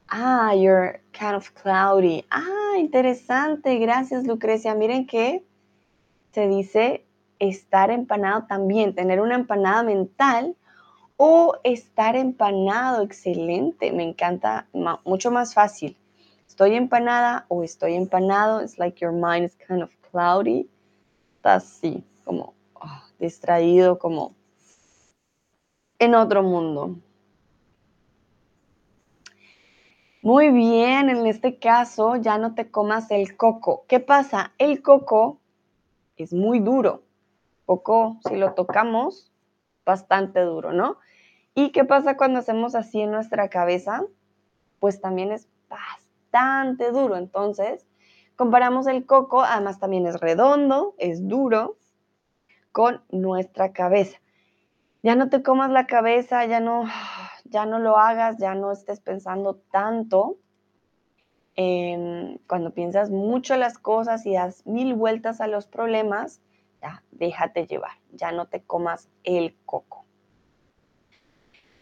Ah, 0.08 0.52
you're 0.54 1.00
kind 1.12 1.34
of 1.34 1.50
cloudy. 1.54 2.24
Ah, 2.30 2.76
interesante. 2.78 3.78
Gracias, 3.78 4.24
Lucrecia. 4.26 4.74
Miren 4.74 5.06
que 5.06 5.44
se 6.32 6.48
dice 6.48 7.06
estar 7.38 7.90
empanado 7.90 8.46
también, 8.46 8.94
tener 8.94 9.20
una 9.20 9.34
empanada 9.36 9.82
mental 9.82 10.56
o 11.16 11.54
estar 11.64 12.16
empanado, 12.16 13.02
excelente, 13.02 13.92
me 13.92 14.02
encanta, 14.02 14.66
mucho 15.04 15.30
más 15.30 15.54
fácil. 15.54 15.96
Estoy 16.46 16.74
empanada 16.74 17.46
o 17.48 17.62
estoy 17.62 17.94
empanado, 17.94 18.62
it's 18.62 18.78
like 18.78 19.00
your 19.00 19.12
mind 19.12 19.44
is 19.44 19.56
kind 19.66 19.82
of 19.82 19.90
cloudy. 20.10 20.68
Está 21.36 21.56
así, 21.56 22.04
distraído 23.18 23.98
como 23.98 24.34
en 25.98 26.14
otro 26.14 26.42
mundo. 26.42 26.96
Muy 30.22 30.50
bien, 30.50 31.10
en 31.10 31.26
este 31.26 31.58
caso 31.58 32.16
ya 32.16 32.38
no 32.38 32.54
te 32.54 32.70
comas 32.70 33.10
el 33.10 33.36
coco. 33.36 33.84
¿Qué 33.88 34.00
pasa? 34.00 34.52
El 34.56 34.80
coco 34.80 35.38
es 36.16 36.32
muy 36.32 36.60
duro. 36.60 37.02
Coco, 37.66 38.16
si 38.26 38.36
lo 38.36 38.54
tocamos, 38.54 39.30
bastante 39.85 40.41
duro, 40.41 40.72
¿no? 40.72 40.99
¿Y 41.55 41.70
qué 41.70 41.85
pasa 41.85 42.16
cuando 42.16 42.41
hacemos 42.41 42.74
así 42.74 43.01
en 43.01 43.12
nuestra 43.12 43.49
cabeza? 43.49 44.05
Pues 44.80 45.01
también 45.01 45.30
es 45.30 45.49
bastante 45.68 46.91
duro. 46.91 47.16
Entonces, 47.16 47.87
comparamos 48.37 48.87
el 48.87 49.07
coco, 49.07 49.43
además 49.43 49.78
también 49.78 50.07
es 50.07 50.20
redondo, 50.20 50.95
es 50.99 51.28
duro, 51.28 51.76
con 52.72 53.03
nuestra 53.11 53.72
cabeza. 53.72 54.18
Ya 55.05 55.14
no 55.14 55.28
te 55.28 55.45
comas 55.45 55.70
la 55.70 55.87
cabeza, 55.87 56.45
ya 56.45 56.59
no, 56.59 56.85
ya 57.45 57.66
no 57.66 57.78
lo 57.78 57.99
hagas, 57.99 58.37
ya 58.39 58.55
no 58.57 58.72
estés 58.72 59.01
pensando 59.01 59.62
tanto. 59.70 60.39
cuando 61.55 62.72
piensas 62.74 63.11
mucho 63.11 63.57
las 63.57 63.78
cosas 63.78 64.26
y 64.26 64.32
das 64.35 64.66
mil 64.66 64.95
vueltas 64.95 65.41
a 65.41 65.47
los 65.47 65.66
problemas, 65.68 66.41
déjate 67.11 67.66
llevar, 67.66 67.99
ya 68.12 68.32
no 68.32 68.47
te 68.47 68.62
comas 68.62 69.09
el 69.22 69.57
coco. 69.64 70.05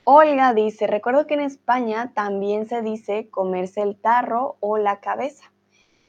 Olga 0.05 0.53
dice, 0.53 0.87
recuerdo 0.87 1.27
que 1.27 1.35
en 1.35 1.41
España 1.41 2.13
también 2.13 2.69
se 2.69 2.83
dice 2.83 3.29
comerse 3.31 3.83
el 3.83 3.97
tarro 3.97 4.57
o 4.61 4.77
la 4.77 5.01
cabeza. 5.01 5.53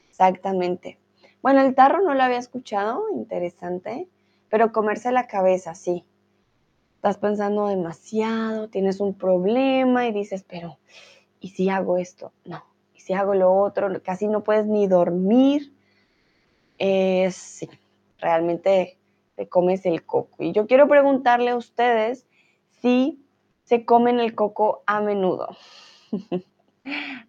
Exactamente. 0.10 0.98
Bueno, 1.44 1.62
el 1.62 1.76
tarro 1.76 2.02
no 2.02 2.14
lo 2.14 2.24
había 2.24 2.40
escuchado, 2.40 3.04
interesante, 3.14 4.08
pero 4.50 4.72
comerse 4.72 5.12
la 5.12 5.28
cabeza, 5.28 5.76
sí. 5.76 6.06
Estás 6.96 7.18
pensando 7.18 7.68
demasiado, 7.68 8.70
tienes 8.70 9.00
un 9.00 9.14
problema 9.14 10.08
y 10.08 10.14
dices, 10.14 10.44
pero, 10.48 10.80
¿y 11.40 11.50
si 11.50 11.70
hago 11.70 11.98
esto? 11.98 12.32
No. 12.46 12.64
¿Y 12.96 13.02
si 13.02 13.14
hago 13.14 13.36
lo 13.36 13.54
otro? 13.54 13.90
Casi 14.02 14.28
no 14.28 14.44
puedes 14.44 14.66
ni 14.66 14.88
dormir. 14.88 15.74
sí, 16.80 17.70
realmente 18.24 18.98
te 19.36 19.48
comes 19.50 19.86
el 19.86 20.06
coco. 20.06 20.44
Y 20.44 20.52
yo 20.52 20.68
quiero 20.68 20.88
preguntarle 20.88 21.52
a 21.52 21.56
ustedes 21.56 22.28
si 22.82 23.24
se 23.64 23.86
comen 23.86 24.20
el 24.20 24.36
coco 24.36 24.84
a 24.86 25.02
menudo. 25.02 25.50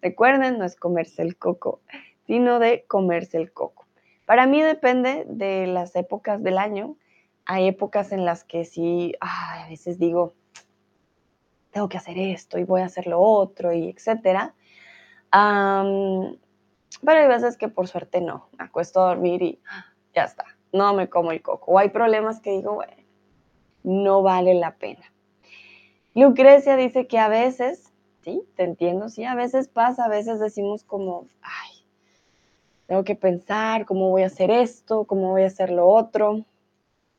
Recuerden, 0.01 0.57
no 0.57 0.65
es 0.65 0.75
comerse 0.75 1.21
el 1.21 1.37
coco, 1.37 1.81
sino 2.27 2.59
de 2.59 2.85
comerse 2.87 3.37
el 3.37 3.51
coco. 3.53 3.85
Para 4.25 4.47
mí 4.47 4.61
depende 4.61 5.25
de 5.27 5.67
las 5.67 5.95
épocas 5.95 6.41
del 6.41 6.57
año. 6.57 6.97
Hay 7.45 7.67
épocas 7.67 8.11
en 8.11 8.25
las 8.25 8.43
que 8.43 8.65
sí, 8.65 9.13
a 9.21 9.67
veces 9.69 9.99
digo, 9.99 10.33
tengo 11.71 11.89
que 11.89 11.97
hacer 11.97 12.17
esto 12.17 12.57
y 12.57 12.63
voy 12.63 12.81
a 12.81 12.85
hacer 12.85 13.05
lo 13.05 13.19
otro 13.19 13.71
y 13.73 13.89
etcétera. 13.89 14.55
pero 15.31 16.39
hay 17.05 17.27
veces 17.27 17.57
que 17.57 17.67
por 17.67 17.87
suerte 17.87 18.21
no, 18.21 18.49
me 18.57 18.65
acuesto 18.65 19.01
a 19.01 19.09
dormir 19.09 19.41
y 19.43 19.61
ya 20.13 20.23
está, 20.23 20.45
no 20.75 20.93
me 20.93 21.09
como 21.09 21.31
el 21.31 21.41
coco. 21.41 21.71
O 21.71 21.79
hay 21.79 21.89
problemas 21.89 22.39
que 22.41 22.51
digo, 22.51 22.75
bueno, 22.75 22.93
no 23.83 24.21
vale 24.21 24.53
la 24.53 24.75
pena. 24.75 25.11
Lucrecia 26.13 26.75
dice 26.75 27.07
que 27.07 27.17
a 27.17 27.27
veces, 27.27 27.91
sí, 28.23 28.43
te 28.55 28.63
entiendo, 28.63 29.09
sí, 29.09 29.23
a 29.23 29.35
veces 29.35 29.67
pasa, 29.67 30.05
a 30.05 30.09
veces 30.09 30.39
decimos 30.39 30.83
como, 30.83 31.27
ay, 31.41 31.85
tengo 32.87 33.03
que 33.03 33.15
pensar 33.15 33.85
cómo 33.85 34.09
voy 34.09 34.23
a 34.23 34.27
hacer 34.27 34.51
esto, 34.51 35.05
cómo 35.05 35.31
voy 35.31 35.43
a 35.43 35.47
hacer 35.47 35.71
lo 35.71 35.87
otro, 35.87 36.45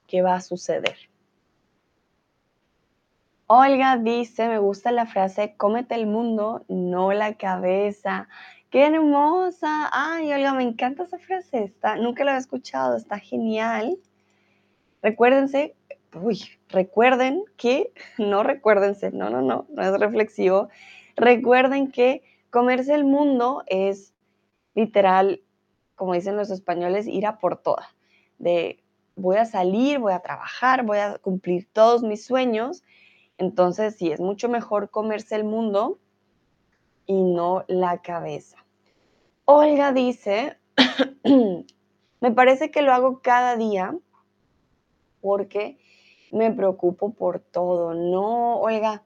qué 0.07 0.23
va 0.23 0.35
a 0.35 0.41
suceder. 0.41 0.97
Olga 3.49 3.97
dice, 3.97 4.49
me 4.49 4.59
gusta 4.59 4.91
la 4.91 5.07
frase, 5.07 5.55
cómete 5.57 5.95
el 5.95 6.07
mundo, 6.07 6.65
no 6.69 7.13
la 7.13 7.35
cabeza. 7.35 8.29
¡Qué 8.77 8.85
hermosa! 8.85 9.89
Ay, 9.91 10.31
Olga, 10.35 10.53
me 10.53 10.63
encanta 10.63 11.05
esa 11.05 11.17
frase. 11.17 11.65
Está, 11.65 11.97
nunca 11.97 12.25
la 12.25 12.33
había 12.33 12.41
escuchado, 12.41 12.95
está 12.95 13.19
genial. 13.19 13.97
Recuérdense, 15.01 15.75
uy, 16.13 16.43
recuerden 16.69 17.45
que, 17.57 17.95
no 18.19 18.43
recuérdense, 18.43 19.13
no, 19.13 19.31
no, 19.31 19.41
no, 19.41 19.65
no 19.71 19.83
es 19.83 19.99
reflexivo. 19.99 20.69
Recuerden 21.17 21.91
que 21.91 22.23
comerse 22.51 22.95
el 22.95 23.07
mundo 23.07 23.63
es 23.67 24.13
literal 24.75 25.41
como 25.95 26.13
dicen 26.13 26.37
los 26.37 26.51
españoles, 26.51 27.07
ir 27.07 27.25
a 27.25 27.39
por 27.39 27.57
todas. 27.57 27.89
De 28.37 28.85
voy 29.15 29.37
a 29.39 29.47
salir, 29.47 30.01
voy 30.01 30.13
a 30.13 30.21
trabajar, 30.21 30.85
voy 30.85 30.99
a 30.99 31.17
cumplir 31.17 31.67
todos 31.73 32.03
mis 32.03 32.27
sueños. 32.27 32.85
Entonces, 33.39 33.97
sí, 33.97 34.13
es 34.13 34.21
mucho 34.21 34.51
mejor 34.51 34.91
comerse 34.91 35.35
el 35.35 35.45
mundo 35.45 35.99
y 37.07 37.23
no 37.23 37.65
la 37.69 38.03
cabeza. 38.03 38.66
Olga 39.49 39.93
dice, 39.93 40.59
me 42.21 42.33
parece 42.33 42.73
que 42.73 42.83
lo 42.83 42.93
hago 42.93 43.21
cada 43.23 43.57
día 43.57 43.97
porque 45.21 45.79
me 46.33 46.51
preocupo 46.51 47.15
por 47.15 47.39
todo. 47.39 47.95
No, 47.95 48.59
Olga, 48.59 49.05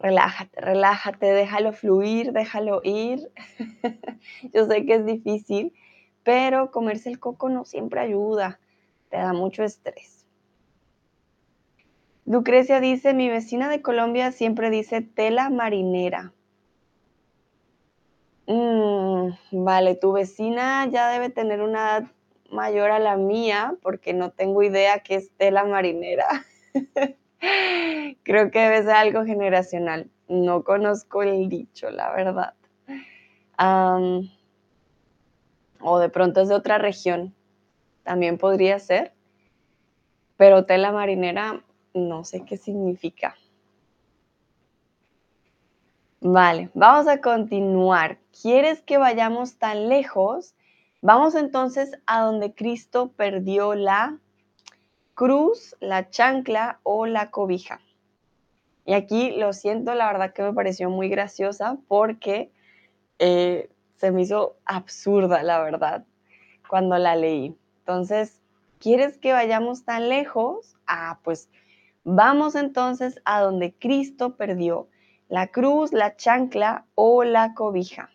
relájate, 0.00 0.60
relájate, 0.60 1.26
déjalo 1.26 1.72
fluir, 1.72 2.32
déjalo 2.32 2.80
ir. 2.82 3.30
Yo 4.52 4.66
sé 4.66 4.84
que 4.84 4.94
es 4.94 5.06
difícil, 5.06 5.72
pero 6.24 6.72
comerse 6.72 7.08
el 7.08 7.20
coco 7.20 7.50
no 7.50 7.64
siempre 7.64 8.00
ayuda, 8.00 8.58
te 9.10 9.18
da 9.18 9.32
mucho 9.32 9.62
estrés. 9.62 10.26
Lucrecia 12.26 12.80
dice, 12.80 13.14
mi 13.14 13.28
vecina 13.28 13.68
de 13.68 13.80
Colombia 13.80 14.32
siempre 14.32 14.70
dice 14.70 15.02
tela 15.02 15.50
marinera. 15.50 16.32
Mm, 18.46 19.30
vale, 19.64 19.94
tu 19.94 20.12
vecina 20.12 20.86
ya 20.90 21.08
debe 21.08 21.30
tener 21.30 21.62
una 21.62 21.98
edad 21.98 22.10
mayor 22.50 22.90
a 22.90 22.98
la 22.98 23.16
mía 23.16 23.74
porque 23.82 24.12
no 24.12 24.30
tengo 24.30 24.62
idea 24.62 25.00
qué 25.00 25.16
es 25.16 25.30
tela 25.36 25.64
marinera. 25.64 26.26
Creo 28.24 28.50
que 28.50 28.58
debe 28.60 28.82
ser 28.82 28.92
algo 28.92 29.24
generacional. 29.24 30.10
No 30.28 30.64
conozco 30.64 31.22
el 31.22 31.48
dicho, 31.48 31.90
la 31.90 32.12
verdad. 32.12 32.54
o 35.80 35.98
de 35.98 36.08
pronto 36.08 36.40
es 36.40 36.48
de 36.48 36.54
otra 36.54 36.78
región. 36.78 37.34
También 38.02 38.38
podría 38.38 38.78
ser. 38.78 39.12
Pero 40.36 40.64
tela 40.64 40.92
marinera, 40.92 41.62
no 41.94 42.24
sé 42.24 42.44
qué 42.44 42.56
significa. 42.56 43.36
Vale, 46.24 46.70
vamos 46.74 47.08
a 47.08 47.20
continuar. 47.20 48.18
¿Quieres 48.42 48.80
que 48.80 48.96
vayamos 48.96 49.58
tan 49.58 49.88
lejos? 49.88 50.54
Vamos 51.00 51.34
entonces 51.34 51.98
a 52.06 52.20
donde 52.20 52.54
Cristo 52.54 53.10
perdió 53.16 53.74
la 53.74 54.20
cruz, 55.14 55.74
la 55.80 56.10
chancla 56.10 56.78
o 56.84 57.06
la 57.06 57.32
cobija. 57.32 57.80
Y 58.86 58.92
aquí 58.92 59.32
lo 59.32 59.52
siento, 59.52 59.96
la 59.96 60.06
verdad 60.12 60.32
que 60.32 60.44
me 60.44 60.52
pareció 60.52 60.90
muy 60.90 61.08
graciosa 61.08 61.78
porque 61.88 62.52
eh, 63.18 63.68
se 63.96 64.12
me 64.12 64.22
hizo 64.22 64.54
absurda, 64.64 65.42
la 65.42 65.60
verdad, 65.60 66.04
cuando 66.68 66.96
la 66.98 67.16
leí. 67.16 67.56
Entonces, 67.80 68.40
¿quieres 68.78 69.18
que 69.18 69.32
vayamos 69.32 69.84
tan 69.84 70.08
lejos? 70.08 70.76
Ah, 70.86 71.18
pues 71.24 71.48
vamos 72.04 72.54
entonces 72.54 73.20
a 73.24 73.40
donde 73.40 73.74
Cristo 73.74 74.36
perdió 74.36 74.86
la 75.32 75.46
cruz, 75.46 75.94
la 75.94 76.14
chancla 76.14 76.84
o 76.94 77.24
la 77.24 77.54
cobija. 77.54 78.10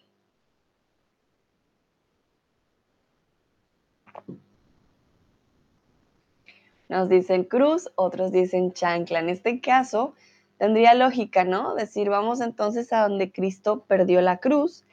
Nos 6.87 7.09
dicen 7.09 7.45
cruz, 7.45 7.89
otros 7.95 8.31
dicen 8.31 8.71
chancla. 8.71 9.17
En 9.17 9.29
este 9.29 9.61
caso, 9.61 10.13
tendría 10.59 10.93
lógica, 10.93 11.43
¿no? 11.43 11.73
Decir, 11.73 12.07
vamos 12.07 12.39
entonces 12.39 12.93
a 12.93 13.07
donde 13.07 13.31
Cristo 13.31 13.83
perdió 13.87 14.21
la 14.21 14.37
cruz, 14.37 14.85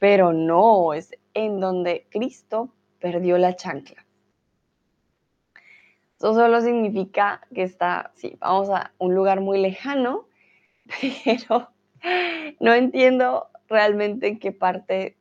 pero 0.00 0.32
no, 0.32 0.94
es 0.94 1.16
en 1.32 1.60
donde 1.60 2.08
Cristo 2.10 2.70
perdió 2.98 3.38
la 3.38 3.54
chancla. 3.54 4.04
Eso 6.18 6.34
solo 6.34 6.60
significa 6.60 7.40
que 7.54 7.62
está, 7.62 8.10
sí, 8.16 8.36
vamos 8.40 8.68
a 8.68 8.92
un 8.98 9.14
lugar 9.14 9.40
muy 9.40 9.60
lejano, 9.60 10.26
pero 11.24 11.70
no 12.60 12.74
entiendo 12.74 13.48
realmente 13.68 14.28
en 14.28 14.38
qué 14.38 14.52
parte 14.52 15.16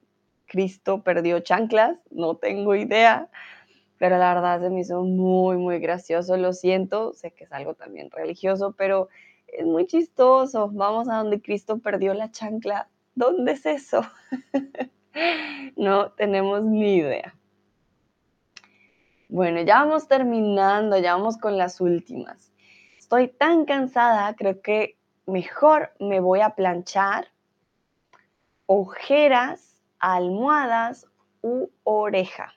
Cristo 0.45 1.03
perdió 1.03 1.39
chanclas, 1.39 1.97
no 2.09 2.36
tengo 2.36 2.76
idea 2.76 3.30
pero 4.01 4.17
la 4.17 4.34
verdad 4.34 4.61
se 4.61 4.72
me 4.72 4.80
hizo 4.80 5.03
muy, 5.03 5.57
muy 5.57 5.78
gracioso, 5.78 6.36
lo 6.36 6.53
siento, 6.53 7.13
sé 7.13 7.34
que 7.34 7.43
es 7.43 7.51
algo 7.51 7.76
también 7.76 8.09
religioso, 8.09 8.74
pero 8.76 9.09
es 9.45 9.63
muy 9.63 9.86
chistoso. 9.86 10.72
Vamos 10.74 11.07
a 11.07 11.17
donde 11.17 11.39
Cristo 11.39 11.78
perdió 11.78 12.15
la 12.15 12.32
chancla. 12.32 12.89
¿Dónde 13.13 13.51
es 13.51 13.63
eso? 13.67 14.01
no 15.76 16.13
tenemos 16.13 16.63
ni 16.63 16.95
idea. 16.95 17.36
Bueno, 19.30 19.61
ya 19.61 19.84
vamos 19.84 20.07
terminando, 20.07 20.97
ya 20.97 21.15
vamos 21.15 21.38
con 21.38 21.59
las 21.59 21.80
últimas. 21.80 22.51
Estoy 22.97 23.28
tan 23.28 23.65
cansada, 23.65 24.36
creo 24.36 24.63
que 24.63 24.97
mejor 25.32 25.93
me 25.99 26.19
voy 26.19 26.41
a 26.41 26.51
planchar 26.51 27.27
ojeras, 28.65 29.82
almohadas 29.99 31.07
u 31.41 31.69
oreja. 31.84 32.53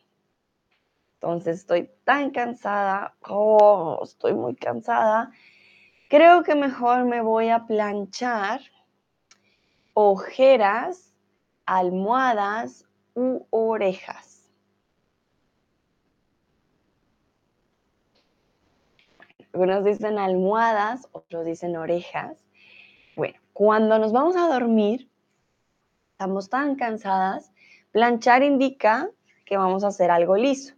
Entonces 1.14 1.60
estoy 1.60 1.90
tan 2.04 2.30
cansada, 2.30 3.14
oh, 3.22 4.00
estoy 4.02 4.34
muy 4.34 4.54
cansada. 4.56 5.30
Creo 6.10 6.42
que 6.42 6.54
mejor 6.54 7.04
me 7.04 7.22
voy 7.22 7.48
a 7.48 7.66
planchar 7.66 8.60
ojeras, 9.94 11.14
almohadas 11.64 12.86
u 13.14 13.46
orejas. 13.50 14.50
Algunos 19.54 19.84
dicen 19.84 20.18
almohadas, 20.18 21.08
otros 21.12 21.46
dicen 21.46 21.76
orejas. 21.76 22.43
Cuando 23.54 24.00
nos 24.00 24.10
vamos 24.10 24.34
a 24.34 24.48
dormir, 24.48 25.08
estamos 26.10 26.50
tan 26.50 26.74
cansadas, 26.74 27.52
planchar 27.92 28.42
indica 28.42 29.08
que 29.46 29.56
vamos 29.56 29.84
a 29.84 29.88
hacer 29.88 30.10
algo 30.10 30.36
liso. 30.36 30.74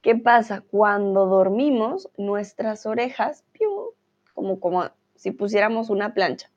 ¿Qué 0.00 0.14
pasa? 0.14 0.60
Cuando 0.60 1.26
dormimos, 1.26 2.08
nuestras 2.16 2.86
orejas, 2.86 3.42
como, 4.32 4.60
como 4.60 4.84
si 5.16 5.32
pusiéramos 5.32 5.90
una 5.90 6.14
plancha, 6.14 6.52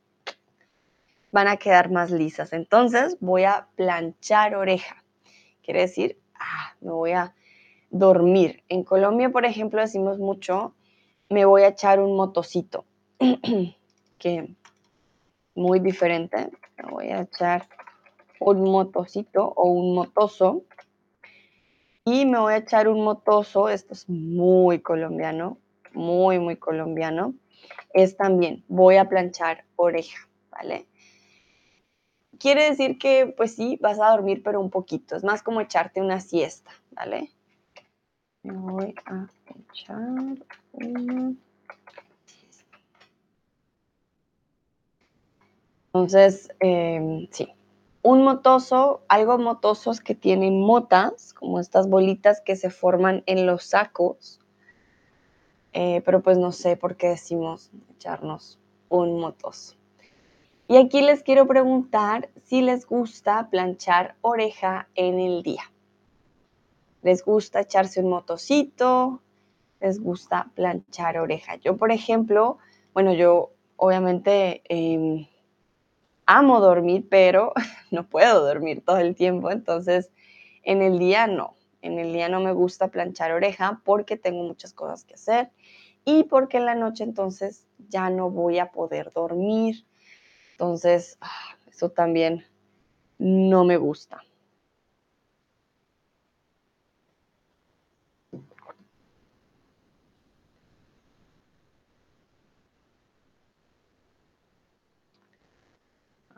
van 1.31 1.47
a 1.47 1.57
quedar 1.57 1.89
más 1.89 2.11
lisas. 2.11 2.53
Entonces 2.53 3.17
voy 3.19 3.45
a 3.45 3.67
planchar 3.75 4.53
oreja. 4.53 5.03
Quiere 5.63 5.81
decir, 5.81 6.19
ah, 6.35 6.75
me 6.81 6.91
voy 6.91 7.13
a 7.13 7.33
dormir. 7.89 8.63
En 8.69 8.83
Colombia, 8.83 9.31
por 9.31 9.45
ejemplo, 9.45 9.81
decimos 9.81 10.19
mucho, 10.19 10.75
me 11.29 11.45
voy 11.45 11.63
a 11.63 11.69
echar 11.69 11.99
un 11.99 12.15
motocito, 12.15 12.85
que 14.19 14.55
muy 15.59 15.79
diferente. 15.79 16.49
Me 16.77 16.89
voy 16.89 17.07
a 17.07 17.21
echar 17.21 17.67
un 18.39 18.63
motocito 18.63 19.53
o 19.55 19.69
un 19.69 19.93
motoso. 19.93 20.63
Y 22.05 22.25
me 22.25 22.39
voy 22.39 22.53
a 22.53 22.57
echar 22.57 22.87
un 22.87 23.03
motoso, 23.03 23.69
esto 23.69 23.93
es 23.93 24.09
muy 24.09 24.79
colombiano, 24.79 25.57
muy, 25.93 26.39
muy 26.39 26.55
colombiano. 26.55 27.35
Es 27.93 28.17
también, 28.17 28.63
voy 28.67 28.95
a 28.95 29.09
planchar 29.09 29.65
oreja, 29.75 30.27
¿vale? 30.49 30.87
Quiere 32.39 32.69
decir 32.69 32.97
que, 32.97 33.27
pues 33.35 33.53
sí, 33.55 33.77
vas 33.81 33.99
a 33.99 34.09
dormir, 34.11 34.41
pero 34.43 34.61
un 34.61 34.69
poquito. 34.69 35.17
Es 35.17 35.23
más 35.23 35.43
como 35.43 35.59
echarte 35.59 36.01
una 36.01 36.21
siesta, 36.21 36.71
¿vale? 36.91 37.31
Me 38.43 38.53
voy 38.53 38.95
a 39.05 39.27
echar 39.71 39.99
una 40.71 41.35
Entonces, 45.93 46.49
em, 46.59 47.27
sí, 47.31 47.51
un 48.03 48.23
motoso, 48.23 49.01
algo 49.07 49.37
motosos 49.39 50.01
que 50.01 50.15
tienen 50.15 50.61
motas, 50.61 51.33
como 51.33 51.59
estas 51.59 51.89
bolitas 51.89 52.41
que 52.41 52.55
se 52.55 52.69
forman 52.69 53.23
en 53.25 53.45
los 53.45 53.63
sacos, 53.63 54.39
eh, 55.73 56.01
pero 56.05 56.21
pues 56.21 56.37
no 56.37 56.51
sé 56.51 56.77
por 56.77 56.95
qué 56.95 57.09
decimos 57.09 57.71
echarnos 57.95 58.59
un 58.89 59.19
motoso. 59.19 59.75
Y 60.67 60.77
aquí 60.77 61.01
les 61.01 61.23
quiero 61.23 61.47
preguntar 61.47 62.29
si 62.43 62.61
les 62.61 62.85
gusta 62.85 63.49
planchar 63.49 64.15
oreja 64.21 64.87
en 64.93 65.19
el 65.19 65.41
día. 65.41 65.63
¿Les 67.01 67.25
gusta 67.25 67.61
echarse 67.61 68.01
un 68.01 68.09
motocito? 68.09 69.21
¿Les 69.79 69.99
gusta 69.99 70.51
planchar 70.53 71.17
oreja? 71.17 71.55
Yo, 71.55 71.77
por 71.77 71.91
ejemplo, 71.91 72.59
bueno, 72.93 73.13
yo 73.13 73.51
obviamente 73.77 74.61
em, 74.65 75.25
amo 76.29 76.59
dormir, 76.59 77.07
pero 77.09 77.53
no 77.91 78.07
puedo 78.07 78.45
dormir 78.45 78.83
todo 78.85 78.99
el 78.99 79.15
tiempo, 79.15 79.49
entonces 79.49 80.11
en 80.63 80.81
el 80.81 80.99
día 80.99 81.25
no. 81.27 81.55
En 81.81 81.97
el 81.97 82.13
día 82.13 82.29
no 82.29 82.39
me 82.39 82.51
gusta 82.51 82.89
planchar 82.89 83.31
oreja 83.31 83.81
porque 83.83 84.15
tengo 84.15 84.43
muchas 84.43 84.73
cosas 84.73 85.05
que 85.05 85.15
hacer 85.15 85.49
y 86.05 86.23
porque 86.25 86.57
en 86.57 86.65
la 86.65 86.75
noche 86.75 87.03
entonces 87.03 87.67
ya 87.87 88.09
no 88.09 88.29
voy 88.29 88.59
a 88.59 88.71
poder 88.71 89.11
dormir. 89.11 89.85
Entonces, 90.51 91.17
ah, 91.21 91.55
eso 91.67 91.89
también 91.89 92.45
no 93.17 93.63
me 93.63 93.77
gusta. 93.77 94.21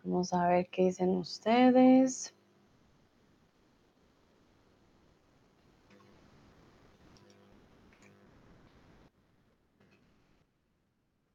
Vamos 0.04 0.34
a 0.34 0.48
ver 0.48 0.68
qué 0.72 0.86
dicen 0.86 1.10
ustedes. 1.10 2.34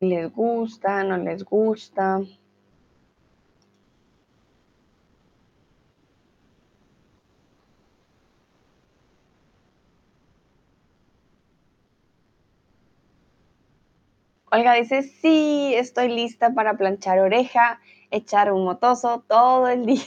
¿Les 0.01 0.33
gusta? 0.33 1.05
¿No 1.05 1.17
les 1.17 1.45
gusta? 1.45 2.21
Olga 14.51 14.75
dice, 14.75 15.03
sí, 15.03 15.75
estoy 15.75 16.09
lista 16.09 16.55
para 16.55 16.77
planchar 16.77 17.19
oreja, 17.19 17.81
echar 18.17 18.53
un 18.53 18.65
motoso 18.65 19.25
todo 19.29 19.69
el 19.69 19.87
día. 19.87 20.03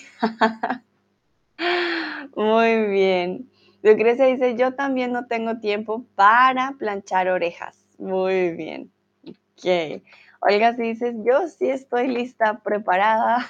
Muy 2.35 2.87
bien. 2.87 3.49
Lucrecia 3.81 4.25
dice, 4.25 4.55
yo 4.55 4.73
también 4.75 5.11
no 5.11 5.27
tengo 5.27 5.59
tiempo 5.59 6.05
para 6.15 6.73
planchar 6.77 7.29
orejas. 7.29 7.85
Muy 7.97 8.51
bien. 8.51 8.91
Ok. 9.25 10.01
Olga 10.41 10.75
sí 10.75 10.83
dice, 10.83 11.15
yo 11.23 11.47
sí 11.47 11.69
estoy 11.69 12.07
lista, 12.07 12.59
preparada. 12.59 13.49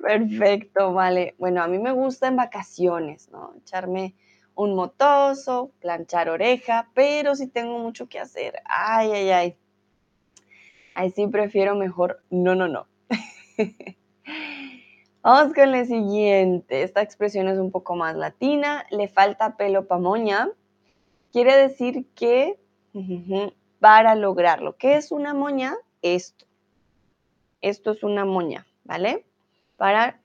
Perfecto, 0.00 0.92
vale. 0.92 1.34
Bueno, 1.38 1.62
a 1.62 1.68
mí 1.68 1.78
me 1.78 1.92
gusta 1.92 2.28
en 2.28 2.36
vacaciones, 2.36 3.30
¿no? 3.30 3.54
Echarme 3.58 4.14
un 4.54 4.74
motoso, 4.74 5.70
planchar 5.80 6.28
oreja, 6.28 6.88
pero 6.94 7.36
si 7.36 7.46
tengo 7.46 7.78
mucho 7.78 8.08
que 8.08 8.18
hacer, 8.18 8.60
ay, 8.64 9.12
ay, 9.12 9.30
ay. 9.30 9.56
Ahí 10.94 11.10
sí 11.10 11.28
prefiero 11.28 11.76
mejor, 11.76 12.22
no, 12.28 12.56
no, 12.56 12.66
no. 12.66 12.86
Vamos 15.22 15.54
con 15.54 15.72
la 15.72 15.84
siguiente. 15.84 16.82
Esta 16.82 17.02
expresión 17.02 17.48
es 17.48 17.58
un 17.58 17.70
poco 17.70 17.96
más 17.96 18.16
latina. 18.16 18.86
Le 18.90 19.08
falta 19.08 19.56
pelo 19.56 19.86
pa' 19.86 19.98
moña. 19.98 20.50
Quiere 21.32 21.56
decir 21.56 22.06
que 22.14 22.58
para 23.80 24.14
lograrlo. 24.14 24.76
¿Qué 24.76 24.96
es 24.96 25.12
una 25.12 25.34
moña? 25.34 25.76
Esto. 26.02 26.46
Esto 27.60 27.90
es 27.90 28.02
una 28.02 28.24
moña, 28.24 28.66
¿vale? 28.84 29.26
Para 29.76 30.20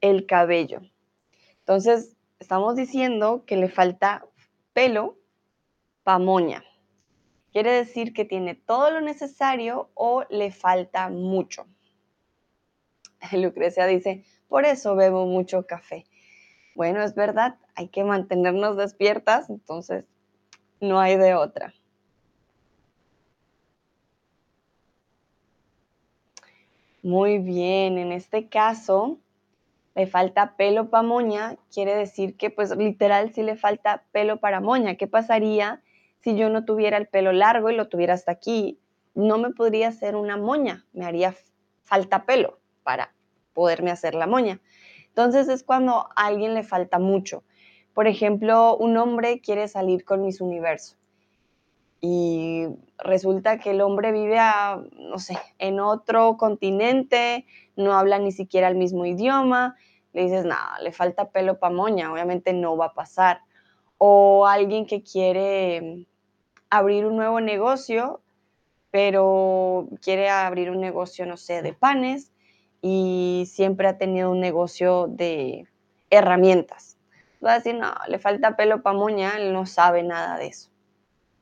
el 0.00 0.26
cabello. 0.26 0.80
Entonces, 1.60 2.16
estamos 2.40 2.76
diciendo 2.76 3.44
que 3.46 3.56
le 3.56 3.68
falta 3.68 4.26
pelo 4.72 5.16
pa' 6.02 6.18
moña. 6.18 6.64
Quiere 7.52 7.70
decir 7.70 8.12
que 8.12 8.24
tiene 8.24 8.54
todo 8.54 8.90
lo 8.90 9.00
necesario 9.00 9.90
o 9.94 10.24
le 10.30 10.50
falta 10.50 11.08
mucho. 11.08 11.66
Lucrecia 13.32 13.86
dice, 13.86 14.24
por 14.48 14.64
eso 14.64 14.96
bebo 14.96 15.26
mucho 15.26 15.66
café. 15.66 16.04
Bueno, 16.74 17.02
es 17.02 17.14
verdad, 17.14 17.56
hay 17.74 17.88
que 17.88 18.04
mantenernos 18.04 18.76
despiertas, 18.76 19.50
entonces 19.50 20.04
no 20.80 21.00
hay 21.00 21.16
de 21.16 21.34
otra. 21.34 21.74
Muy 27.02 27.38
bien, 27.38 27.98
en 27.98 28.12
este 28.12 28.48
caso 28.48 29.18
le 29.94 30.06
falta 30.06 30.56
pelo 30.56 30.88
para 30.88 31.02
moña, 31.02 31.56
quiere 31.72 31.94
decir 31.94 32.36
que 32.36 32.48
pues 32.48 32.74
literal 32.76 33.34
si 33.34 33.42
le 33.42 33.56
falta 33.56 34.04
pelo 34.12 34.38
para 34.38 34.60
moña. 34.60 34.94
¿Qué 34.94 35.06
pasaría 35.06 35.82
si 36.20 36.36
yo 36.36 36.48
no 36.48 36.64
tuviera 36.64 36.96
el 36.96 37.08
pelo 37.08 37.32
largo 37.32 37.68
y 37.70 37.76
lo 37.76 37.88
tuviera 37.88 38.14
hasta 38.14 38.32
aquí? 38.32 38.78
No 39.14 39.36
me 39.36 39.50
podría 39.50 39.88
hacer 39.88 40.16
una 40.16 40.38
moña, 40.38 40.86
me 40.92 41.04
haría 41.04 41.34
falta 41.84 42.24
pelo 42.24 42.61
para 42.82 43.14
poderme 43.52 43.90
hacer 43.90 44.14
la 44.14 44.26
moña. 44.26 44.60
Entonces 45.08 45.48
es 45.48 45.62
cuando 45.62 46.08
a 46.16 46.26
alguien 46.26 46.54
le 46.54 46.62
falta 46.62 46.98
mucho. 46.98 47.44
Por 47.94 48.06
ejemplo, 48.06 48.76
un 48.76 48.96
hombre 48.96 49.40
quiere 49.40 49.68
salir 49.68 50.04
con 50.04 50.22
mis 50.22 50.40
universo 50.40 50.96
y 52.04 52.66
resulta 52.98 53.60
que 53.60 53.70
el 53.70 53.80
hombre 53.80 54.10
vive 54.10 54.36
no 54.98 55.18
sé, 55.18 55.38
en 55.58 55.78
otro 55.78 56.36
continente, 56.36 57.46
no 57.76 57.94
habla 57.94 58.18
ni 58.18 58.32
siquiera 58.32 58.66
el 58.66 58.74
mismo 58.74 59.06
idioma, 59.06 59.76
le 60.12 60.24
dices, 60.24 60.44
nada, 60.44 60.78
le 60.80 60.92
falta 60.92 61.30
pelo 61.30 61.58
pa' 61.60 61.70
moña, 61.70 62.12
obviamente 62.12 62.52
no 62.52 62.76
va 62.76 62.86
a 62.86 62.94
pasar. 62.94 63.40
o 63.98 64.46
alguien 64.46 64.86
que 64.86 65.04
quiere 65.04 66.08
abrir 66.70 67.06
un 67.06 67.14
nuevo 67.16 67.40
negocio, 67.40 68.20
pero 68.90 69.88
quiere 70.02 70.28
abrir 70.28 70.70
un 70.70 70.80
negocio, 70.80 71.24
no 71.24 71.36
sé, 71.36 71.62
de 71.62 71.72
panes 71.72 72.32
y 72.82 73.44
siempre 73.46 73.86
ha 73.86 73.96
tenido 73.96 74.30
un 74.30 74.40
negocio 74.40 75.06
de 75.08 75.68
herramientas. 76.10 76.98
Va 77.44 77.52
a 77.52 77.58
decir, 77.58 77.76
no, 77.76 77.92
le 78.08 78.18
falta 78.18 78.56
pelo 78.56 78.82
para 78.82 78.98
moña, 78.98 79.36
él 79.38 79.52
no 79.52 79.64
sabe 79.66 80.02
nada 80.02 80.36
de 80.36 80.48
eso. 80.48 80.70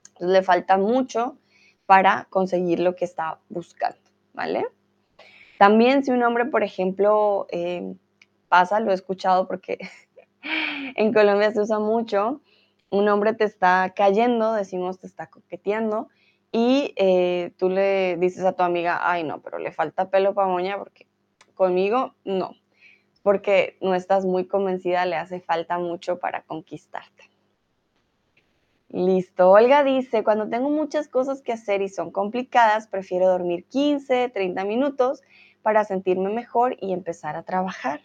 Entonces 0.09 0.29
le 0.29 0.43
falta 0.43 0.77
mucho 0.77 1.39
para 1.87 2.27
conseguir 2.31 2.81
lo 2.81 2.95
que 2.95 3.07
está 3.07 3.41
buscando, 3.49 3.99
¿vale? 4.35 4.67
También 5.59 6.05
si 6.05 6.11
un 6.11 6.23
hombre, 6.23 6.45
por 6.45 6.63
ejemplo, 6.63 7.47
eh, 7.51 7.95
pasa, 8.49 8.81
lo 8.81 8.93
he 8.93 8.95
escuchado 8.95 9.49
porque 9.49 9.79
en 10.95 11.13
Colombia 11.13 11.51
se 11.53 11.61
usa 11.61 11.79
mucho, 11.79 12.43
un 12.91 13.09
hombre 13.09 13.35
te 13.35 13.45
está 13.45 13.93
cayendo, 13.97 14.53
decimos 14.53 14.99
te 14.99 15.07
está 15.07 15.29
coqueteando, 15.29 16.09
y 16.53 16.93
eh, 16.97 17.53
tú 17.59 17.69
le 17.69 18.17
dices 18.17 18.45
a 18.45 18.53
tu 18.53 18.63
amiga, 18.63 19.01
ay 19.03 19.23
no, 19.23 19.41
pero 19.41 19.59
le 19.59 19.71
falta 19.73 20.11
pelo 20.11 20.35
para 20.35 20.49
moña 20.49 20.79
porque 20.79 21.07
conmigo 21.61 22.15
no, 22.25 22.55
porque 23.23 23.77
no 23.83 23.95
estás 23.95 24.25
muy 24.25 24.47
convencida, 24.47 25.05
le 25.05 25.17
hace 25.17 25.41
falta 25.41 25.79
mucho 25.79 26.19
para 26.19 26.41
conquistarte. 26.41 27.25
Listo. 28.89 29.51
Olga 29.51 29.85
dice, 29.85 30.25
cuando 30.25 30.49
tengo 30.49 30.71
muchas 30.71 31.07
cosas 31.07 31.43
que 31.43 31.53
hacer 31.53 31.83
y 31.83 31.91
son 31.91 32.13
complicadas, 32.13 32.87
prefiero 32.87 33.29
dormir 33.29 33.67
15, 33.67 34.31
30 34.31 34.65
minutos 34.65 35.21
para 35.61 35.85
sentirme 35.85 36.31
mejor 36.31 36.79
y 36.81 36.95
empezar 36.95 37.37
a 37.37 37.43
trabajar. 37.43 38.01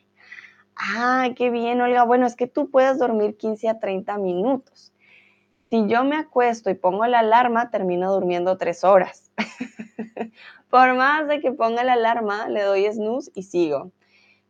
Ah, 0.75 1.29
qué 1.37 1.49
bien, 1.49 1.79
Olga. 1.79 2.03
Bueno, 2.03 2.27
es 2.27 2.35
que 2.35 2.47
tú 2.47 2.69
puedes 2.69 2.99
dormir 2.99 3.37
15 3.37 3.69
a 3.69 3.79
30 3.79 4.17
minutos. 4.17 4.91
Si 5.69 5.87
yo 5.87 6.03
me 6.03 6.17
acuesto 6.17 6.69
y 6.69 6.73
pongo 6.73 7.07
la 7.07 7.19
alarma, 7.19 7.69
termino 7.71 8.13
durmiendo 8.13 8.57
3 8.57 8.83
horas. 8.83 9.31
Por 10.69 10.95
más 10.95 11.27
de 11.27 11.39
que 11.41 11.51
ponga 11.51 11.83
la 11.83 11.93
alarma, 11.93 12.47
le 12.49 12.61
doy 12.61 12.85
snooze 12.91 13.31
y 13.33 13.43
sigo. 13.43 13.91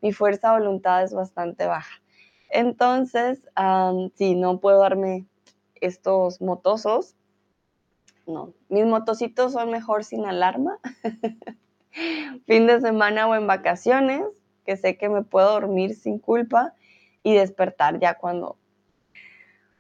Mi 0.01 0.11
fuerza 0.11 0.51
de 0.53 0.59
voluntad 0.59 1.03
es 1.03 1.13
bastante 1.13 1.65
baja. 1.65 2.01
Entonces, 2.49 3.41
si 4.15 4.35
no 4.35 4.59
puedo 4.59 4.79
darme 4.79 5.25
estos 5.81 6.41
motosos. 6.41 7.15
No, 8.27 8.53
mis 8.69 8.85
motocitos 8.85 9.53
son 9.53 9.69
mejor 9.69 10.03
sin 10.03 10.25
alarma. 10.25 10.79
fin 12.45 12.67
de 12.67 12.81
semana 12.81 13.27
o 13.27 13.35
en 13.35 13.47
vacaciones, 13.47 14.23
que 14.65 14.77
sé 14.77 14.97
que 14.97 15.09
me 15.09 15.21
puedo 15.21 15.51
dormir 15.51 15.95
sin 15.95 16.19
culpa 16.19 16.73
y 17.23 17.33
despertar 17.33 17.99
ya 17.99 18.15
cuando, 18.15 18.57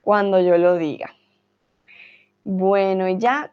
cuando 0.01 0.39
yo 0.39 0.57
lo 0.57 0.77
diga. 0.77 1.11
Bueno, 2.43 3.07
y 3.09 3.17
ya, 3.17 3.51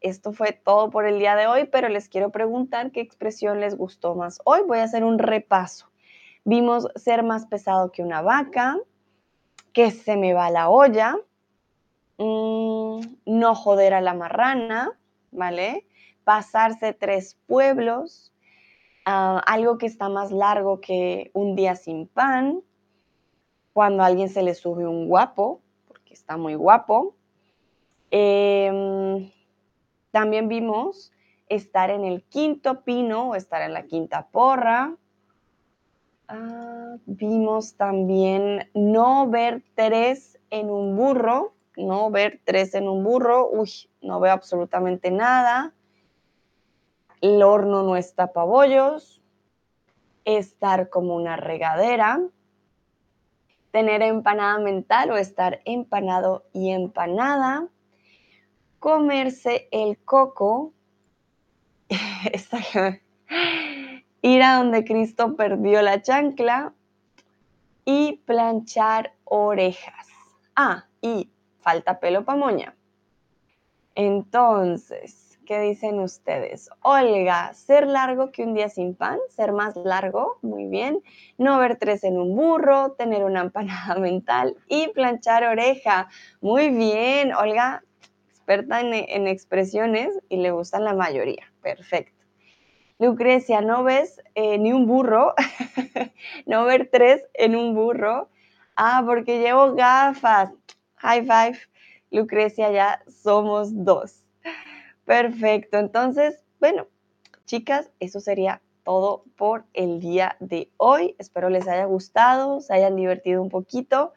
esto 0.00 0.32
fue 0.32 0.52
todo 0.52 0.90
por 0.90 1.06
el 1.06 1.18
día 1.18 1.36
de 1.36 1.46
hoy, 1.46 1.66
pero 1.66 1.88
les 1.88 2.08
quiero 2.08 2.30
preguntar 2.30 2.92
qué 2.92 3.00
expresión 3.00 3.60
les 3.60 3.76
gustó 3.76 4.14
más. 4.14 4.40
Hoy 4.44 4.60
voy 4.66 4.78
a 4.78 4.84
hacer 4.84 5.04
un 5.04 5.18
repaso. 5.18 5.90
Vimos 6.44 6.88
ser 6.96 7.22
más 7.22 7.46
pesado 7.46 7.90
que 7.90 8.02
una 8.02 8.22
vaca, 8.22 8.78
que 9.72 9.90
se 9.90 10.16
me 10.16 10.34
va 10.34 10.50
la 10.50 10.68
olla, 10.70 11.16
mm, 12.16 13.00
no 13.26 13.54
joder 13.54 13.94
a 13.94 14.00
la 14.00 14.14
marrana, 14.14 14.98
¿vale? 15.30 15.86
Pasarse 16.24 16.92
tres 16.92 17.38
pueblos, 17.46 18.32
ah, 19.04 19.42
algo 19.46 19.78
que 19.78 19.86
está 19.86 20.08
más 20.08 20.30
largo 20.30 20.80
que 20.80 21.30
un 21.34 21.56
día 21.56 21.76
sin 21.76 22.06
pan, 22.06 22.62
cuando 23.72 24.02
a 24.02 24.06
alguien 24.06 24.28
se 24.28 24.42
le 24.42 24.54
sube 24.54 24.86
un 24.86 25.06
guapo, 25.06 25.60
porque 25.86 26.14
está 26.14 26.36
muy 26.36 26.54
guapo. 26.54 27.14
Em, 28.10 29.30
también 30.10 30.48
vimos 30.48 31.12
estar 31.48 31.90
en 31.90 32.04
el 32.04 32.22
quinto 32.24 32.82
pino 32.82 33.30
o 33.30 33.34
estar 33.34 33.62
en 33.62 33.72
la 33.72 33.84
quinta 33.84 34.28
porra, 34.28 34.96
Ah, 36.30 36.96
vimos 37.06 37.76
también 37.76 38.70
no 38.74 39.30
ver 39.30 39.62
tres 39.74 40.38
en 40.50 40.68
un 40.68 40.94
burro, 40.94 41.54
no 41.74 42.10
ver 42.10 42.42
tres 42.44 42.74
en 42.74 42.86
un 42.86 43.02
burro, 43.02 43.48
uy, 43.50 43.70
no 44.02 44.20
veo 44.20 44.32
absolutamente 44.32 45.10
nada. 45.10 45.72
El 47.22 47.42
horno 47.42 47.82
no 47.82 47.96
está 47.96 48.34
pabollos, 48.34 49.22
estar 50.26 50.90
como 50.90 51.16
una 51.16 51.36
regadera, 51.36 52.20
tener 53.70 54.02
empanada 54.02 54.58
mental 54.58 55.10
o 55.10 55.16
estar 55.16 55.62
empanado 55.64 56.44
y 56.52 56.72
empanada, 56.72 57.68
comerse 58.78 59.68
el 59.70 59.98
coco, 59.98 60.72
ir 64.22 64.42
a 64.42 64.56
donde 64.56 64.84
Cristo 64.84 65.36
perdió 65.36 65.82
la 65.82 66.02
chancla 66.02 66.74
y 67.84 68.18
planchar 68.26 69.14
orejas. 69.24 70.06
Ah, 70.54 70.86
y 71.00 71.30
falta 71.60 72.00
pelo 72.00 72.24
pa' 72.24 72.36
moña. 72.36 72.74
Entonces, 73.94 75.38
¿qué 75.46 75.60
dicen 75.60 75.98
ustedes? 75.98 76.70
Olga, 76.82 77.52
ser 77.54 77.86
largo 77.86 78.30
que 78.30 78.44
un 78.44 78.54
día 78.54 78.68
sin 78.68 78.94
pan, 78.94 79.18
ser 79.30 79.52
más 79.52 79.74
largo, 79.76 80.38
muy 80.42 80.66
bien. 80.66 81.02
No 81.36 81.58
ver 81.58 81.76
tres 81.76 82.04
en 82.04 82.18
un 82.18 82.36
burro, 82.36 82.92
tener 82.92 83.24
una 83.24 83.40
empanada 83.40 83.94
mental 83.98 84.56
y 84.68 84.88
planchar 84.88 85.44
oreja. 85.44 86.08
Muy 86.40 86.70
bien, 86.70 87.32
Olga, 87.34 87.82
en 88.48 89.28
expresiones 89.28 90.18
y 90.28 90.38
le 90.38 90.50
gustan 90.50 90.84
la 90.84 90.94
mayoría. 90.94 91.52
Perfecto. 91.62 92.24
Lucrecia, 92.98 93.60
¿no 93.60 93.84
ves 93.84 94.20
eh, 94.34 94.58
ni 94.58 94.72
un 94.72 94.86
burro? 94.86 95.34
no 96.46 96.64
ver 96.64 96.88
tres 96.90 97.22
en 97.34 97.54
un 97.54 97.74
burro. 97.74 98.28
Ah, 98.74 99.02
porque 99.06 99.38
llevo 99.38 99.74
gafas. 99.74 100.50
High 100.96 101.22
five. 101.22 101.58
Lucrecia, 102.10 102.72
ya 102.72 103.02
somos 103.06 103.84
dos. 103.84 104.24
Perfecto. 105.04 105.78
Entonces, 105.78 106.42
bueno, 106.58 106.88
chicas, 107.44 107.90
eso 108.00 108.18
sería 108.18 108.62
todo 108.82 109.24
por 109.36 109.64
el 109.74 110.00
día 110.00 110.36
de 110.40 110.70
hoy. 110.76 111.14
Espero 111.18 111.50
les 111.50 111.68
haya 111.68 111.84
gustado, 111.84 112.60
se 112.60 112.74
hayan 112.74 112.96
divertido 112.96 113.42
un 113.42 113.50
poquito 113.50 114.12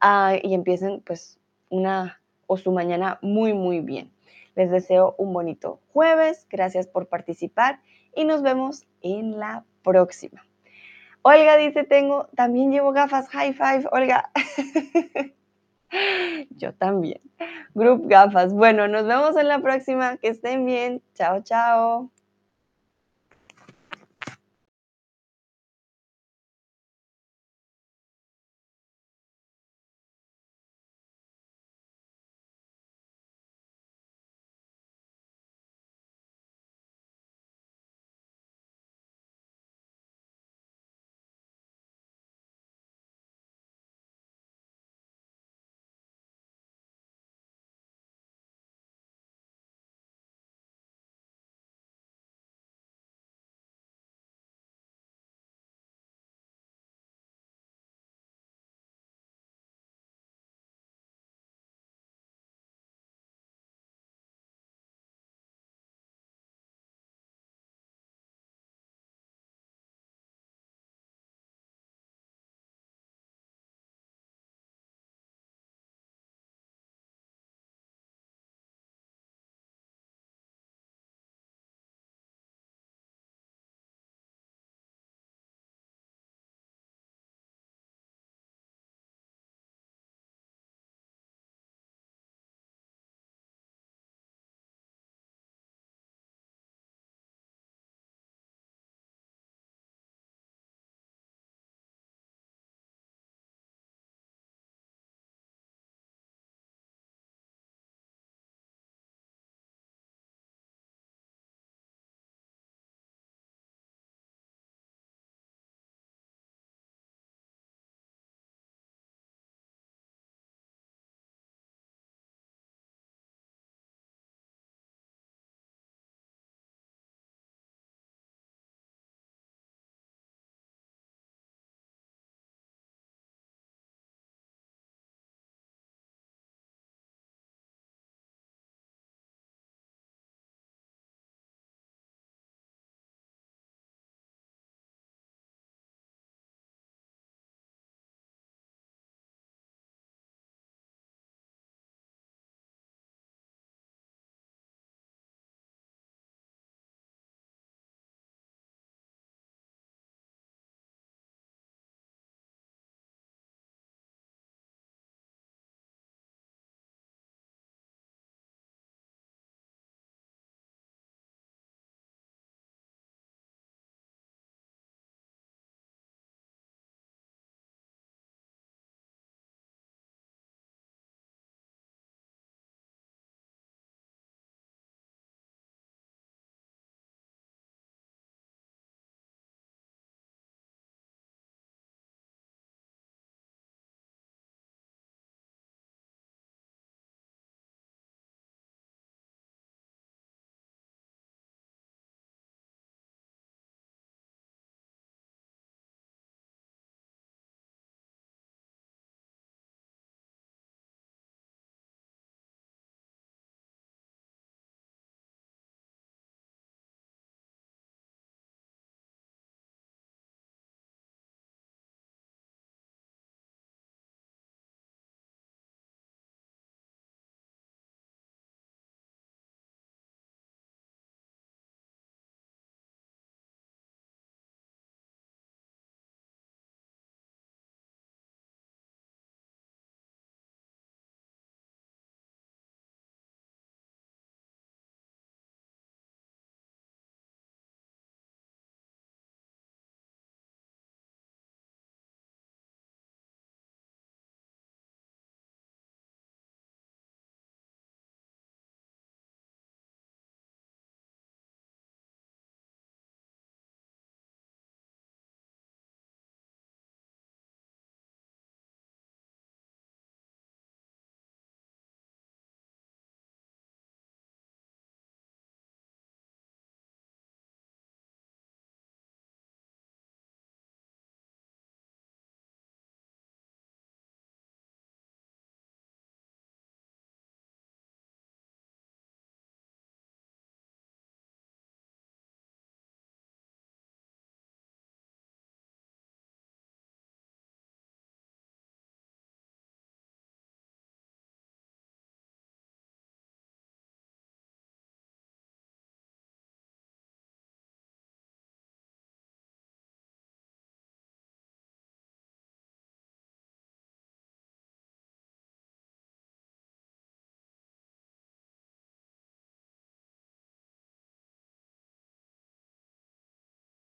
ah, 0.00 0.34
y 0.40 0.54
empiecen 0.54 1.00
pues 1.00 1.40
una 1.68 2.19
o 2.50 2.56
su 2.56 2.72
mañana 2.72 3.20
muy, 3.22 3.54
muy 3.54 3.78
bien. 3.78 4.10
Les 4.56 4.72
deseo 4.72 5.14
un 5.18 5.32
bonito 5.32 5.78
jueves. 5.92 6.48
Gracias 6.50 6.88
por 6.88 7.06
participar 7.06 7.80
y 8.12 8.24
nos 8.24 8.42
vemos 8.42 8.88
en 9.02 9.38
la 9.38 9.64
próxima. 9.84 10.44
Olga 11.22 11.56
dice, 11.56 11.84
tengo, 11.84 12.28
también 12.34 12.72
llevo 12.72 12.90
gafas, 12.90 13.28
high 13.28 13.52
five, 13.52 13.84
Olga. 13.92 14.32
Yo 16.50 16.74
también. 16.74 17.20
Group 17.74 18.08
gafas. 18.08 18.52
Bueno, 18.52 18.88
nos 18.88 19.06
vemos 19.06 19.36
en 19.36 19.46
la 19.46 19.60
próxima. 19.60 20.16
Que 20.16 20.28
estén 20.28 20.66
bien. 20.66 21.02
Chao, 21.14 21.42
chao. 21.42 22.10